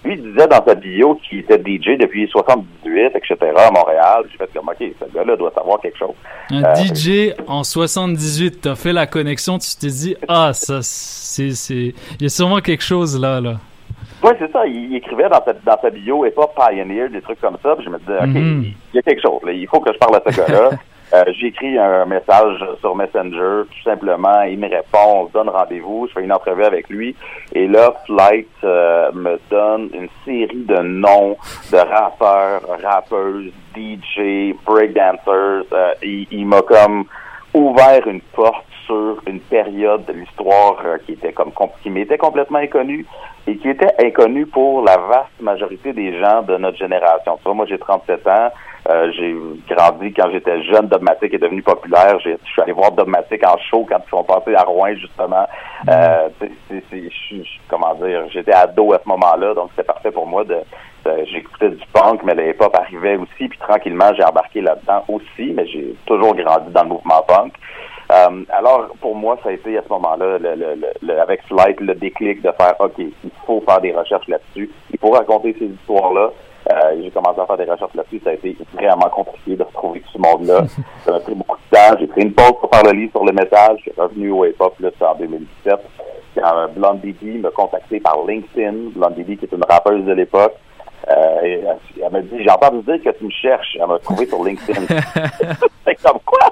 [0.04, 4.24] Lui, il disait dans sa bio qu'il était DJ depuis 78, etc., à Montréal.
[4.30, 6.14] J'ai fait comme, OK, ce gars-là doit savoir quelque chose.
[6.50, 11.48] Un Euh, DJ en 78, t'as fait la connexion, tu t'es dit ah ça c'est
[11.48, 13.56] il y a sûrement quelque chose là là.
[14.22, 14.66] Oui, c'est ça.
[14.66, 17.74] Il, il écrivait dans sa, dans sa bio et pas Pioneer, des trucs comme ça.
[17.76, 18.64] Puis je me disais, OK, Mhm.
[18.92, 19.40] il y a quelque chose.
[19.44, 19.52] là.
[19.52, 20.70] Il faut que je parle à ce gars-là.
[21.14, 24.42] Euh, J'ai écrit un message sur Messenger, tout simplement.
[24.42, 26.06] Il me répond, on se donne rendez-vous.
[26.06, 27.16] Je fais une entrevue avec lui.
[27.54, 31.38] Et là, Flight euh, me donne une série de noms
[31.72, 35.64] de rappeurs, rappeuses, DJ, breakdancers.
[35.72, 37.04] Euh, il il m'a comme
[37.54, 40.76] ouvert une porte sur une période de l'histoire
[41.06, 43.06] qui était comme com- qui m'était complètement inconnue
[43.48, 47.36] et qui était inconnue pour la vaste majorité des gens de notre génération.
[47.38, 48.50] Tu vois, moi j'ai 37 ans,
[48.90, 49.34] euh, j'ai
[49.74, 52.18] grandi quand j'étais jeune, Dogmatic est devenu populaire.
[52.20, 55.46] Je suis allé voir Dogmatic en show quand ils sont passés à Rouen justement.
[55.88, 56.28] Euh,
[57.68, 60.62] comment dire, j'étais ado à ce moment-là, donc c'était parfait pour moi de-
[61.32, 65.66] j'écoutais du punk, mais le hip-hop arrivait aussi, puis tranquillement, j'ai embarqué là-dedans aussi, mais
[65.66, 67.54] j'ai toujours grandi dans le mouvement punk.
[68.10, 71.42] Euh, alors, pour moi, ça a été à ce moment-là, le, le- le- le- avec
[71.46, 73.12] Flight, le déclic de faire, OK, il
[73.46, 76.30] faut faire des recherches là-dessus, il faut raconter ces histoires-là.
[76.72, 80.00] Euh, j'ai commencé à faire des recherches là-dessus, ça a été vraiment compliqué de retrouver
[80.00, 80.64] tout ce monde-là.
[81.04, 83.24] ça m'a pris beaucoup de temps, j'ai pris une pause pour faire le livre sur
[83.24, 85.74] le métal, je suis revenu au hip-hop, là, c'est en 2017.
[86.36, 90.12] Quand euh, Blonde Bibi m'a contacté par LinkedIn, Blonde Bibi qui est une rappeuse de
[90.12, 90.54] l'époque,
[91.10, 93.76] euh, et elle, elle m'a dit, j'ai entendu dire que tu me cherches.
[93.80, 94.82] Elle m'a trouvé sur LinkedIn.
[95.86, 96.50] c'est comme quoi?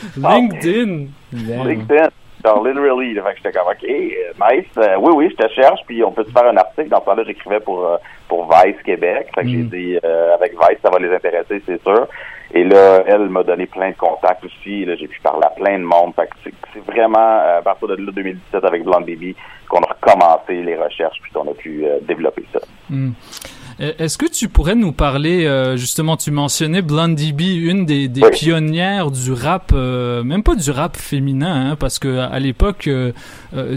[0.16, 1.08] LinkedIn.
[1.32, 2.08] LinkedIn.
[2.44, 3.14] Genre, literally.
[3.14, 4.66] Fait que j'étais comme, OK, euh, nice.
[4.76, 6.88] Euh, oui, oui, je te cherche, puis on peut te faire un article.
[6.88, 7.96] Dans ce temps-là, j'écrivais pour, euh,
[8.28, 9.28] pour Vice Québec.
[9.34, 12.08] Fait que j'ai dit, euh, avec Vice, ça va les intéresser, c'est sûr.
[12.54, 14.84] Et là, elle m'a donné plein de contacts aussi.
[14.84, 16.14] Là, j'ai pu parler à plein de monde.
[16.14, 19.34] Fait que c'est, c'est vraiment, à partir de là, 2017, avec Blonde Baby,
[19.68, 22.60] qu'on a recommencé les recherches, puis qu'on a pu euh, développer ça.
[22.90, 23.12] Hmm.
[23.80, 28.08] Euh, Est-ce que tu pourrais nous parler, euh, justement, tu mentionnais Blondie B, une des,
[28.08, 32.86] des pionnières du rap, euh, même pas du rap féminin, hein, parce que à l'époque,
[32.88, 33.12] euh,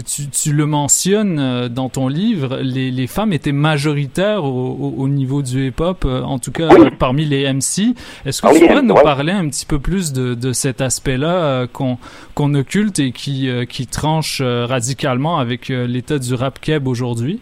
[0.06, 5.08] tu, tu le mentionnes dans ton livre, les, les femmes étaient majoritaires au, au- au
[5.08, 6.68] niveau du hip-hop, en tout cas
[6.98, 7.94] parmi les MC.
[8.24, 10.80] Est-ce que Ah tu oui, pourrais nous parler un petit peu plus de, de cet
[10.80, 11.98] aspect-là qu'on
[12.34, 17.40] qu'on occulte et qui, qui tranche radicalement avec l'état du rap keb aujourd'hui?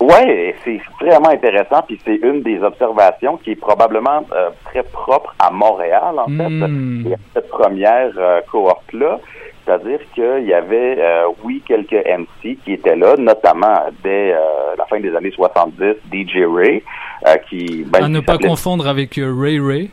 [0.00, 5.34] Ouais, c'est vraiment intéressant, puis c'est une des observations qui est probablement euh, très propre
[5.38, 7.04] à Montréal, en Hmm.
[7.04, 9.18] fait, à cette première euh, cohorte-là.
[9.64, 14.38] C'est-à-dire qu'il y avait, euh, oui, quelques MC qui étaient là, notamment dès euh,
[14.78, 16.82] la fin des années 70, DJ Ray,
[17.28, 17.84] euh, qui...
[17.86, 19.90] ben, à ne pas confondre avec euh, Ray Ray.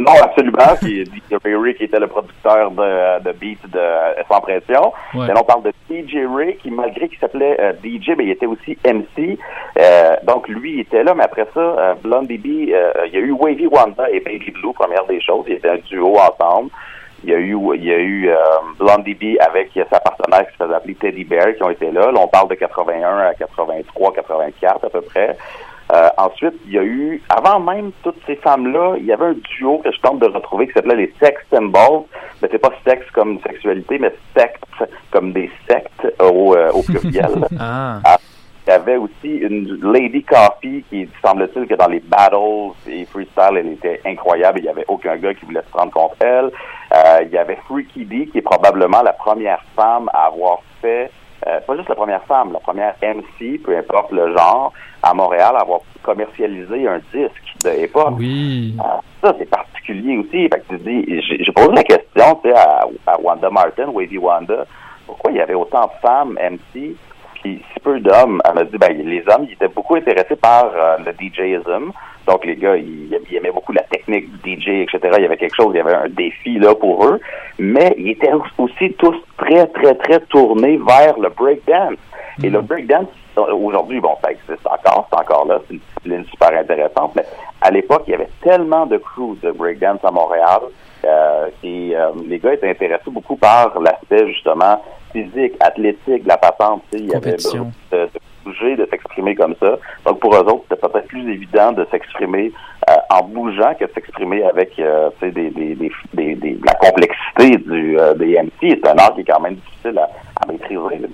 [0.00, 0.58] Non, absolument.
[0.80, 4.92] Qui est DJ Ray qui était le producteur de, de beats de euh, Sans Pression.
[5.14, 5.26] Ouais.
[5.26, 8.30] Mais là, on parle de DJ Ray, qui, malgré qu'il s'appelait euh, DJ, mais il
[8.30, 9.38] était aussi MC.
[9.78, 11.14] Euh, donc, lui, il était là.
[11.14, 14.72] Mais après ça, euh, Baby, euh, il y a eu Wavy Wanda et Baby Blue,
[14.72, 15.44] première des choses.
[15.48, 16.70] Ils étaient un duo ensemble.
[17.22, 18.30] Il y a eu, il y a eu
[18.78, 22.10] Blondie B avec sa partenaire qui se faisait appeler Teddy Bear qui ont été là.
[22.10, 25.36] Là, on parle de 81 à 83, 84 à peu près.
[25.92, 29.36] Euh, ensuite, il y a eu, avant même toutes ces femmes-là, il y avait un
[29.56, 32.04] duo que je tente de retrouver qui s'appelait les Sex Symbols.
[32.40, 34.64] Mais c'est pas sexe comme sexualité, mais secte
[35.10, 37.46] comme des sectes au, euh, au pluriel.
[37.58, 38.00] Ah.
[38.04, 38.18] Ah,
[38.66, 42.36] Il y avait aussi une Lady Coffee qui, semble-t-il, que dans les battles
[42.86, 44.60] et freestyle, elle était incroyable.
[44.60, 46.50] Il n'y avait aucun gars qui voulait se prendre contre elle.
[46.94, 51.10] Euh, il y avait Freaky D, qui est probablement la première femme à avoir fait,
[51.46, 54.72] euh, pas juste la première femme, la première MC, peu importe le genre,
[55.02, 58.14] à Montréal, à avoir commercialisé un disque de hip-hop.
[58.18, 58.74] Oui.
[58.82, 60.48] Ah, ça, c'est particulier aussi.
[60.48, 63.88] Fait que tu dis, j'ai j'ai posé la question tu sais, à, à Wanda Martin,
[63.88, 64.66] Wavy Wanda,
[65.06, 66.94] pourquoi il y avait autant de femmes MC
[67.42, 68.40] puis si peu d'hommes?
[68.44, 71.92] Elle m'a dit, ben, les hommes, ils étaient beaucoup intéressés par euh, le DJism.
[72.30, 75.14] Donc, les gars, ils, ils aimaient beaucoup la technique du DJ, etc.
[75.18, 77.20] Il y avait quelque chose, il y avait un défi là pour eux.
[77.58, 81.98] Mais ils étaient aussi tous très, très, très tournés vers le breakdance.
[82.44, 86.56] Et le breakdance, aujourd'hui, bon, ça existe encore, c'est encore là, c'est une discipline super
[86.56, 87.24] intéressante, mais
[87.60, 90.60] à l'époque, il y avait tellement de crews de breakdance à Montréal,
[91.04, 94.80] euh, et euh, les gars étaient intéressés beaucoup par l'aspect, justement,
[95.12, 97.36] physique, athlétique la patente, tu sais, il y avait de,
[97.92, 98.08] de
[98.44, 99.78] bouger, de s'exprimer comme ça.
[100.06, 102.52] Donc, pour eux autres, c'était peut-être plus évident de s'exprimer
[102.88, 107.98] euh, en bougeant que de s'exprimer avec, euh, des, des, des, des, la complexité du,
[107.98, 108.50] euh, des MC.
[108.82, 110.08] C'est un art qui est quand même difficile à,
[110.42, 110.98] à maîtriser.
[111.00, 111.08] là.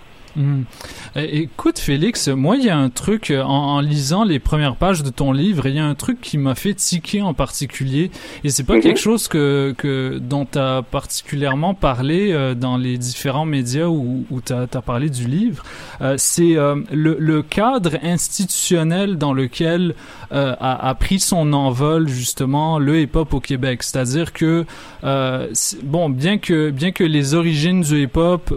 [1.16, 4.76] Euh, Écoute Félix, moi il y a un truc euh, en, en lisant les premières
[4.76, 8.10] pages de ton livre, il y a un truc qui m'a fait tiquer en particulier
[8.44, 8.80] et c'est pas Mhm.
[8.82, 14.24] quelque chose que, que dont tu as particulièrement parlé euh, dans les différents médias où,
[14.30, 15.62] où tu as, parlé du livre.
[16.02, 19.94] Euh, c'est euh, le, le cadre institutionnel dans lequel
[20.30, 23.82] a, a pris son envol justement le hip-hop au Québec.
[23.84, 24.64] C'est-à-dire que
[25.84, 28.50] bon, bien que bien que les origines du hip-hop,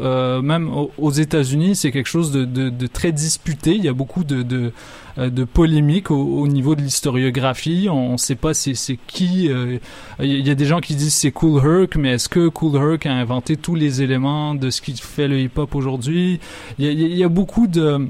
[0.44, 3.76] même au- aux États-Unis, c'est quelque chose de, de, très disputé.
[3.76, 4.73] Il y a beaucoup de de,
[5.17, 7.88] euh, de polémiques au, au niveau de l'historiographie.
[7.89, 8.76] On ne sait pas c'est
[9.07, 9.49] qui.
[9.49, 9.77] euh,
[10.19, 13.05] Il y a des gens qui disent c'est Cool Herc, mais est-ce que Cool Herc
[13.05, 16.39] a inventé tous les éléments de ce qui fait le hip-hop aujourd'hui?
[16.77, 16.85] Il
[17.17, 18.07] y a beaucoup de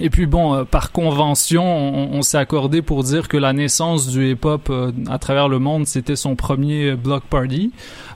[0.00, 4.08] Et puis bon, euh, par convention, on, on s'est accordé pour dire que la naissance
[4.08, 7.70] du hip-hop euh, à travers le monde, c'était son premier block party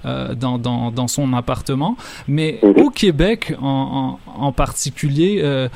[0.05, 1.97] euh, dans, dans, dans, son appartement.
[2.27, 5.69] Mais au Québec en, en, en particulier, euh,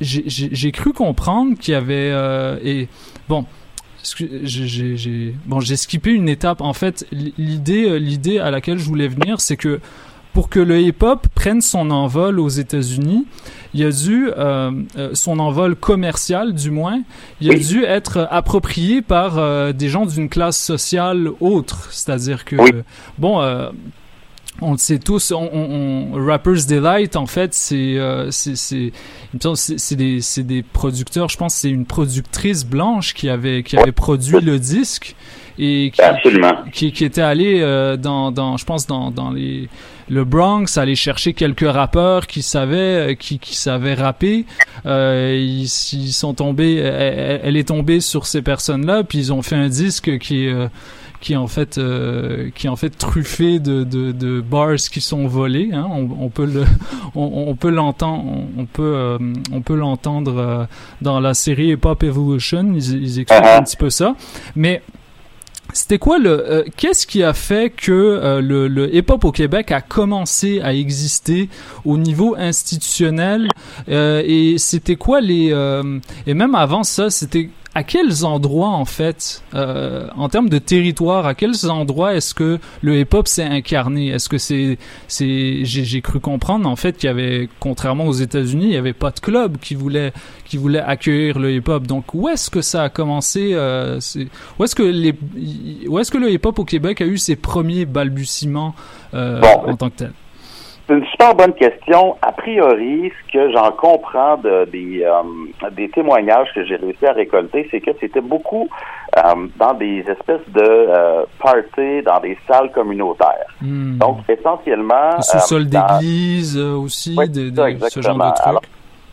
[0.00, 2.12] j'ai cru comprendre qu'il y avait...
[2.62, 2.88] et
[3.28, 3.46] bon,
[4.02, 6.60] j'ai bon, skippé une étape.
[6.60, 7.06] En fait,
[7.38, 9.80] l'idée à laquelle je voulais venir, c'est que
[10.32, 13.26] pour que le hip-hop prenne son envol aux États-Unis,
[13.74, 17.02] il a dû euh, euh, son envol commercial du moins,
[17.40, 22.56] il a dû être approprié par euh, des gens d'une classe sociale autre, c'est-à-dire que
[23.18, 23.40] bon
[24.60, 30.62] on le sait tous, on, on, Rappers Delight, en fait, c'est euh, c'est des, des
[30.62, 35.16] producteurs, je pense c'est une productrice blanche qui avait, qui avait produit le disque
[35.62, 35.92] et
[36.72, 37.60] qui, qui, était allé
[37.98, 39.68] dans, dans, je pense, dans, dans les
[40.12, 44.44] le Bronx, aller chercher quelques rappeurs qui savaient, euh, qui, qui savaient rapper.
[44.84, 49.56] Euh, ils, ils, sont tombés, elle, est tombée sur ces personnes-là, puis ils ont fait
[49.56, 50.68] un disque qui est euh,
[51.20, 55.00] qui est en fait euh, qui est en fait truffé de, de, de bars qui
[55.00, 55.86] sont volés hein.
[55.88, 56.64] on, on, peut le
[57.14, 58.24] on, peut l'entendre
[58.58, 59.18] on, peut euh,
[59.52, 60.66] on peut l'entendre
[61.00, 63.58] dans la série Hip Hop Evolution ils, ils expliquent uh-huh.
[63.58, 64.16] un petit peu ça
[64.56, 64.82] mais
[65.72, 69.80] c'était quoi le euh, qu'est-ce qui a fait que euh, le, hip-hop au Québec a
[69.80, 71.48] commencé à exister
[71.84, 73.48] au niveau institutionnel
[73.88, 75.52] euh, et c'était quoi les
[76.26, 81.26] et même avant ça c'était à quels endroits en fait, euh, en termes de territoire,
[81.26, 84.08] à quels endroits est-ce que le hip-hop s'est incarné?
[84.08, 84.78] Est-ce que c'est,
[85.08, 88.92] c'est, j'ai cru comprendre en fait qu'il y avait, contrairement aux États-Unis, il n'y avait
[88.92, 90.12] pas de club qui voulait,
[90.44, 91.86] qui voulait accueillir le hip-hop.
[91.86, 93.98] Donc où est-ce que ça a commencé euh,
[94.58, 95.14] Où est-ce que les,
[95.88, 98.74] où est-ce que le hip-hop au Québec a eu ses premiers balbutiements
[99.14, 100.12] euh, en tant que tel?
[100.92, 102.16] C'est une super bonne question.
[102.22, 107.12] A priori, ce que j'en comprends de, des, euh, des témoignages que j'ai réussi à
[107.12, 108.68] récolter, c'est que c'était beaucoup
[109.16, 109.20] euh,
[109.56, 113.46] dans des espèces de euh, parties, dans des salles communautaires.
[113.60, 113.98] Hmm.
[113.98, 115.20] Donc, essentiellement...
[115.20, 117.26] Sous-sol d'église aussi, oui,
[117.88, 118.68] ce genre de trucs.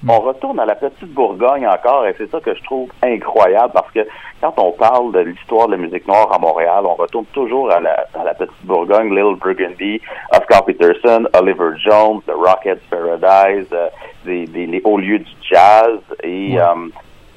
[0.07, 3.91] On retourne à la petite Bourgogne encore, et c'est ça que je trouve incroyable, parce
[3.91, 4.07] que
[4.39, 7.81] quand on parle de l'histoire de la musique noire à Montréal, on retourne toujours à
[7.81, 9.99] la, à la petite Bourgogne, Little Burgundy,
[10.31, 13.89] Oscar Peterson, Oliver Jones, The Rockets Paradise, euh,
[14.23, 16.63] des, des, les hauts lieux du jazz, et euh,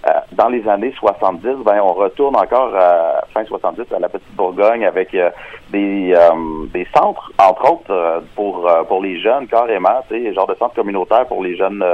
[0.06, 4.34] euh, dans les années 70, ben on retourne encore à fin 70 à la petite
[4.36, 5.30] Bourgogne avec euh,
[5.70, 6.14] des
[6.72, 11.26] des centres entre autres pour pour les jeunes carrément, tu sais, genre de centres communautaires
[11.26, 11.84] pour les jeunes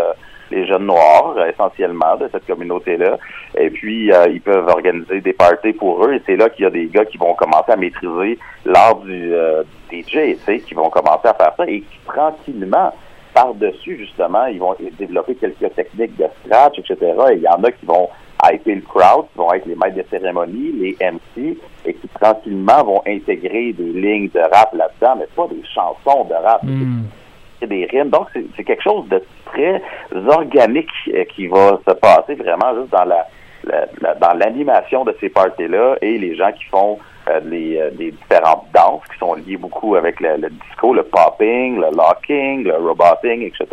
[0.50, 3.18] les jeunes noirs, essentiellement, de cette communauté-là.
[3.56, 6.14] Et puis, euh, ils peuvent organiser des parties pour eux.
[6.14, 9.34] Et c'est là qu'il y a des gars qui vont commencer à maîtriser l'art du
[9.34, 12.92] euh, DJ, tu sais, qui vont commencer à faire ça et qui, tranquillement,
[13.34, 16.96] par-dessus, justement, ils vont développer quelques techniques de scratch, etc.
[17.30, 18.08] Et il y en a qui vont
[18.50, 22.84] hyper le crowd, qui vont être les maîtres de cérémonie, les MC, et qui tranquillement
[22.84, 26.62] vont intégrer des lignes de rap là-dedans, mais pas des chansons de rap.
[26.62, 27.04] Hmm
[27.66, 28.10] des rimes.
[28.10, 29.82] Donc, c'est quelque chose de très
[30.28, 33.26] organique euh, qui va se passer vraiment juste dans la,
[34.20, 36.98] dans l'animation de ces parties-là et les gens qui font
[37.28, 41.76] euh, les, euh, les, différentes danses qui sont liées beaucoup avec le, disco, le popping,
[41.76, 43.66] le locking, le roboting, etc.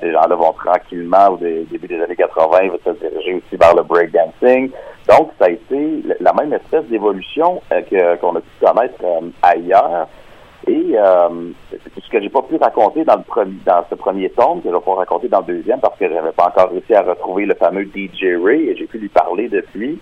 [0.00, 4.70] ces gens-là vont tranquillement, au début des années 80, se diriger aussi vers le breakdancing.
[5.08, 7.60] Donc, ça a été la même espèce d'évolution
[8.20, 9.04] qu'on a pu connaître
[9.42, 10.06] ailleurs.
[10.66, 11.28] Et euh,
[11.70, 14.74] ce que j'ai pas pu raconter dans le premier, dans ce premier tome, que je
[14.74, 17.54] vais pas raconter dans le deuxième parce que j'avais pas encore réussi à retrouver le
[17.54, 19.98] fameux DJ Ray et j'ai pu lui parler depuis.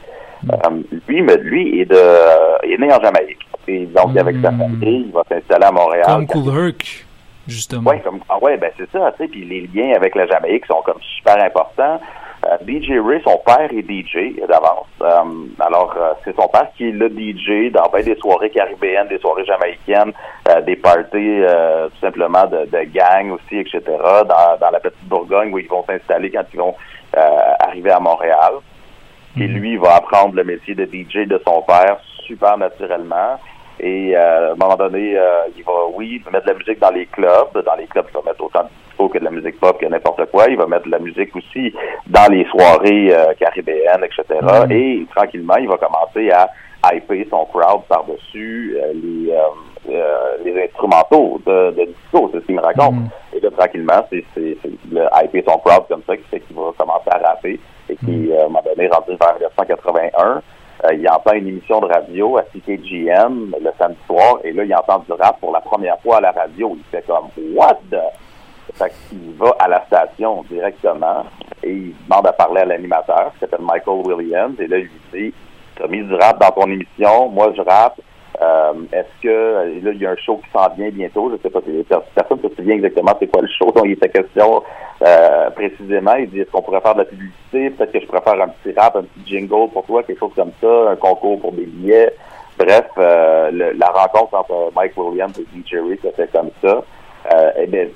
[0.51, 3.47] Euh, lui, mais lui est de, euh, est né en Jamaïque.
[3.69, 6.05] Et donc avec sa famille, il va s'installer à Montréal.
[6.07, 7.07] Comme Cool Herc,
[7.47, 7.91] justement.
[7.91, 9.13] Ouais, comme ah ouais, ben c'est ça.
[9.13, 12.01] Tu sais, puis les liens avec la Jamaïque sont comme super importants.
[12.45, 14.89] Euh, DJ Ray, son père est DJ d'avance.
[15.01, 19.09] Euh, alors, euh, c'est son père qui est le DJ dans ben, des soirées caribéennes,
[19.09, 20.13] des soirées jamaïcaines,
[20.67, 21.41] des parties
[21.93, 25.85] tout simplement de, de gang aussi, etc., dans, dans la petite Bourgogne où ils vont
[25.85, 26.75] s'installer quand ils vont
[27.61, 28.55] arriver à Montréal.
[29.37, 29.55] Et mhm.
[29.55, 33.39] lui, il va apprendre le métier de DJ de son père super naturellement.
[33.81, 36.91] Et euh, à un moment donné, euh, il va, oui, mettre de la musique dans
[36.91, 37.65] les clubs.
[37.65, 39.87] Dans les clubs, il va mettre autant de disco que de la musique pop que
[39.87, 40.47] n'importe quoi.
[40.49, 41.73] Il va mettre de la musique aussi
[42.07, 44.41] dans les soirées euh, caribéennes, etc.
[44.43, 44.73] Mm.
[44.73, 46.49] Et tranquillement, il va commencer à
[46.95, 49.33] hyper son crowd par-dessus les,
[50.45, 52.29] les instrumentaux de, de disco.
[52.33, 52.95] C'est ce qu'il me raconte.
[52.95, 53.09] Mm.
[53.37, 57.09] Et là, tranquillement, c'est le hyper son crowd comme ça qui fait qu'il va commencer
[57.11, 57.59] à rapper
[57.89, 58.33] et qui, mm.
[58.33, 60.41] à un moment donné, rendu vers 1981, euh,
[60.91, 64.99] il entend une émission de radio à CKGM le samedi soir, et là, il entend
[64.99, 66.77] du rap pour la première fois à la radio.
[66.77, 68.01] Il fait comme What the?
[68.75, 71.25] Fait qu'il va à la station directement.
[71.63, 75.31] et il demande à parler à l'animateur, qui s'appelle Michael Williams, et là, il lui
[75.31, 75.35] dit,
[75.77, 78.01] t'as mis du rap dans ton émission, moi je rappe,
[78.43, 81.51] euh, est-ce que là il y a un show qui s'en vient bientôt, je sais
[81.51, 81.61] pas,
[82.15, 84.63] personne ne se souvient exactement c'est quoi le show dont il était question
[85.03, 86.15] euh, précisément.
[86.15, 88.49] Il dit est-ce qu'on pourrait faire de la publicité, peut-être que je pourrais faire un
[88.49, 91.67] petit rap, un petit jingle pour toi, quelque chose comme ça, un concours pour des
[91.67, 92.15] billets.
[92.59, 96.83] Bref, euh, la rencontre entre Mike Williams et DJ Ray se fait comme ça.
[97.33, 97.87] Euh, eh bien,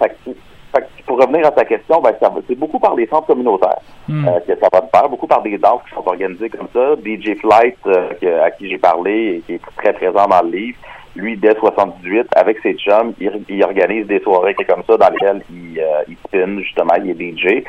[1.07, 2.13] pour revenir à ta question, ben,
[2.49, 3.79] c'est beaucoup par les centres communautaires
[4.09, 4.29] Hmm.
[4.29, 6.95] euh, que ça va se faire, beaucoup par des danses qui sont organisées comme ça.
[7.05, 10.51] DJ Flight, euh, que- à qui j'ai parlé et qui est très présent dans le
[10.57, 10.79] livre,
[11.17, 15.43] lui, dès 78, avec ses chums, il, il organise des soirées comme ça dans lesquelles
[15.51, 17.65] il, euh, il spin, justement, il est DJ.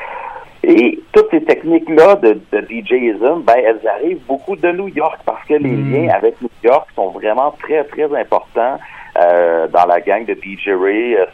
[0.64, 5.44] Et toutes ces techniques-là de, de DJism, ben, elles arrivent beaucoup de New York parce
[5.46, 8.78] que les liens avec New York sont vraiment très, très importants.
[9.18, 11.26] Euh, dans la gang de DJ Ray, euh,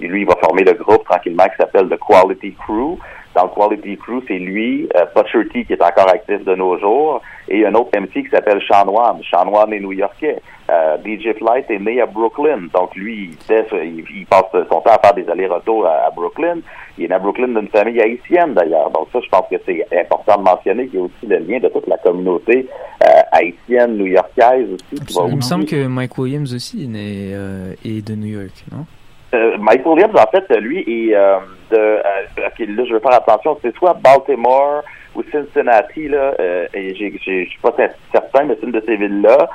[0.00, 2.98] lui, il va former le groupe tranquillement qui s'appelle The Quality Crew.
[3.34, 7.22] Dans le Quality Crew, c'est lui, euh, T, qui est encore actif de nos jours,
[7.48, 9.20] et un autre MC qui s'appelle Sean Wan.
[9.30, 10.40] Sean Wan est new-yorkais.
[10.70, 12.68] Euh, DJ Flight est né à Brooklyn.
[12.72, 16.58] Donc, lui, il, il, il passe son temps à faire des allers-retours à, à Brooklyn.
[16.98, 18.90] Il est né à Brooklyn d'une famille haïtienne, d'ailleurs.
[18.90, 21.58] Donc, ça, je pense que c'est important de mentionner qu'il y a aussi le lien
[21.58, 22.68] de toute la communauté
[23.04, 25.04] euh, haïtienne, new-yorkaise aussi.
[25.04, 28.40] Qui va Il me semble que Mike Williams aussi est, né, euh, est de New
[28.40, 28.86] York, non?
[29.34, 31.38] Euh, Mike Williams, en fait, lui, est euh,
[31.70, 31.76] de.
[31.76, 32.00] euh,
[32.48, 33.58] ok, là, je vais faire attention.
[33.62, 34.82] C'est soit Baltimore
[35.14, 36.34] ou Cincinnati, là.
[36.38, 39.48] Euh, et je suis pas cer- certain, mais c'est une de ces villes-là.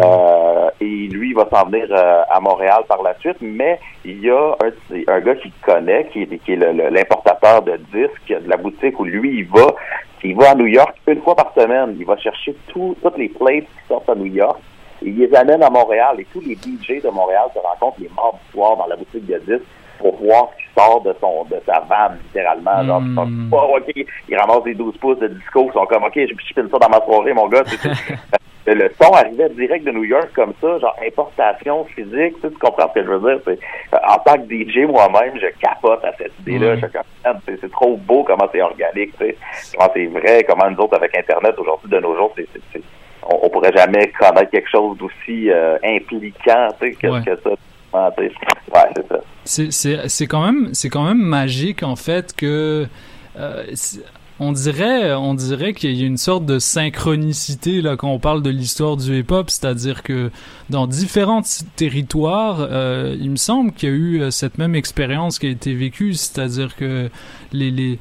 [0.00, 4.20] Euh, et lui, il va s'en venir euh, à Montréal par la suite, mais il
[4.24, 8.48] y a un, un gars qu'il connaît, qui est, qui est l'importateur de disques de
[8.50, 9.66] la boutique où lui, il va,
[10.24, 11.96] il va à New York une fois par semaine.
[11.98, 14.58] Il va chercher tout, toutes les plates qui sortent à New York.
[15.04, 18.10] Et il les amène à Montréal et tous les DJ de Montréal se rencontrent les
[18.16, 19.68] mardis soirs dans la boutique de disques
[19.98, 22.82] pour voir ce qui sort de son de sa vanne, littéralement.
[22.84, 23.92] Genre, ils sont, oh, OK,
[24.28, 26.88] ils ramassent des 12 pouces de disco, ils sont comme, OK, je, spinne ça dans
[26.88, 27.62] ma soirée, mon gars.
[27.64, 32.34] Tu sais, c'est- le son arrivait direct de New York comme ça, genre importation physique,
[32.36, 33.40] tu, sais, tu comprends ce que je veux dire?
[33.44, 33.58] C'est,
[33.94, 36.68] euh, en tant que DJ moi-même, je capote à cette idée-là.
[36.70, 36.74] Ouais.
[36.80, 39.36] Je suis comme, Man, c'est, c'est trop beau comment c'est organique, tu sais,
[39.78, 42.48] comment c'est vrai, comment nous autres avec Internet aujourd'hui de nos jours, c'est-
[43.30, 47.22] on, on pourrait jamais connaître quelque chose d'aussi euh, impliquant que, Ouais.
[47.24, 47.50] que ça.
[47.50, 48.90] Ouais,
[49.44, 49.70] c'est
[50.08, 50.26] ça.
[50.26, 52.86] Quand même c'est quand même magique en fait que
[53.38, 53.64] euh,
[54.40, 58.42] on dirait on dirait qu'il y a une sorte de synchronicité là quand on parle
[58.42, 60.30] de l'histoire du hip-hop, c'est-à-dire que
[60.70, 61.42] dans différents
[61.76, 65.50] territoires, euh, il me semble qu'il y a eu euh, cette même expérience qui a
[65.50, 67.10] été vécue, c'est-à-dire que
[67.52, 67.98] les les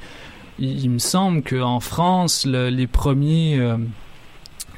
[0.59, 3.77] il, il me semble qu'en France, le- les premiers euh,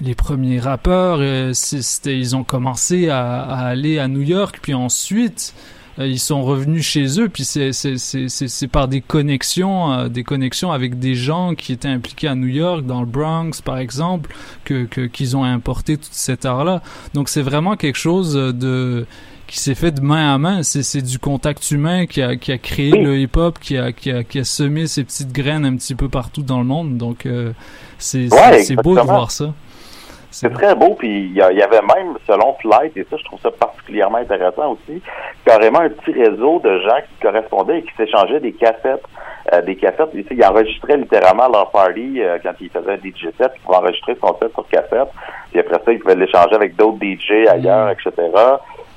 [0.01, 4.73] les premiers rappeurs, euh, c'était, ils ont commencé à, à aller à New York, puis
[4.73, 5.53] ensuite
[5.97, 10.99] euh, ils sont revenus chez eux, puis c'est par des connexions, euh, des connexions avec
[10.99, 14.35] des gens qui étaient impliqués à New York, dans le Bronx par exemple,
[14.65, 16.81] que qu'ils ont importé tout cet art-là.
[17.13, 19.05] Donc c'est vraiment quelque chose de
[19.47, 20.63] qui s'est fait de main à main.
[20.63, 24.23] C'est du contact humain qui a qui a créé le hip-hop, qui a qui a
[24.23, 26.97] qui a semé ces petites graines un petit peu partout dans le monde.
[26.97, 27.53] Donc euh,
[27.97, 29.53] c'est Ouais, beau de voir ça.
[30.37, 33.51] C'est très beau, puis il y, avait même, selon Flight, et ça, je trouve ça
[33.51, 35.01] particulièrement intéressant aussi,
[35.45, 39.05] carrément un petit réseau de gens qui correspondaient et qui s'échangeaient des cassettes.
[39.53, 42.97] Euh, des cassettes, tu sais, ils enregistraient littéralement leur party euh, quand ils faisaient un
[42.97, 45.09] DJ set, ils pouvaient enregistrer son set sur cassette,
[45.51, 48.11] puis après ça, ils pouvaient l'échanger avec d'autres DJ ailleurs, etc.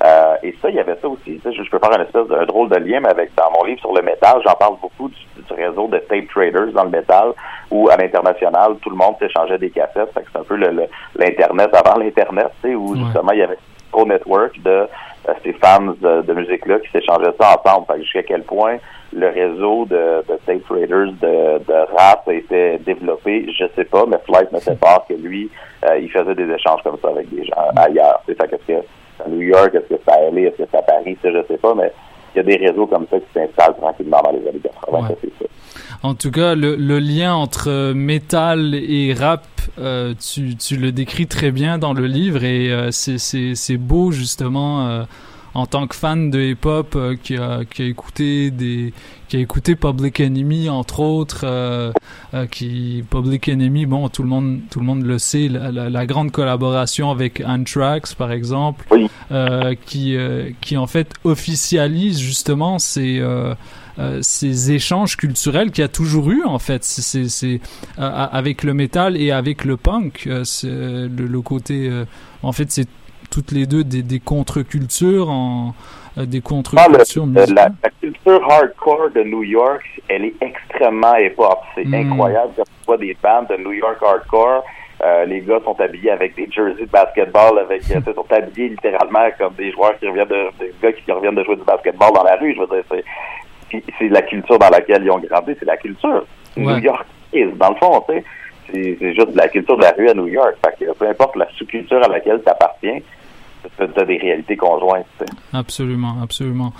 [0.01, 1.41] Euh, et ça, il y avait ça aussi.
[1.43, 3.81] Je, je peux faire une espèce d'un drôle de lien, mais avec dans mon livre
[3.81, 7.33] sur le métal, j'en parle beaucoup du, du réseau de tape traders dans le métal,
[7.69, 10.09] où à l'international, tout le monde s'échangeait des cassettes.
[10.15, 13.57] C'est un peu l'Internet avant l'Internet, tu sais, où justement il y avait
[13.93, 14.87] un network de
[15.27, 18.01] euh, ces fans de, de musique-là qui s'échangeaient ça ensemble.
[18.01, 18.77] Jusqu'à quel point
[19.11, 24.05] le réseau de, de tape traders de, de rap a été développé, je sais pas,
[24.07, 25.49] mais Flight me fait part que lui,
[25.83, 28.21] euh, il faisait des échanges comme ça avec des gens ailleurs.
[28.27, 28.81] C'est ça que c'est
[29.25, 31.45] à New York, est-ce que c'est à LA, est-ce que c'est à Paris, ça je
[31.47, 31.91] sais pas, mais
[32.35, 35.13] il y a des réseaux comme ça qui s'installent tranquillement dans les années 80, ça,
[35.21, 35.49] c'est ça.
[36.01, 39.43] En tout cas, le, le lien entre métal et rap,
[39.79, 44.87] euh, tu, tu le décris très bien dans le livre et euh, c'est beau justement
[44.87, 45.03] euh,
[45.53, 48.93] en tant que fan de hip-hop euh, qui, a, qui a écouté des
[49.27, 51.91] qui a écouté Public Enemy entre autres euh,
[52.33, 55.89] euh, qui Public Enemy bon tout le monde tout le monde le sait la, la,
[55.89, 58.85] la grande collaboration avec Anthrax par exemple
[59.85, 60.17] qui
[60.61, 63.21] qui en fait officialise justement ces
[64.21, 66.83] ces échanges culturels qu'il y a toujours eu en fait.
[66.83, 67.59] C'est c'est
[67.97, 71.91] avec le métal et avec le punk le, le côté
[72.41, 72.87] en fait c'est
[73.29, 75.73] toutes les deux des, des contre-cultures en
[76.17, 77.55] des Ah, contre-cultures musicales.
[77.55, 81.59] la, la culture hardcore de New York, elle est extrêmement hip-hop.
[81.75, 81.93] C'est Mm.
[81.93, 84.63] incroyable quand tu vois des bandes de New York hardcore.
[85.01, 89.29] euh, les gars sont habillés avec des jerseys de basketball, avec euh, sont habillés littéralement
[89.37, 92.23] comme des joueurs qui reviennent de des gars qui reviennent de jouer du basketball dans
[92.23, 92.53] la rue.
[92.53, 92.83] Je veux dire,
[93.71, 96.25] c'est c'est la culture dans laquelle ils ont grandi, c'est la culture
[96.57, 96.63] Ouais.
[96.63, 97.05] New York.
[97.55, 98.23] Dans le fond, tu sais,
[98.73, 100.55] c'est c'est juste de la culture de la rue à New York.
[100.65, 102.97] Fait que peu importe la sous-culture à laquelle tu appartiens,
[103.77, 105.05] tu as des réalités conjointes.
[105.53, 106.73] Absolument, absolument.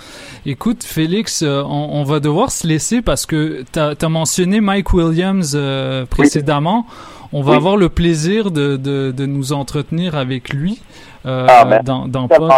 [0.46, 4.92] Écoute, Félix, euh, on, on va devoir se laisser parce que tu as, mentionné Mike
[4.92, 6.86] Williams euh, précédemment.
[7.32, 7.56] On va Oui.
[7.58, 10.80] avoir le plaisir de, de, de nous entretenir avec lui
[11.26, 12.48] euh, Ah, dans, dans tellement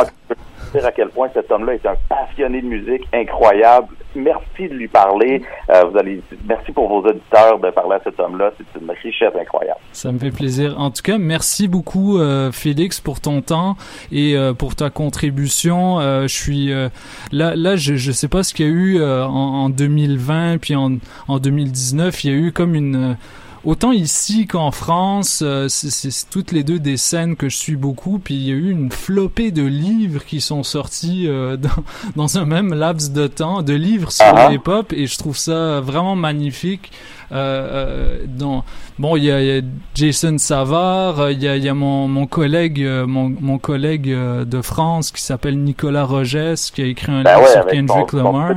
[0.75, 3.89] À quel point cet homme-là est un passionné de musique incroyable.
[4.15, 5.43] Merci de lui parler.
[5.71, 8.53] Euh, vous allez, merci pour vos auditeurs de parler à cet homme-là.
[8.57, 9.79] C'est une richesse incroyable.
[9.93, 10.79] Ça me fait plaisir.
[10.79, 13.77] En tout cas, merci beaucoup euh, Félix pour ton temps
[14.11, 16.01] et euh, pour ta contribution.
[16.01, 16.89] Euh, je suis euh,
[17.31, 20.59] là, là, je je sais pas ce qu'il y a eu euh, en, en 2020
[20.59, 20.97] puis en,
[21.29, 22.25] en 2019.
[22.25, 23.17] Il y a eu comme une
[23.65, 28.19] Autant ici qu'en France, euh, c'est toutes les deux des scènes que je suis beaucoup,
[28.19, 31.71] puis il y a eu une flopée de livres qui sont sortis euh, dans,
[32.17, 35.37] dans un même laps de temps, de livres sur Ah les pop, et je trouve
[35.37, 36.91] ça vraiment magnifique.
[37.31, 38.65] Euh, euh, dont-
[38.99, 39.63] bon, il y, y a
[39.95, 44.11] Jason Savard, euh, il y a, y a mon, mon collègue, euh, mon, mon collègue
[44.13, 48.13] de France qui s'appelle Nicolas Rogès, qui a écrit un Ben livre ouais, sur Kendrick
[48.13, 48.55] Lamar.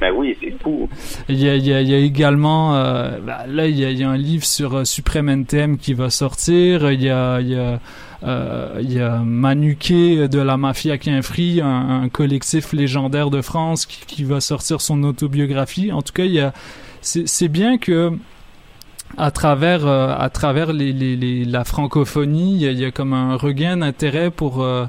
[0.00, 0.36] Ben oui,
[1.28, 5.28] Il y a, également, euh, bah, là, il y a, un livre sur euh, Supreme
[5.28, 6.90] NTM qui va sortir.
[6.90, 7.80] Il y a, il y a,
[8.22, 14.40] euh, il Manuquet de la Mafia Quinfri, un, un collectif légendaire de France qui, va
[14.40, 15.92] sortir son autobiographie.
[15.92, 16.52] En tout cas, il y a,
[17.00, 18.12] c'est bien que
[19.16, 23.36] à travers euh, à travers la francophonie, il y, a, il y a comme un
[23.36, 24.86] regain d'intérêt pour euh,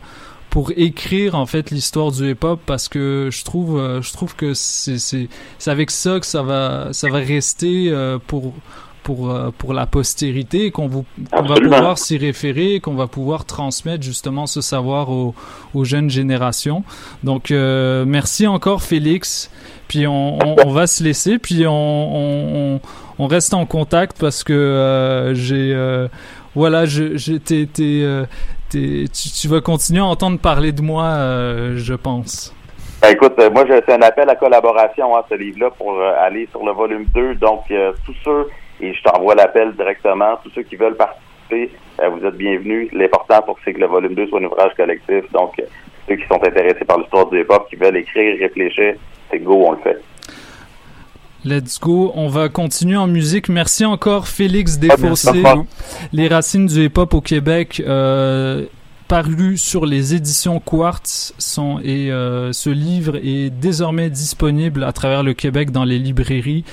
[0.51, 4.53] pour écrire en fait l'histoire du hip-hop parce que je trouve euh, je trouve que
[4.53, 8.53] c'est c'est c'est avec ça que ça va ça va rester euh, pour
[9.01, 13.45] pour euh, pour la postérité qu'on vous- qu'on va pouvoir s'y référer qu'on va pouvoir
[13.45, 15.33] transmettre justement ce savoir aux,
[15.73, 16.83] aux jeunes générations.
[17.23, 19.49] Donc euh, merci encore Félix.
[19.87, 22.79] Puis on, on, on va se laisser puis on,
[23.17, 25.73] on, reste en contact parce que j'ai
[26.55, 28.25] voilà, je, je euh,
[28.69, 32.53] tu, tu vas continuer à entendre parler de moi, euh, je pense.
[33.01, 36.65] Ben, écoute, euh, moi, fait un appel à collaboration à ce livre-là pour aller sur
[36.65, 37.35] le volume 2.
[37.35, 37.63] Donc,
[38.05, 38.47] tous ceux,
[38.81, 42.89] et je t'envoie l'appel directement, tous ceux qui veulent participer, vous êtes bienvenus.
[42.93, 45.31] L'important, pour c'est que le volume 2 soit un ouvrage collectif.
[45.31, 45.53] Donc,
[46.07, 48.95] ceux qui sont intéressés par l'histoire du hip-hop, qui veulent écrire, réfléchir,
[49.29, 50.01] c'est go, on le fait.
[51.43, 52.11] Let's go.
[52.15, 53.49] On va continuer en musique.
[53.49, 54.95] Merci encore, Félix Ah.
[54.95, 55.43] Desfossés.
[56.13, 58.65] Les racines du hip-hop au Québec, euh,
[59.07, 65.23] paru sur les éditions Quartz, sont, et euh, ce livre est désormais disponible à travers
[65.23, 66.63] le Québec dans les librairies.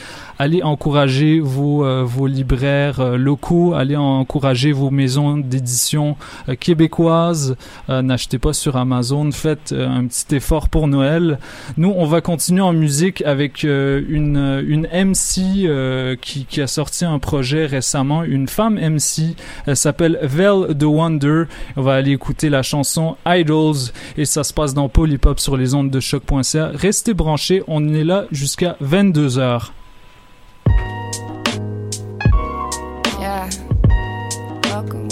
[0.41, 6.17] Allez encourager vos, euh, vos libraires euh, locaux, allez encourager vos maisons d'édition
[6.49, 7.57] euh, québécoises.
[7.91, 11.41] Euh, N'achetez pas sur Amazon, faites euh, un petit effort pour Noël.
[11.77, 17.19] Nous, on va continuer en musique avec une, une MC qui, qui a sorti un
[17.19, 19.35] projet récemment, une femme MC.
[19.67, 21.45] Elle s'appelle Vel the Wonder.
[21.77, 25.75] On va aller écouter la chanson Idols et ça se passe dans Polypop sur les
[25.75, 26.71] ondes de choc.ca.
[26.75, 29.71] Restez branchés, on est là jusqu'à 22h.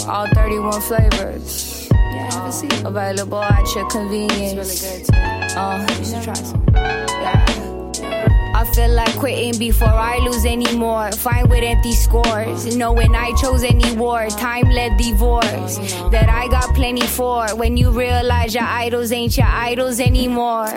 [0.07, 1.89] All 31 flavors.
[1.91, 2.47] Yeah.
[2.85, 4.57] Available at your convenience.
[4.57, 5.59] It's really good too.
[5.59, 6.63] Uh, you should try some.
[6.73, 8.46] Yeah.
[8.57, 11.11] I feel like quitting before I lose anymore.
[11.11, 12.75] Fine with empty scores.
[12.75, 14.25] Knowing I chose any war.
[14.29, 15.77] Time led divorce.
[16.09, 17.55] That I got plenty for.
[17.55, 20.73] When you realize your idols ain't your idols anymore.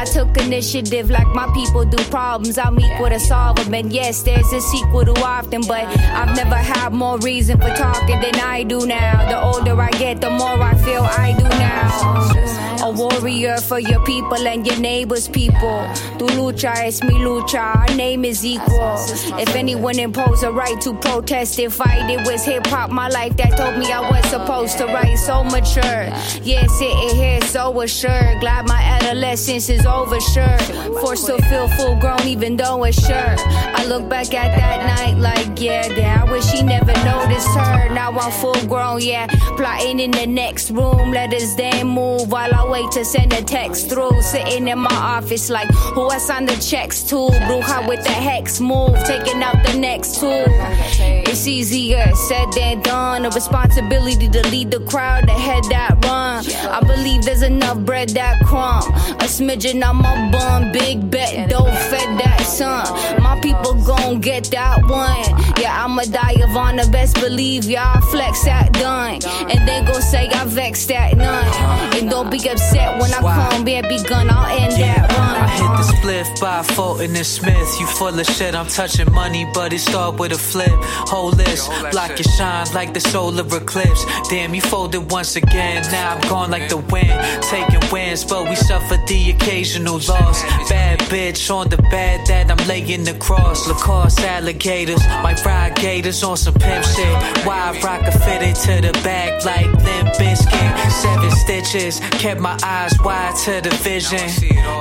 [0.00, 2.56] I took initiative like my people do problems.
[2.56, 3.74] I'm equal to solve them.
[3.74, 5.62] And yes, there's a sequel to often.
[5.62, 5.86] But
[6.20, 9.28] I've never had more reason for talking than I do now.
[9.28, 12.58] The older I get, the more I feel I do now.
[12.80, 15.84] A warrior for your people and your neighbors' people.
[16.16, 17.76] Tu lucha, es mi lucha.
[17.76, 18.96] Our name is equal.
[19.38, 23.36] If anyone imposed a right to protest and fight, it was hip hop, my life
[23.38, 25.16] that told me I was supposed to write.
[25.16, 26.04] So mature.
[26.42, 28.40] Yeah, sitting here so assured.
[28.40, 30.58] Glad my adolescence is over, sure.
[31.00, 33.34] Forced to feel full grown, even though it's sure.
[33.78, 37.88] I look back at that night like, yeah, damn, I wish he never noticed her.
[37.94, 39.26] Now I'm full grown, yeah.
[39.56, 41.10] Plotting in the next room.
[41.10, 44.20] Let us then move while I wait to send a text through.
[44.22, 47.30] Sitting in my office like, who I signed the checks next tool.
[47.30, 50.46] Bruja with the hex move, taking out the next tool.
[50.48, 53.24] It's easier said than done.
[53.24, 56.44] A responsibility to lead the crowd, to head that run.
[56.70, 58.82] I believe there's enough bread that crumb.
[59.20, 63.22] A smidgen on my bum, big bet, don't fed that son.
[63.22, 65.22] My people gon' get that one.
[65.60, 69.20] Yeah, I'ma die of honor, best believe y'all flex that done.
[69.50, 71.94] And then go say I vexed that none.
[71.94, 75.36] And don't be upset when I come, baby gun, I'll end that run.
[75.38, 77.80] I hit the spliff by Fulton and Smith.
[77.80, 80.70] You full of shit, I'm touching money, but it start with a flip.
[81.10, 84.06] Whole list, block your shine like the solar eclipse.
[84.30, 85.82] Damn, you folded once again.
[85.90, 87.18] Now I'm gone like the wind.
[87.42, 90.44] Taking wins, but we suffer the occasional loss.
[90.68, 93.66] Bad bitch on the bed that I'm laying across.
[93.66, 97.44] Lacoste alligators, my ride gators on some pimp shit.
[97.44, 100.90] Why rock fitted to the back like Limp Bizkit?
[101.02, 104.20] Seven stitches, kept my eyes wide to the vision.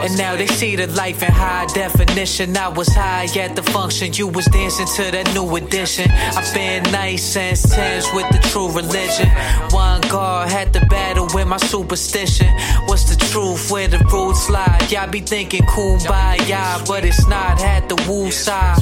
[0.03, 2.57] And now they see the life in high definition.
[2.57, 6.09] I was high at the function, you was dancing to that new edition.
[6.11, 9.29] I've been nice since 10s with the true religion.
[9.71, 12.47] One guard had to battle with my superstition.
[12.87, 14.79] What's the truth where the roots lie?
[14.89, 17.59] Y'all be thinking kumbaya, but it's not.
[17.59, 18.79] Had the woo side.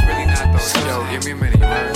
[0.87, 1.49] Yo, give me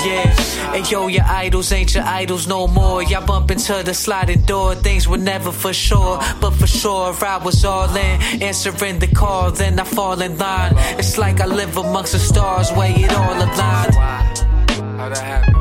[0.06, 3.02] Yeah, and yo, your idols ain't your idols no more.
[3.03, 6.19] Y'all bump into the sliding door, things were never for sure.
[6.41, 10.73] But for sure, I was all in, answering the call, then I fall in line.
[11.00, 13.96] It's like I live amongst the stars, where it all aligned.
[13.96, 15.59] How that happen?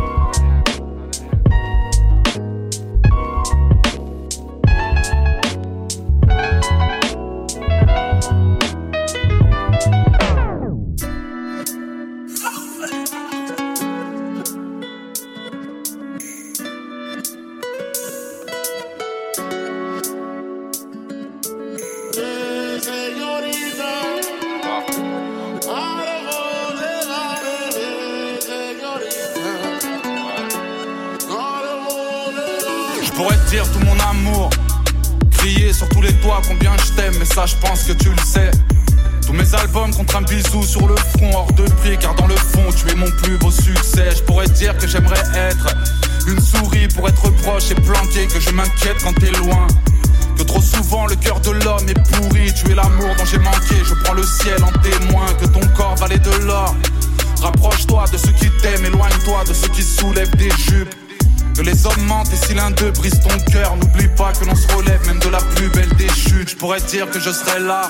[66.59, 67.89] Pourrais dire que je serai là,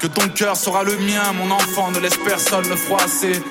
[0.00, 3.42] que ton cœur sera le mien, mon enfant, ne laisse personne le froisser.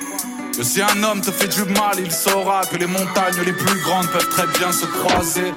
[0.56, 3.80] Que si un homme te fait du mal, il saura que les montagnes les plus
[3.82, 5.52] grandes peuvent très bien se croiser.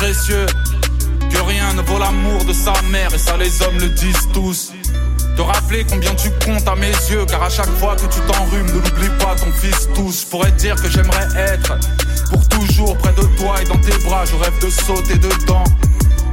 [0.00, 4.72] Que rien ne vaut l'amour de sa mère, et ça les hommes le disent tous.
[5.36, 8.66] Te rappeler combien tu comptes à mes yeux, car à chaque fois que tu t'enrhumes,
[8.66, 10.22] ne l'oublie pas ton fils tous.
[10.22, 11.78] Je pourrais dire que j'aimerais être
[12.30, 15.64] pour toujours près de toi et dans tes bras, je rêve de sauter dedans.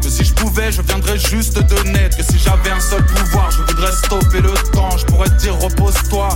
[0.02, 2.18] Que si je pouvais, je viendrais juste de naître.
[2.18, 4.98] Que si j'avais un seul pouvoir, je voudrais stopper le temps.
[4.98, 6.30] Je pourrais te dire repose-toi.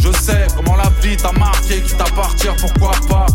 [0.00, 3.26] Je sais comment la vie t'a marqué, quitte à partir, pourquoi pas.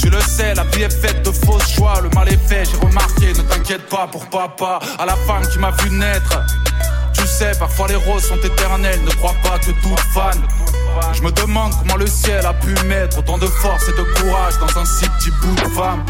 [0.00, 2.00] Tu le sais, la vie est faite de fausses choix.
[2.02, 3.34] Le mal est fait, j'ai remarqué.
[3.34, 4.78] Ne t'inquiète pas pour papa.
[4.98, 6.40] À la femme qui m'a vu naître.
[7.12, 9.00] Tu sais, parfois les roses sont éternelles.
[9.04, 10.40] Ne crois pas que toute fan.
[11.12, 14.54] Je me demande comment le ciel a pu mettre autant de force et de courage
[14.58, 16.04] dans un si petit bout de femme.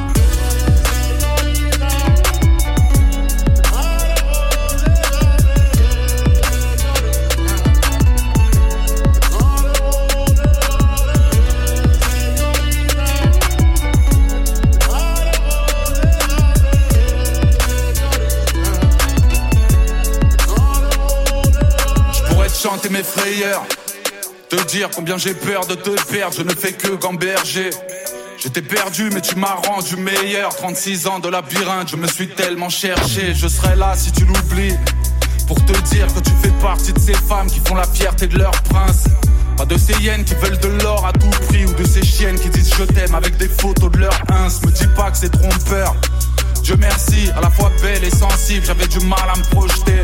[23.02, 27.70] Mes te dire combien j'ai peur de te perdre, je ne fais que gamberger.
[28.38, 30.54] J'étais perdu, mais tu m'as rendu meilleur.
[30.54, 33.34] 36 ans de labyrinthe, je me suis tellement cherché.
[33.34, 34.74] Je serai là si tu l'oublies.
[35.46, 38.38] Pour te dire que tu fais partie de ces femmes qui font la fierté de
[38.38, 39.04] leur prince.
[39.56, 41.64] Pas de ces hyènes qui veulent de l'or à tout prix.
[41.64, 44.48] Ou de ces chiennes qui disent je t'aime avec des photos de leur ins.
[44.66, 45.94] Me dis pas que c'est trompeur.
[46.62, 50.02] Dieu merci, à la fois belle et sensible, j'avais du mal à me projeter.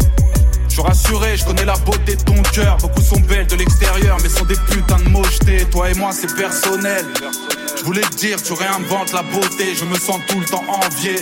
[0.76, 2.76] Je suis rassuré, je connais la beauté de ton cœur.
[2.76, 5.64] Beaucoup sont belles de l'extérieur, mais sont des putains de mochetés.
[5.70, 7.06] Toi et moi, c'est personnel.
[7.78, 11.14] Je voulais te dire, tu réinventes la beauté, je me sens tout le temps envié.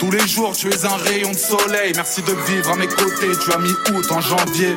[0.00, 1.92] Tous les jours, tu es un rayon de soleil.
[1.94, 4.74] Merci de vivre à mes côtés, tu as mis août en janvier.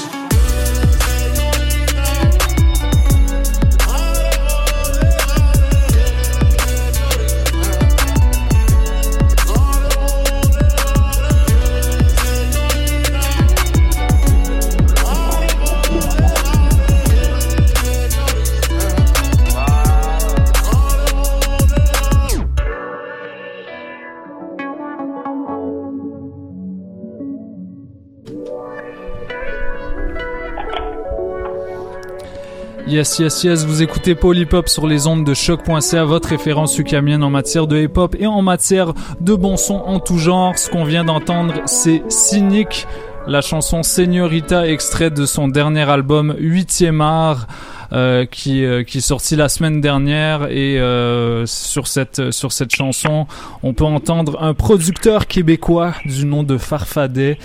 [32.98, 34.18] Yes, yes, yes, vous écoutez
[34.54, 38.26] Hop sur les ondes de choc.ca, votre référence ukamienne en matière de hip hop et
[38.26, 40.58] en matière de bon son en tout genre.
[40.58, 42.88] Ce qu'on vient d'entendre, c'est Cynic,
[43.28, 47.46] la chanson Señorita, extraite de son dernier album 8e art.
[47.94, 52.76] Euh, qui euh, qui est sorti la semaine dernière et euh, sur cette sur cette
[52.76, 53.28] chanson
[53.64, 57.38] on peut entendre un producteur québécois du nom de Farfadet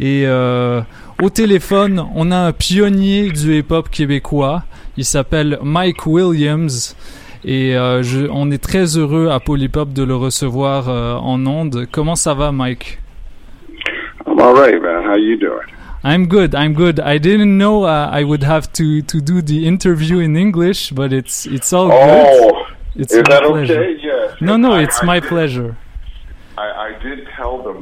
[0.00, 0.80] et euh,
[1.22, 4.62] au téléphone on a un pionnier du hip-hop québécois
[4.96, 6.96] il s'appelle Mike Williams
[7.44, 11.86] et euh, je, on est très heureux à Polypop de le recevoir euh, en ondes.
[11.90, 12.98] Comment ça va, Mike?
[14.26, 15.04] I'm all right, man.
[15.06, 15.66] How you doing?
[16.04, 16.54] I'm good.
[16.54, 17.00] I'm good.
[17.00, 21.12] I didn't know uh, I would have to, to do the interview in English, but
[21.14, 22.52] it's it's all Oh,
[22.94, 23.02] good.
[23.04, 23.80] It's is that pleasure.
[23.80, 23.96] okay?
[24.02, 24.36] Yes.
[24.42, 25.76] No, no, I- it's I my did- pleasure.
[26.58, 26.89] I, I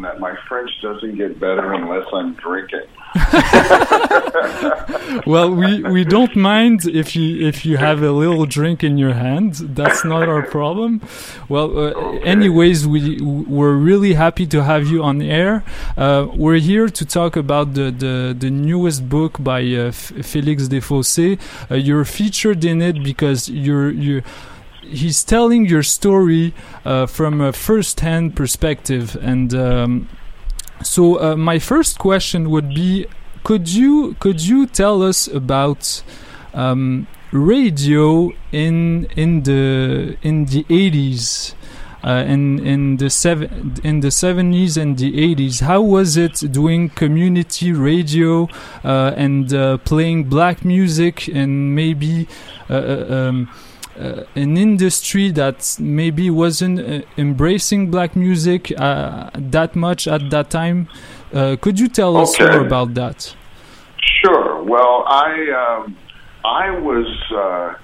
[0.03, 2.87] that my French doesn't get better unless I'm drinking.
[5.27, 9.15] well, we, we don't mind if you if you have a little drink in your
[9.15, 9.55] hand.
[9.55, 11.01] That's not our problem.
[11.49, 15.65] Well, uh, anyways, we we're really happy to have you on air.
[15.97, 20.69] Uh, we're here to talk about the the, the newest book by uh, F- Félix
[20.69, 21.39] Desfossés.
[21.71, 24.23] Uh, you're featured in it because you're you.
[24.89, 26.55] He's telling your story
[26.85, 30.09] uh, from a first-hand perspective, and um,
[30.83, 33.07] so uh, my first question would be:
[33.45, 36.03] Could you could you tell us about
[36.55, 41.55] um, radio in in the in the eighties?
[42.05, 46.89] Uh, in in the seven in the seventies and the eighties, how was it doing
[46.89, 48.49] community radio
[48.85, 52.29] uh, and uh, playing black music and maybe
[52.71, 53.51] uh, uh, um,
[53.99, 60.51] uh, an industry that maybe wasn't uh, embracing black music uh, that much at that
[60.51, 60.89] time.
[61.33, 63.35] Uh, could you tell us more about that?
[64.23, 64.63] Sure.
[64.63, 65.97] Well, I um,
[66.45, 67.75] I was uh,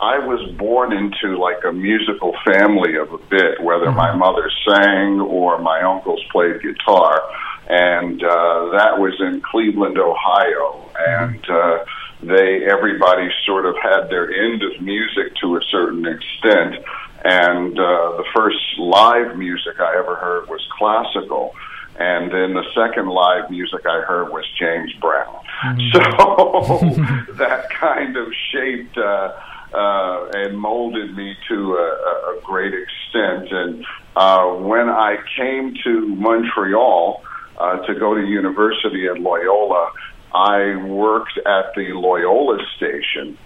[0.00, 5.20] I was born into like a musical family of a bit, whether my mother sang
[5.20, 7.22] or my uncles played guitar,
[7.68, 11.48] and uh, that was in Cleveland, Ohio, and.
[11.48, 11.84] Uh,
[12.22, 16.84] they everybody sort of had their end of music to a certain extent.
[17.24, 21.54] And uh, the first live music I ever heard was classical.
[21.98, 25.38] And then the second live music I heard was James Brown.
[25.92, 26.00] So
[27.34, 29.32] that kind of shaped uh,
[29.72, 33.52] uh, and molded me to a, a a great extent.
[33.52, 33.86] And
[34.16, 37.22] uh, when I came to Montreal
[37.58, 39.92] uh, to go to university at Loyola
[40.34, 43.36] I worked at the Loyola station,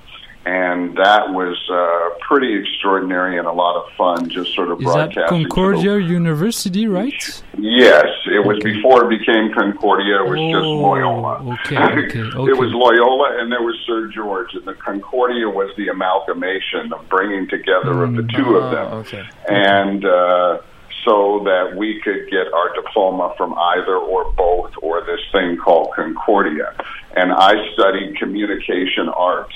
[0.44, 4.28] and that was uh, pretty extraordinary and a lot of fun.
[4.30, 5.42] Just sort of Is that broadcasting.
[5.42, 7.42] the- Concordia University, right?
[7.58, 10.22] Yes, it was before it became Concordia.
[10.22, 11.42] It was just Loyola.
[11.54, 12.50] Okay, okay, okay.
[12.50, 17.08] It was Loyola, and there was Sir George, and the Concordia was the amalgamation of
[17.08, 19.24] bringing together of the two of them okay.
[19.48, 20.58] and uh,
[21.06, 25.92] so that we could get our diploma from either or both or this thing called
[25.94, 26.74] Concordia.
[27.14, 29.54] And I studied communication arts.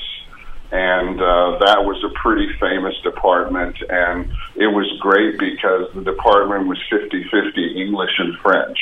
[0.72, 6.68] And uh, that was a pretty famous department, and it was great because the department
[6.68, 8.78] was 50-50 English and French,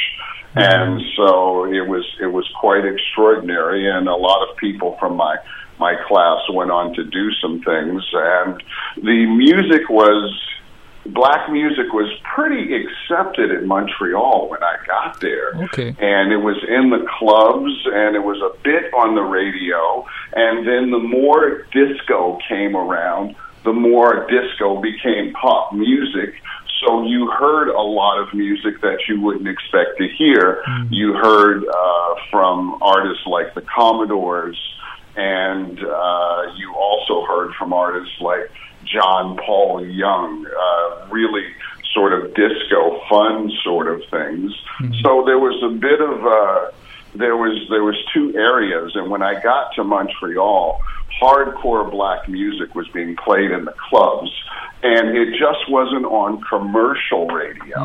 [0.54, 3.90] and so it was it was quite extraordinary.
[3.90, 5.36] And a lot of people from my
[5.78, 8.62] my class went on to do some things, and
[8.96, 10.28] the music was
[11.12, 15.54] black music was pretty accepted in Montreal when I got there.
[15.64, 15.88] Okay.
[15.98, 20.06] And it was in the clubs and it was a bit on the radio.
[20.34, 26.34] And then the more disco came around, the more disco became pop music.
[26.80, 30.62] So you heard a lot of music that you wouldn't expect to hear.
[30.90, 34.56] You heard uh, from artists like the Commodores,
[35.16, 38.50] and uh, you also heard from artists like
[38.92, 41.44] John Paul Young, uh, really
[41.94, 44.52] sort of disco fun sort of things.
[45.02, 46.70] So there was a bit of uh,
[47.14, 50.80] there was there was two areas, and when I got to Montreal,
[51.20, 54.30] hardcore black music was being played in the clubs,
[54.82, 57.78] and it just wasn't on commercial radio.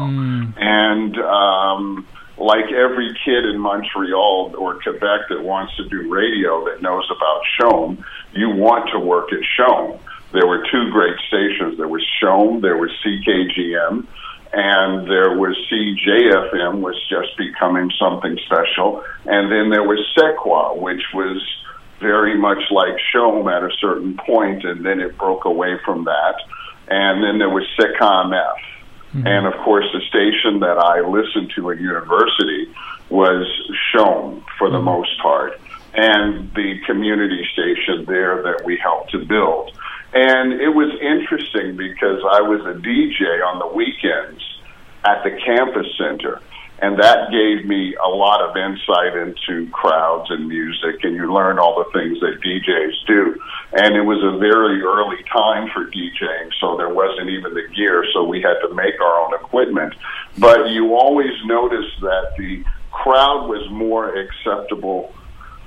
[0.57, 2.07] And um,
[2.37, 7.41] like every kid in Montreal or Quebec that wants to do radio that knows about
[7.59, 8.03] Shome,
[8.33, 9.99] you want to work at Shome.
[10.33, 11.77] There were two great stations.
[11.77, 14.05] There was Shome, there was CKGM,
[14.51, 19.03] and there was CJFM, was just becoming something special.
[19.25, 21.41] And then there was Sequa, which was
[21.99, 26.35] very much like Shome at a certain point, and then it broke away from that.
[26.87, 28.57] And then there was Secom F.
[29.13, 29.27] Mm-hmm.
[29.27, 32.67] And of course, the station that I listened to at university
[33.09, 33.45] was
[33.93, 34.85] Shome for the mm-hmm.
[34.85, 35.59] most part,
[35.93, 39.71] and the community station there that we helped to build.
[40.13, 44.41] And it was interesting because I was a DJ on the weekends
[45.03, 46.39] at the campus center.
[46.79, 51.57] And that gave me a lot of insight into crowds and music, and you learn
[51.57, 53.39] all the things that DJs do.
[53.71, 58.05] And it was a very early time for DJing, so there wasn't even the gear,
[58.13, 59.95] so we had to make our own equipment.
[60.37, 65.13] But you always noticed that the crowd was more acceptable.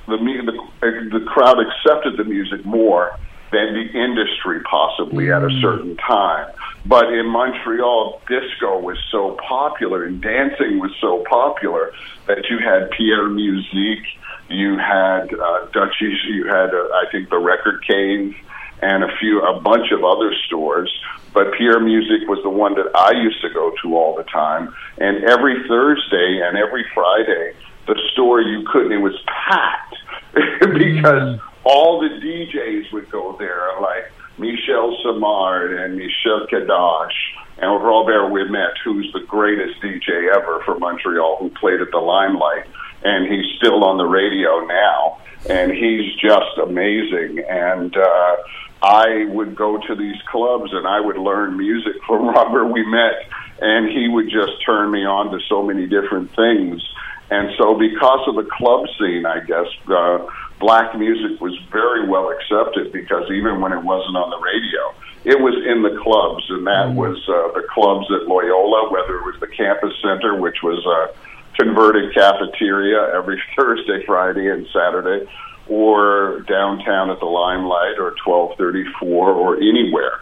[0.06, 3.18] The, the, the crowd accepted the music more
[3.52, 6.50] than the industry possibly at a certain time.
[6.84, 11.92] But in Montreal, disco was so popular and dancing was so popular
[12.26, 14.06] that you had Pierre Musique,
[14.48, 18.36] you had uh, Dutchies, you had uh, I think the Record Cave,
[18.82, 20.92] and a few a bunch of other stores.
[21.32, 24.74] But Pierre Music was the one that I used to go to all the time,
[24.98, 27.52] and every Thursday and every Friday,
[27.86, 28.92] the store you couldn't.
[28.92, 29.96] It was packed
[30.60, 37.10] because all the DJs would go there, like Michel Samard and Michel Kadash
[37.58, 42.66] and Robert Wimet, who's the greatest DJ ever for Montreal, who played at the Limelight,
[43.02, 45.18] and he's still on the radio now,
[45.50, 47.42] and he's just amazing.
[47.48, 48.36] And uh,
[48.82, 53.24] I would go to these clubs and I would learn music from Robert Wimet,
[53.60, 56.80] and he would just turn me on to so many different things.
[57.28, 60.26] And so, because of the club scene, I guess, uh,
[60.58, 65.40] black music was very well accepted because even when it wasn't on the radio, it
[65.40, 69.34] was in the clubs, and that was uh, the clubs at Loyola, whether it was
[69.40, 75.28] the campus center, which was a converted cafeteria every Thursday, Friday, and Saturday,
[75.68, 80.20] or downtown at the Limelight or 1234 or anywhere.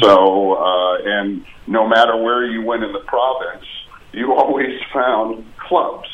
[0.00, 3.64] So, uh, and no matter where you went in the province,
[4.12, 6.08] you always found clubs.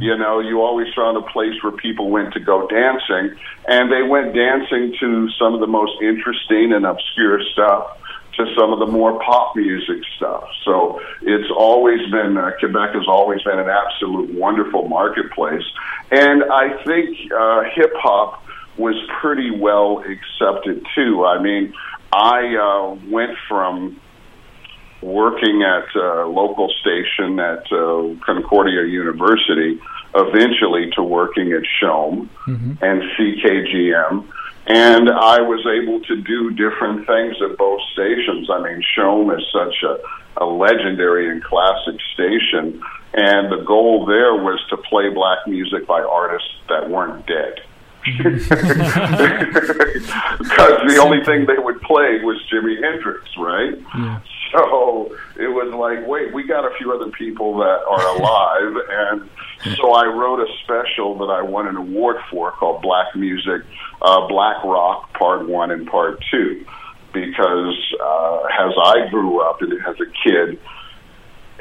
[0.00, 3.36] You know, you always found a place where people went to go dancing,
[3.66, 7.98] and they went dancing to some of the most interesting and obscure stuff
[8.36, 10.44] to some of the more pop music stuff.
[10.64, 15.64] So it's always been, uh, Quebec has always been an absolute wonderful marketplace.
[16.10, 18.42] And I think uh, hip hop
[18.78, 21.24] was pretty well accepted too.
[21.24, 21.74] I mean,
[22.12, 24.00] I uh, went from
[25.02, 29.80] working at a local station at uh, Concordia University,
[30.14, 32.28] eventually to working at Shome
[32.80, 34.24] and CKGM.
[34.66, 38.48] And I was able to do different things at both stations.
[38.48, 39.98] I mean, Shome is such a,
[40.42, 42.80] a legendary and classic station.
[43.14, 47.60] And the goal there was to play black music by artists that weren't dead.
[50.38, 53.74] Because the only thing they would play was Jimi Hendrix, right?
[54.52, 59.76] So it was like, wait, we got a few other people that are alive, and
[59.76, 63.62] so I wrote a special that I won an award for called Black Music,
[64.02, 66.66] uh, Black Rock Part One and Part Two,
[67.12, 70.58] because uh, as I grew up and as a kid,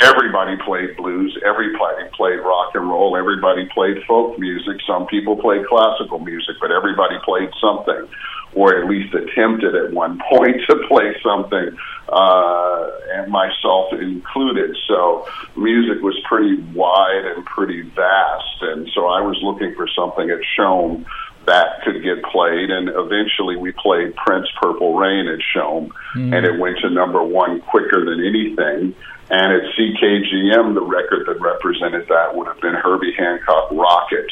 [0.01, 4.77] everybody played blues, everybody played rock and roll, everybody played folk music.
[4.87, 8.07] Some people played classical music, but everybody played something,
[8.53, 11.77] or at least attempted at one point to play something,
[12.09, 14.75] uh, and myself included.
[14.87, 20.29] So music was pretty wide and pretty vast, and so I was looking for something
[20.29, 21.05] at Shome
[21.47, 26.35] that could get played, and eventually we played Prince Purple Rain at Shome, Mm.
[26.35, 28.93] and it went to number one quicker than anything.
[29.31, 34.27] And at CKGM, the record that represented that would have been Herbie Hancock Rocket,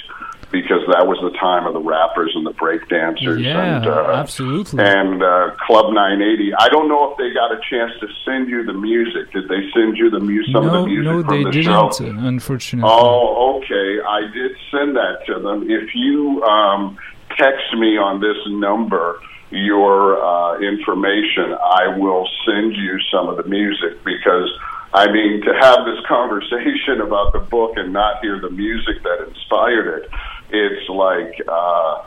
[0.51, 4.83] because that was the time of the rappers and the breakdancers Yeah, and uh, absolutely.
[4.83, 6.51] and uh, Club 980.
[6.55, 9.31] I don't know if they got a chance to send you the music.
[9.31, 10.51] Did they send you the music?
[10.51, 12.27] Some no, of the music no, from they the didn't, show?
[12.27, 12.91] unfortunately.
[12.91, 14.01] Oh, okay.
[14.03, 15.69] I did send that to them.
[15.69, 16.97] If you um,
[17.37, 19.21] text me on this number
[19.51, 24.51] your uh, information, I will send you some of the music because.
[24.93, 29.27] I mean, to have this conversation about the book and not hear the music that
[29.27, 30.09] inspired it,
[30.51, 32.03] it's like uh,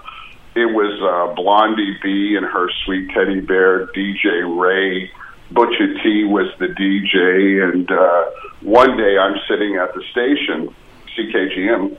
[0.54, 5.10] it was uh, Blondie B and her Sweet Teddy Bear, DJ Ray,
[5.50, 8.24] Butcher T was the DJ, and uh,
[8.62, 10.74] one day I'm sitting at the station,
[11.16, 11.96] CKGM,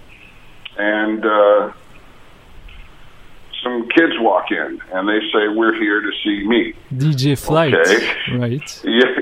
[0.77, 1.71] and uh,
[3.63, 8.37] some kids walk in and they say, "We're here to see me." DJ Flight, Okay.
[8.37, 8.81] right?
[8.83, 9.15] Yeah,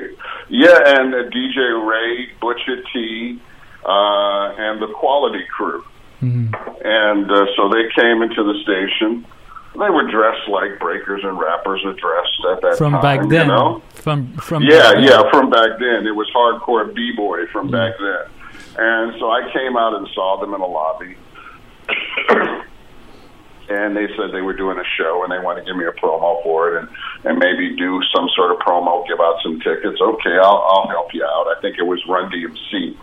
[0.49, 3.39] yeah, and uh, DJ Ray, Butcher T,
[3.85, 5.83] uh, and the Quality Crew,
[6.21, 6.53] Mhm.
[6.83, 9.25] and uh, so they came into the station.
[9.73, 13.01] They were dressed like breakers and rappers are dressed at that From time.
[13.01, 13.81] back then, you know?
[13.93, 15.03] from from yeah, back then.
[15.03, 16.05] yeah, from back then.
[16.05, 18.25] It was hardcore b boy from back then,
[18.77, 21.15] and so I came out and saw them in the lobby,
[23.71, 25.95] and they said they were doing a show and they wanted to give me a
[25.95, 26.89] promo for it and
[27.23, 29.99] and maybe do some sort of promo, give out some tickets.
[30.01, 31.47] Okay, I'll I'll help you out.
[31.55, 32.95] I think it was Run DMC.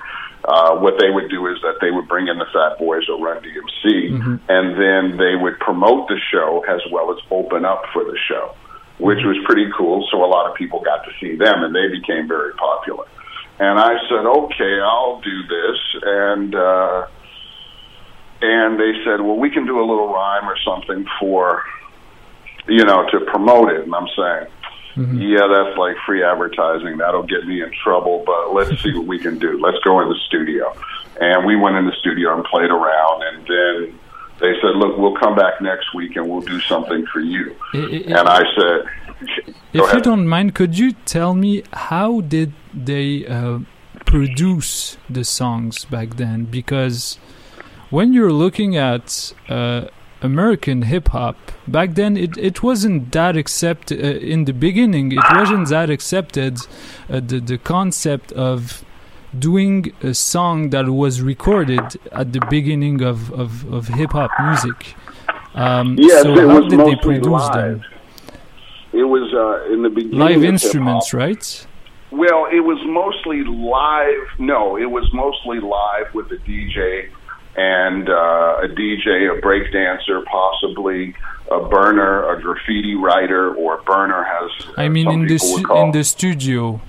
[0.45, 3.19] Uh, what they would do is that they would bring in the Fat Boys or
[3.19, 4.15] Run DMC,
[4.49, 8.55] and then they would promote the show as well as open up for the show,
[8.99, 10.07] which was pretty cool.
[10.11, 13.05] So a lot of people got to see them, and they became very popular.
[13.59, 17.07] And I said, okay, I'll do this, and uh,
[18.40, 21.62] and they said, well, we can do a little rhyme or something for,
[22.69, 23.82] you know, to promote it.
[23.85, 24.47] And I'm saying,
[25.16, 26.97] yeah, that's like free advertising.
[26.98, 29.59] That'll get me in trouble, but let's see what we can do.
[29.60, 30.74] Let's go in the studio.
[31.20, 33.98] And we went in the studio and played around, and then
[34.40, 37.55] they said, look, we'll come back next week and we'll do something for you.
[37.74, 38.86] I- I- And I said,
[39.73, 43.59] If you don't mind, could you tell me how did they uh,
[44.06, 46.44] produce the songs back then?
[46.44, 47.19] Because
[47.90, 49.86] when you're looking at uh,
[50.23, 51.36] American hip hop
[51.66, 53.98] back then, it, it wasn't that accepted.
[54.05, 56.59] Uh, in the beginning, it wasn't that accepted.
[57.09, 58.85] Uh, the the concept of
[59.39, 64.94] doing a song that was recorded at the beginning of of, of hip hop music.
[65.55, 67.81] Um, Yes, so it how was did they mostly produce live.
[67.81, 67.85] them?
[68.93, 70.19] It was uh, in the beginning.
[70.19, 70.52] Live of hip-hop.
[70.52, 71.66] instruments, right?
[72.10, 74.27] Well, it was mostly live.
[74.39, 77.10] No, it was mostly live with a DJ
[77.59, 81.15] and uh, a DJ, a break dancer, possibly
[81.51, 84.51] a burner, a graffiti writer, or a burner has.
[84.77, 86.81] I mean, in the stu- in the studio.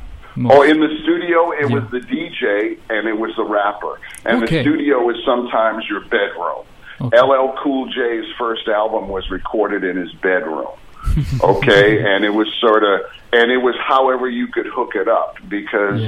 [0.45, 3.99] Oh, in the studio, it was the DJ and it was the rapper.
[4.25, 4.57] And Okay.
[4.57, 6.63] the studio is sometimes your bedroom.
[7.01, 10.67] LL Cool J's first album was recorded in his bedroom.
[11.43, 13.01] Okay, and it was sort of,
[13.33, 15.99] and it was however you could hook it up because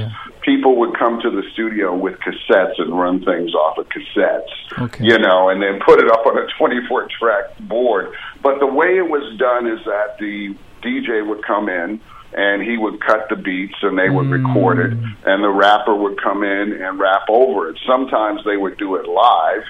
[0.44, 4.50] people would come to the studio with cassettes and run things off of cassettes
[4.80, 5.04] Okay.
[5.04, 8.12] you know, and then put it up on a 24 track board.
[8.42, 12.00] But the way it was done is that the DJ would come in
[12.34, 14.92] and he would cut the beats and they would record it,
[15.26, 17.78] and the rapper would come in and rap over it.
[17.86, 19.62] Sometimes they would do it live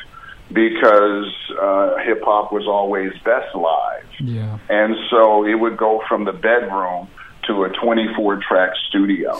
[0.52, 4.04] because uh, hip hop was always best live.
[4.20, 4.58] Yeah.
[4.68, 7.08] And so it would go from the bedroom
[7.46, 9.38] to a 24 track studio.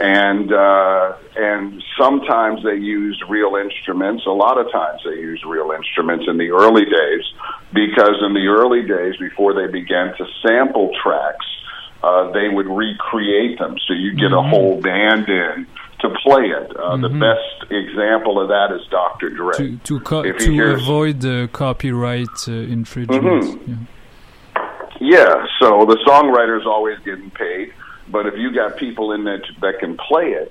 [0.00, 4.24] And, uh, and sometimes they used real instruments.
[4.26, 7.24] A lot of times they used real instruments in the early days
[7.72, 11.46] because in the early days before they began to sample tracks,
[12.02, 13.76] uh, they would recreate them.
[13.86, 15.66] So you get a whole band in
[16.00, 16.76] to play it.
[16.76, 19.30] Uh, The best example of that is Dr.
[19.30, 19.56] Dre.
[19.56, 23.22] to to, co- to hear- avoid the copyright uh, infringement.
[23.24, 23.68] Mhm.
[23.68, 23.74] Yeah.
[25.04, 27.74] Yeah, so the songwriter's always getting paid,
[28.08, 30.50] but if you got people in that that can play it,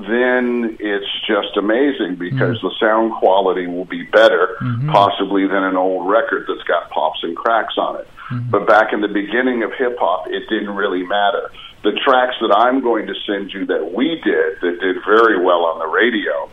[0.00, 2.62] then it's just amazing because mm.
[2.62, 4.90] the sound quality will be better, mm-hmm.
[4.90, 8.08] possibly than an old record that's got pops and cracks on it.
[8.30, 8.50] Mm-hmm.
[8.50, 11.52] But back in the beginning of hip hop, it didn't really matter.
[11.84, 15.64] The tracks that I'm going to send you that we did that did very well
[15.64, 16.50] on the radio,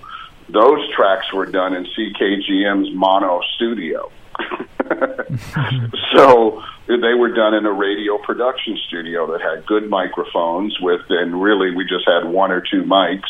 [0.49, 4.11] those tracks were done in CKGM's mono studio.
[6.15, 11.41] so they were done in a radio production studio that had good microphones with and
[11.41, 13.29] really we just had one or two mics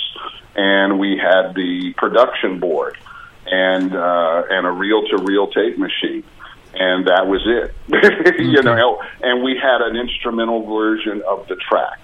[0.56, 2.98] and we had the production board
[3.46, 6.24] and uh and a reel to reel tape machine
[6.74, 7.76] and that was it.
[8.40, 12.00] You know and we had an instrumental version of the track.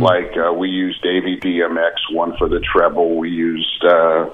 [0.00, 3.16] Like uh, we used Davy DMX one for the treble.
[3.16, 4.30] We used uh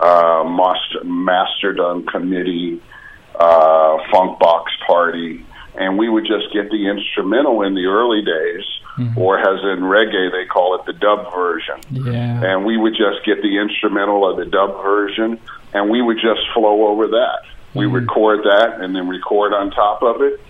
[0.00, 2.80] uh master masterdom committee
[3.38, 5.44] uh, funk box party,
[5.76, 8.64] and we would just get the instrumental in the early days,
[9.16, 12.42] or as in reggae they call it the dub version, Yeah.
[12.42, 15.38] and we would just get the instrumental of the dub version,
[15.72, 17.42] and we would just flow over that.
[17.74, 20.40] We record that and then record on top of it.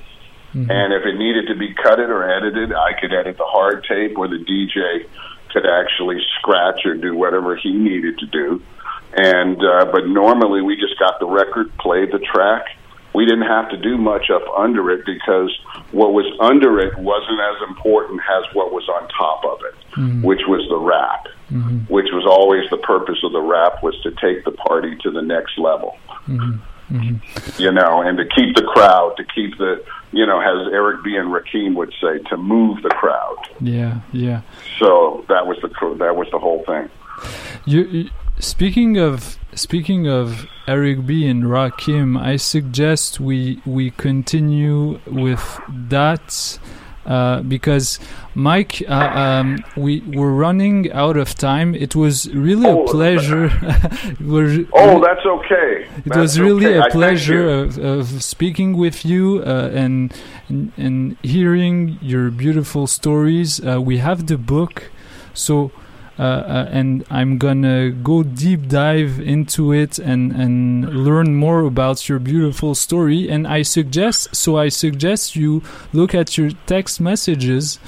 [0.54, 4.16] And if it needed to be cutted or edited, I could edit the hard tape,
[4.16, 5.06] or the DJ
[5.52, 8.62] could actually scratch or do whatever he needed to do.
[9.16, 12.66] And uh, but normally we just got the record, played the track,
[13.14, 15.51] we didn't have to do much up under it because
[15.93, 20.22] what was under it wasn't as important as what was on top of it, Mhm.
[20.22, 21.89] which was the rap, Mhm.
[21.89, 25.22] which was always the purpose of the rap was to take the party to the
[25.22, 25.97] next level
[26.28, 26.59] Mhm.
[26.93, 27.59] Mhm.
[27.59, 29.82] you know, and to keep the crowd, to keep the,
[30.12, 31.16] you know, as Eric B.
[31.16, 33.36] and Rakim would say, to move the crowd.
[33.60, 34.40] Yeah, yeah.
[34.78, 35.68] So that was the
[35.98, 36.89] that was the whole thing.
[37.64, 38.10] You, you
[38.40, 46.59] speaking of speaking of Eric B and Rakim, I suggest we we continue with that
[47.06, 47.98] uh, because
[48.35, 51.74] Mike, uh, um, we were running out of time.
[51.74, 53.51] It was really a pleasure.
[54.20, 55.86] We're- Oh, that's okay.
[55.97, 56.86] it That's was really okay.
[56.86, 60.12] A pleasure of, of speaking with you uh, and,
[60.51, 63.59] and and hearing your beautiful stories.
[63.65, 64.90] Uh, we have the book,
[65.32, 65.73] so
[66.19, 72.09] uh, uh, and I'm gonna go deep dive into it and and learn more about
[72.09, 73.28] your beautiful story.
[73.28, 75.62] And I suggest, so I suggest you
[75.93, 77.78] look at your text messages.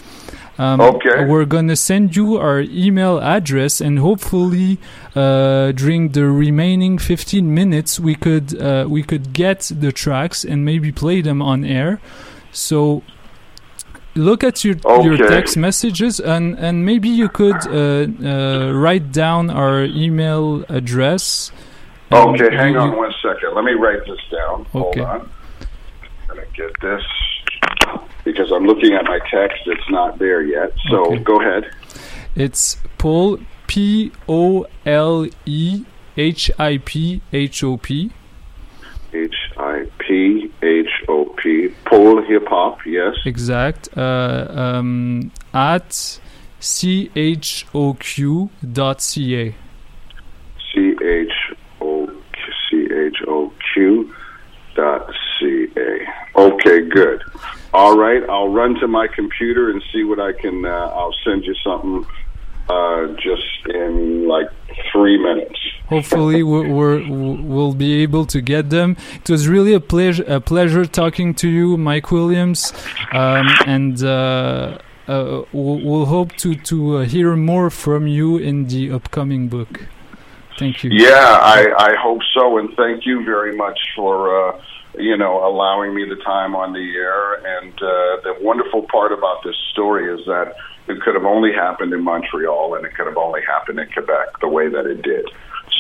[0.59, 1.25] Um, Okay.
[1.25, 4.79] We're gonna send you our email address, and hopefully,
[5.17, 10.65] uh, during the remaining 15 minutes, we could uh, we could get the tracks and
[10.65, 11.99] maybe play them on air.
[12.53, 13.03] So
[14.15, 19.51] look at your your text messages, and and maybe you could uh, uh, write down
[19.51, 21.53] our email address.
[22.13, 23.55] Okay, hang on one second.
[23.55, 24.67] Let me write this down.
[24.75, 25.01] Okay.
[25.01, 25.21] Hold on.
[25.21, 27.03] I'm gonna get this
[28.25, 29.63] because I'm looking at my text.
[29.67, 30.73] It's not there yet.
[30.91, 31.19] So Okay.
[31.23, 31.71] go ahead.
[32.35, 35.85] It's Paul P O L E
[36.17, 38.11] H I P H O P.
[39.13, 40.90] H I P H
[41.41, 41.69] O P.
[41.85, 42.79] Pole hip hop.
[42.87, 43.15] Yes.
[43.25, 43.89] Exact.
[43.97, 46.21] Uh, um, at
[46.59, 49.55] C H O Q dot C A.
[50.73, 51.33] C H
[51.81, 52.07] O
[52.71, 54.15] C H O Q
[54.75, 56.39] dot C A.
[56.39, 57.23] Okay, good.
[57.73, 60.65] All right, I'll run to my computer and see what I can.
[60.65, 62.07] Uh, I'll send you something
[62.71, 64.49] uh, just in like
[64.93, 65.59] three minutes.
[65.87, 66.99] Hopefully, we're, we're,
[67.53, 68.97] we'll be able to get them.
[69.15, 72.73] It was really a pleasure, a pleasure talking to you, Mike Williams,
[73.13, 74.79] um, and uh,
[75.09, 79.89] uh, we'll, we'll hope to to uh, hear more from you in the upcoming book.
[80.59, 80.91] Thank you.
[80.93, 81.61] Yeah, I,
[81.91, 84.15] I hope so, and thank you very much for
[84.51, 84.61] uh,
[84.97, 87.35] you know allowing me the time on the air.
[87.57, 90.55] And uh, the wonderful part about this story is that
[90.89, 94.41] it could have only happened in Montreal, and it could have only happened in Quebec
[94.41, 95.27] the way that it did.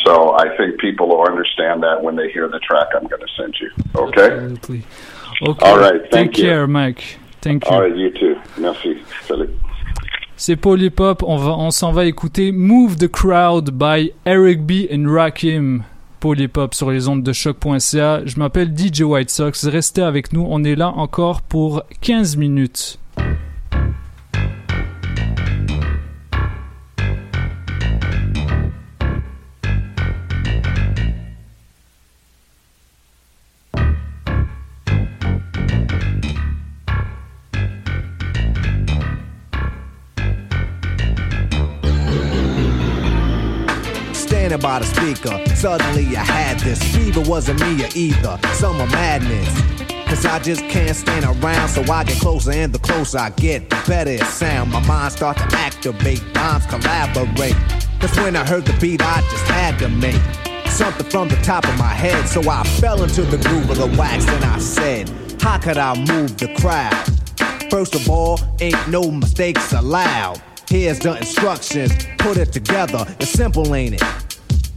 [0.04, 3.32] So I think people will understand that when they hear the track I'm going to
[3.36, 3.70] send you.
[3.94, 4.32] Okay?
[4.32, 4.82] Absolutely.
[5.42, 5.66] Okay.
[5.66, 6.44] All right, Take thank you.
[6.44, 7.18] care, Mike.
[7.40, 7.70] Thank you.
[7.70, 8.36] All right, you too.
[8.58, 9.02] Merci.
[9.26, 9.50] Salut.
[10.36, 11.22] C'est Hop.
[11.22, 15.84] On va, on s'en va écouter Move the Crowd by Eric B and Rakim.
[16.56, 18.22] Hop sur les ondes de choc.ca.
[18.24, 19.66] Je m'appelle DJ White Sox.
[19.66, 20.46] Restez avec nous.
[20.48, 22.98] On est là encore pour 15 minutes.
[44.60, 47.20] By the speaker, suddenly I had this fever.
[47.22, 48.38] Wasn't me either.
[48.54, 49.48] Summer madness.
[50.06, 53.70] Cause I just can't stand around, so I get closer, and the closer I get,
[53.70, 54.72] the better it sound.
[54.72, 57.54] My mind start to activate, rhymes collaborate.
[58.00, 60.20] Cause when I heard the beat, I just had to make
[60.66, 62.28] something from the top of my head.
[62.28, 65.08] So I fell into the groove of the wax, and I said,
[65.40, 67.06] How could I move the crowd?
[67.70, 70.42] First of all, ain't no mistakes allowed.
[70.68, 73.04] Here's the instructions, put it together.
[73.20, 74.02] It's simple, ain't it?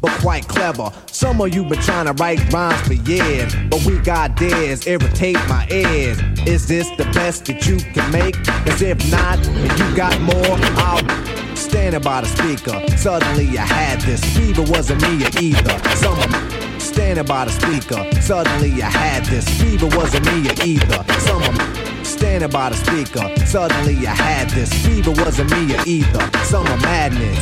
[0.03, 0.91] But quite clever.
[1.07, 5.37] Some of you been trying to write rhymes for years, but we got dares, irritate
[5.47, 6.19] my ears.
[6.45, 8.35] Is this the best that you can make?
[8.65, 12.85] Cause if not, and you got more, I'll standing by the speaker.
[12.97, 15.79] Suddenly I had this fever, wasn't me either.
[15.95, 18.21] Some of standing by the speaker.
[18.21, 21.05] Suddenly I had this fever, wasn't me either.
[21.19, 23.45] Some of standing by the speaker.
[23.45, 26.29] Suddenly I had this fever, wasn't me either.
[26.43, 27.39] Summer madness.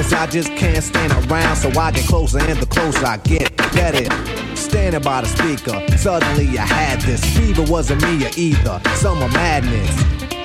[0.00, 3.54] Cause I just can't stand around, so I get closer, and the closer I get,
[3.58, 4.56] the better.
[4.56, 5.78] Standing by the speaker.
[5.98, 8.80] Suddenly I had this fever, wasn't me or either.
[8.94, 9.90] Summer madness.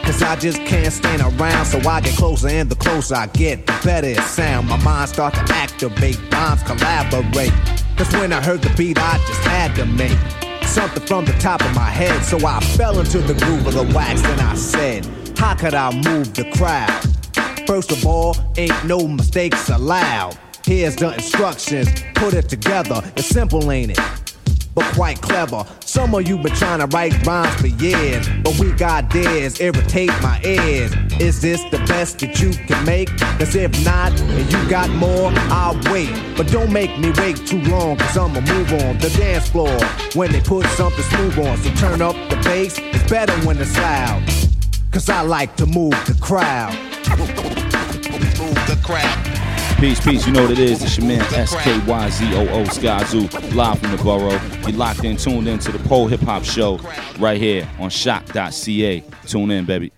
[0.03, 3.65] Cause I just can't stand around, so I get closer, and the closer I get,
[3.65, 4.68] the better it sound.
[4.68, 7.53] My mind start to activate, rhymes collaborate.
[7.95, 10.19] Cause when I heard the beat, I just had to make
[10.68, 12.26] something from the top of my head.
[12.26, 15.06] So I fell into the groove of the wax, and I said,
[15.38, 17.15] How could I move the crowd?
[17.68, 20.38] First of all, ain't no mistakes allowed.
[20.66, 23.02] Here's the instructions, put it together.
[23.16, 24.00] It's simple, ain't it?
[24.76, 25.66] but quite clever.
[25.80, 30.10] Some of you been trying to write rhymes for years, but we got dares, irritate
[30.22, 30.94] my ears.
[31.20, 33.10] Is this the best that you can make?
[33.40, 36.12] Cause if not, and you got more, I'll wait.
[36.36, 39.80] But don't make me wait too long, cause I'ma move on the dance floor
[40.14, 41.58] when they put something smooth on.
[41.58, 44.22] So turn up the bass, it's better when it's loud.
[44.92, 46.95] Cause I like to move the crowd.
[49.80, 50.82] Peace, peace, you know what it is.
[50.82, 54.40] It's your man S-K-Y-Z-O-O Skyzoo, live from the borough.
[54.61, 56.80] You're locked in, tuned in to the Pole Hip Hop Show
[57.19, 59.03] right here on shock.ca.
[59.27, 59.91] Tune in, baby.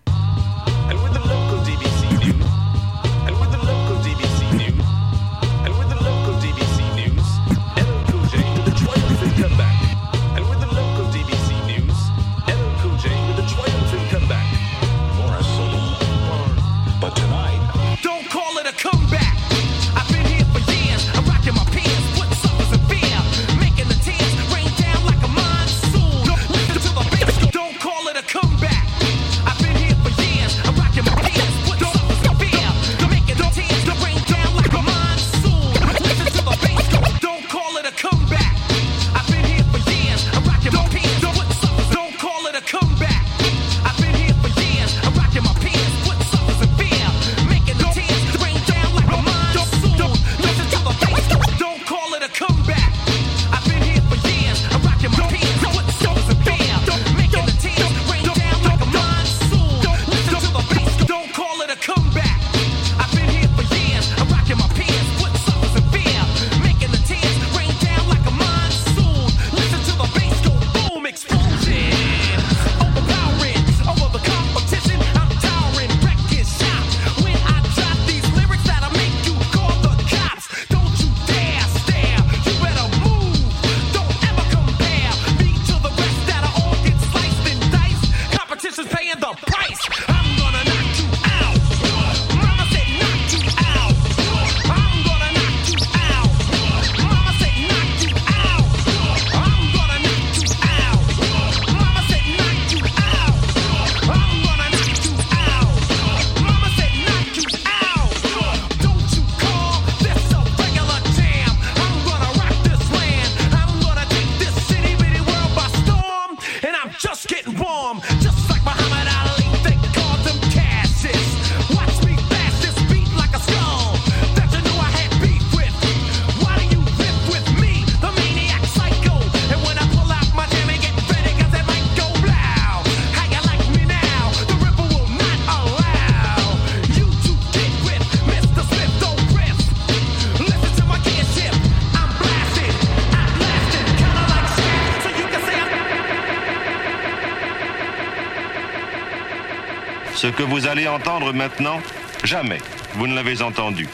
[150.27, 151.79] Ce que vous allez entendre maintenant,
[152.25, 152.57] jamais
[152.95, 153.87] vous ne l'avez entendu.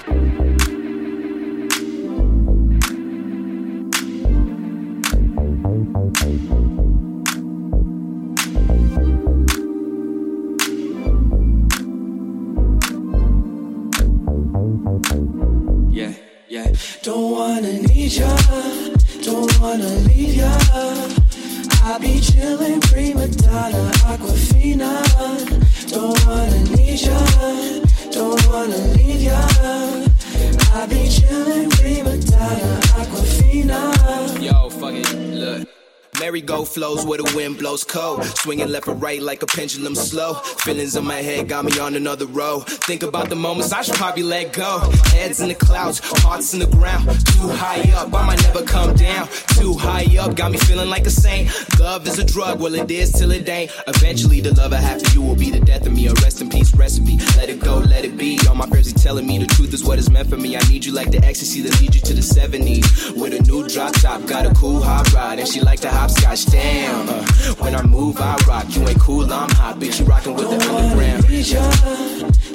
[36.44, 38.22] Merry-go flows where the wind blows cold.
[38.26, 40.34] Swinging left and right like a pendulum slow.
[40.34, 42.60] Feelings in my head got me on another row.
[42.60, 44.80] Think about the moments I should probably let go.
[45.14, 47.08] Heads in the clouds, hearts in the ground.
[47.28, 49.30] Too high up, I might never come down.
[49.58, 51.50] Too high up, got me feeling like a saint.
[51.80, 53.72] Love is a drug, well it is till it ain't.
[53.88, 56.08] Eventually the love I have for you will be the death of me.
[56.08, 57.20] A rest in peace recipe.
[57.38, 58.38] Let it go, let it be.
[58.50, 60.58] All my prayers are telling me the truth is what is meant for me.
[60.58, 63.18] I need you like the ecstasy that leads you to the 70s.
[63.18, 66.33] With a new drop top, got a cool hot rod, and she like to hopscotch
[66.42, 67.10] down.
[67.10, 67.24] Uh,
[67.60, 68.66] when I move, I rock.
[68.70, 69.80] You ain't cool, I'm hot.
[69.80, 71.30] Bitch, you rockin' with the underground.
[71.30, 71.62] Need ya,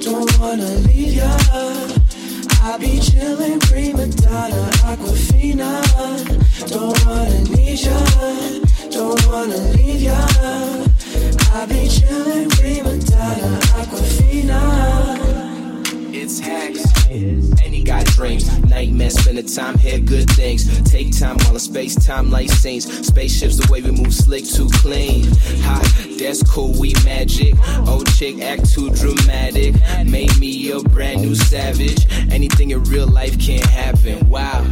[0.02, 1.30] don't wanna leave ya.
[2.60, 5.80] I be chillin', prima donna, aquafina.
[6.66, 7.98] Don't wanna need ya,
[8.90, 10.26] don't wanna leave ya.
[11.54, 15.47] I be chillin', prima donna, aquafina.
[16.10, 16.84] It's hacks.
[17.08, 18.46] And he got dreams.
[18.64, 20.66] Nightmares, the time here, good things.
[20.90, 23.06] Take time while the space, time light scenes.
[23.06, 25.26] Spaceships, the way we move slick, too clean.
[25.62, 27.54] Ha, that's cool, we magic.
[27.86, 29.74] Old chick, act too dramatic.
[30.06, 32.06] Made me a brand new savage.
[32.32, 34.28] Anything in real life can't happen.
[34.28, 34.64] Wow,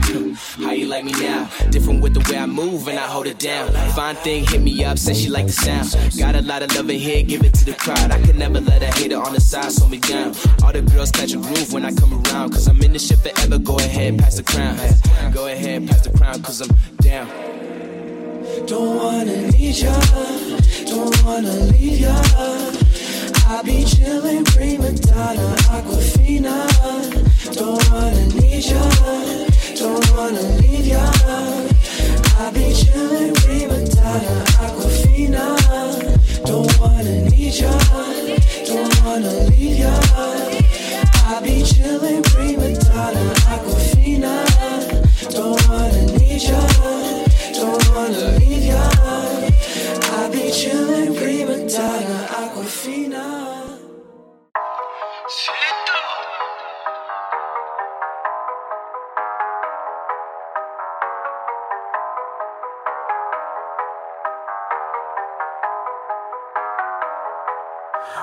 [0.56, 1.48] how you like me now?
[1.70, 3.72] Different with the way I move and I hold it down.
[3.94, 6.18] Fine thing, hit me up, said she like the sound.
[6.18, 8.10] Got a lot of love in here, give it to the crowd.
[8.10, 10.34] I could never let a hater on the side slow me down.
[10.62, 12.50] All the girls catch the roof when I come around.
[12.52, 13.58] Cause I'm in this shit forever.
[13.58, 14.76] Go ahead, pass the crown.
[15.32, 17.28] Go ahead, pass the crown, cause I'm down.
[18.66, 19.92] Don't wanna need ya,
[20.86, 22.14] don't wanna leave ya.
[23.48, 26.56] I be chillin', prima donna, Aquafina.
[27.54, 28.82] Don't wanna need ya,
[29.76, 31.04] don't wanna leave ya.
[32.38, 34.34] I be chillin', prima donna,
[34.64, 35.44] Aquafina.
[36.44, 37.72] Don't wanna need ya,
[38.66, 40.55] don't wanna leave ya.
[41.28, 41.64] I be
[42.22, 44.46] prima donna, Aquafina.
[45.28, 46.60] Don't wanna need ya,
[47.52, 48.90] don't wanna leave ya.
[50.18, 53.45] I be chilling, prima donna, Aquafina.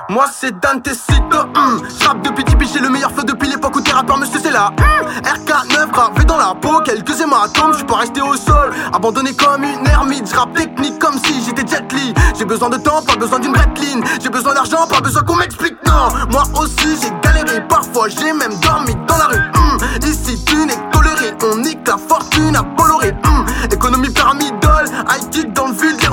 [0.10, 1.82] Moi c'est Dante Cito, mm.
[2.00, 4.72] j'rappe depuis Tipeee, j'ai le meilleur flow depuis l'époque où tes rappeurs me suçaient là
[4.72, 5.08] hum.
[5.08, 5.22] mm.
[5.22, 9.88] RK9 gravé dans la peau, quelques hématomes, j'suis pas resté au sol Abandonné comme une
[9.88, 13.54] ermite, j'rappe technique comme si j'étais Jet Li J'ai besoin de temps, pas besoin d'une
[13.54, 18.34] ligne j'ai besoin d'argent, pas besoin qu'on m'explique non Moi aussi j'ai galéré, parfois j'ai
[18.34, 19.52] même dormi dans la rue.
[19.56, 19.78] Hum.
[20.04, 23.14] Ici tu n'es toléré, on nique la fortune à Bolloré
[24.84, 26.08] idole Haïti dans le fil des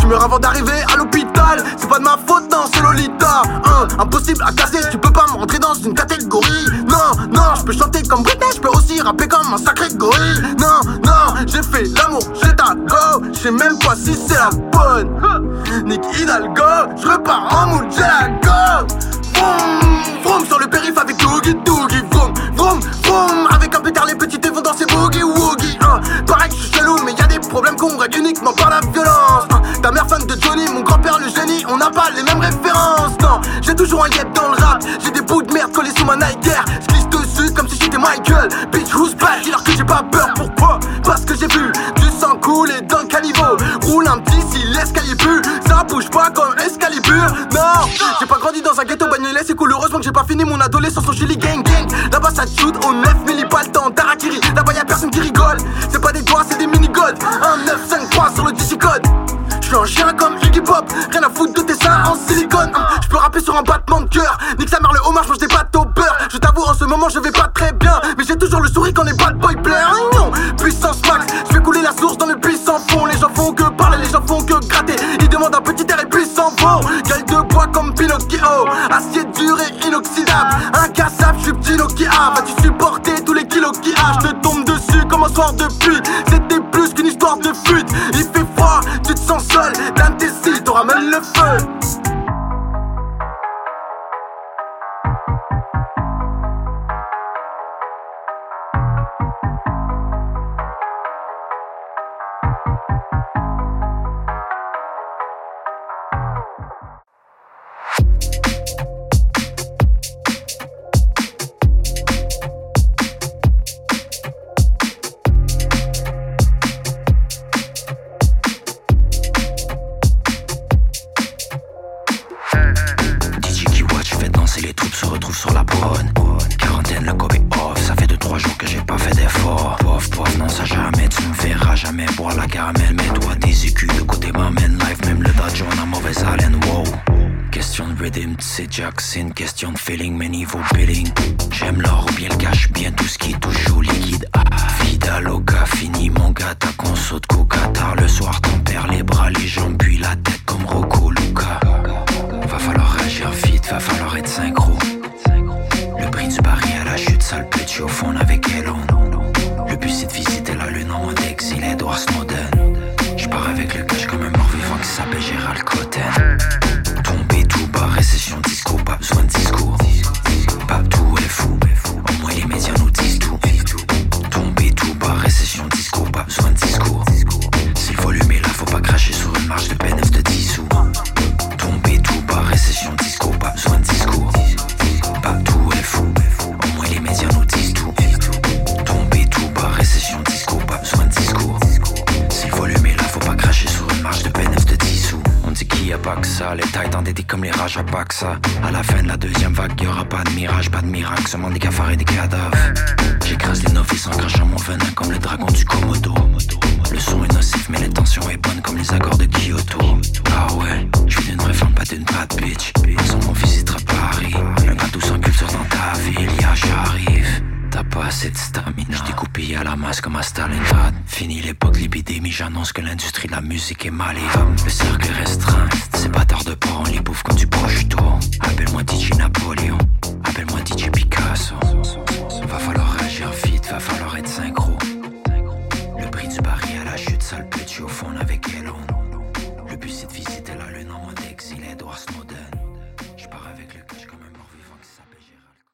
[0.00, 1.62] Tu meurs avant d'arriver à l'hôpital.
[1.76, 3.42] C'est pas de ma faute dans ce Lolita.
[3.98, 6.66] Impossible à casser, tu peux pas me rentrer dans une catégorie.
[6.88, 8.46] Non, non, je peux chanter comme Britney.
[8.54, 10.42] Je peux aussi rapper comme un sacré gorille.
[10.58, 13.24] Non, non, j'ai fait l'amour, j'ai ta go.
[13.32, 15.20] Je sais même pas si c'est la bonne.
[15.84, 18.86] Nick Hidalgo, je repars en mood, j'ai la go
[19.34, 21.28] Vroom, vroom sur le périph' avec le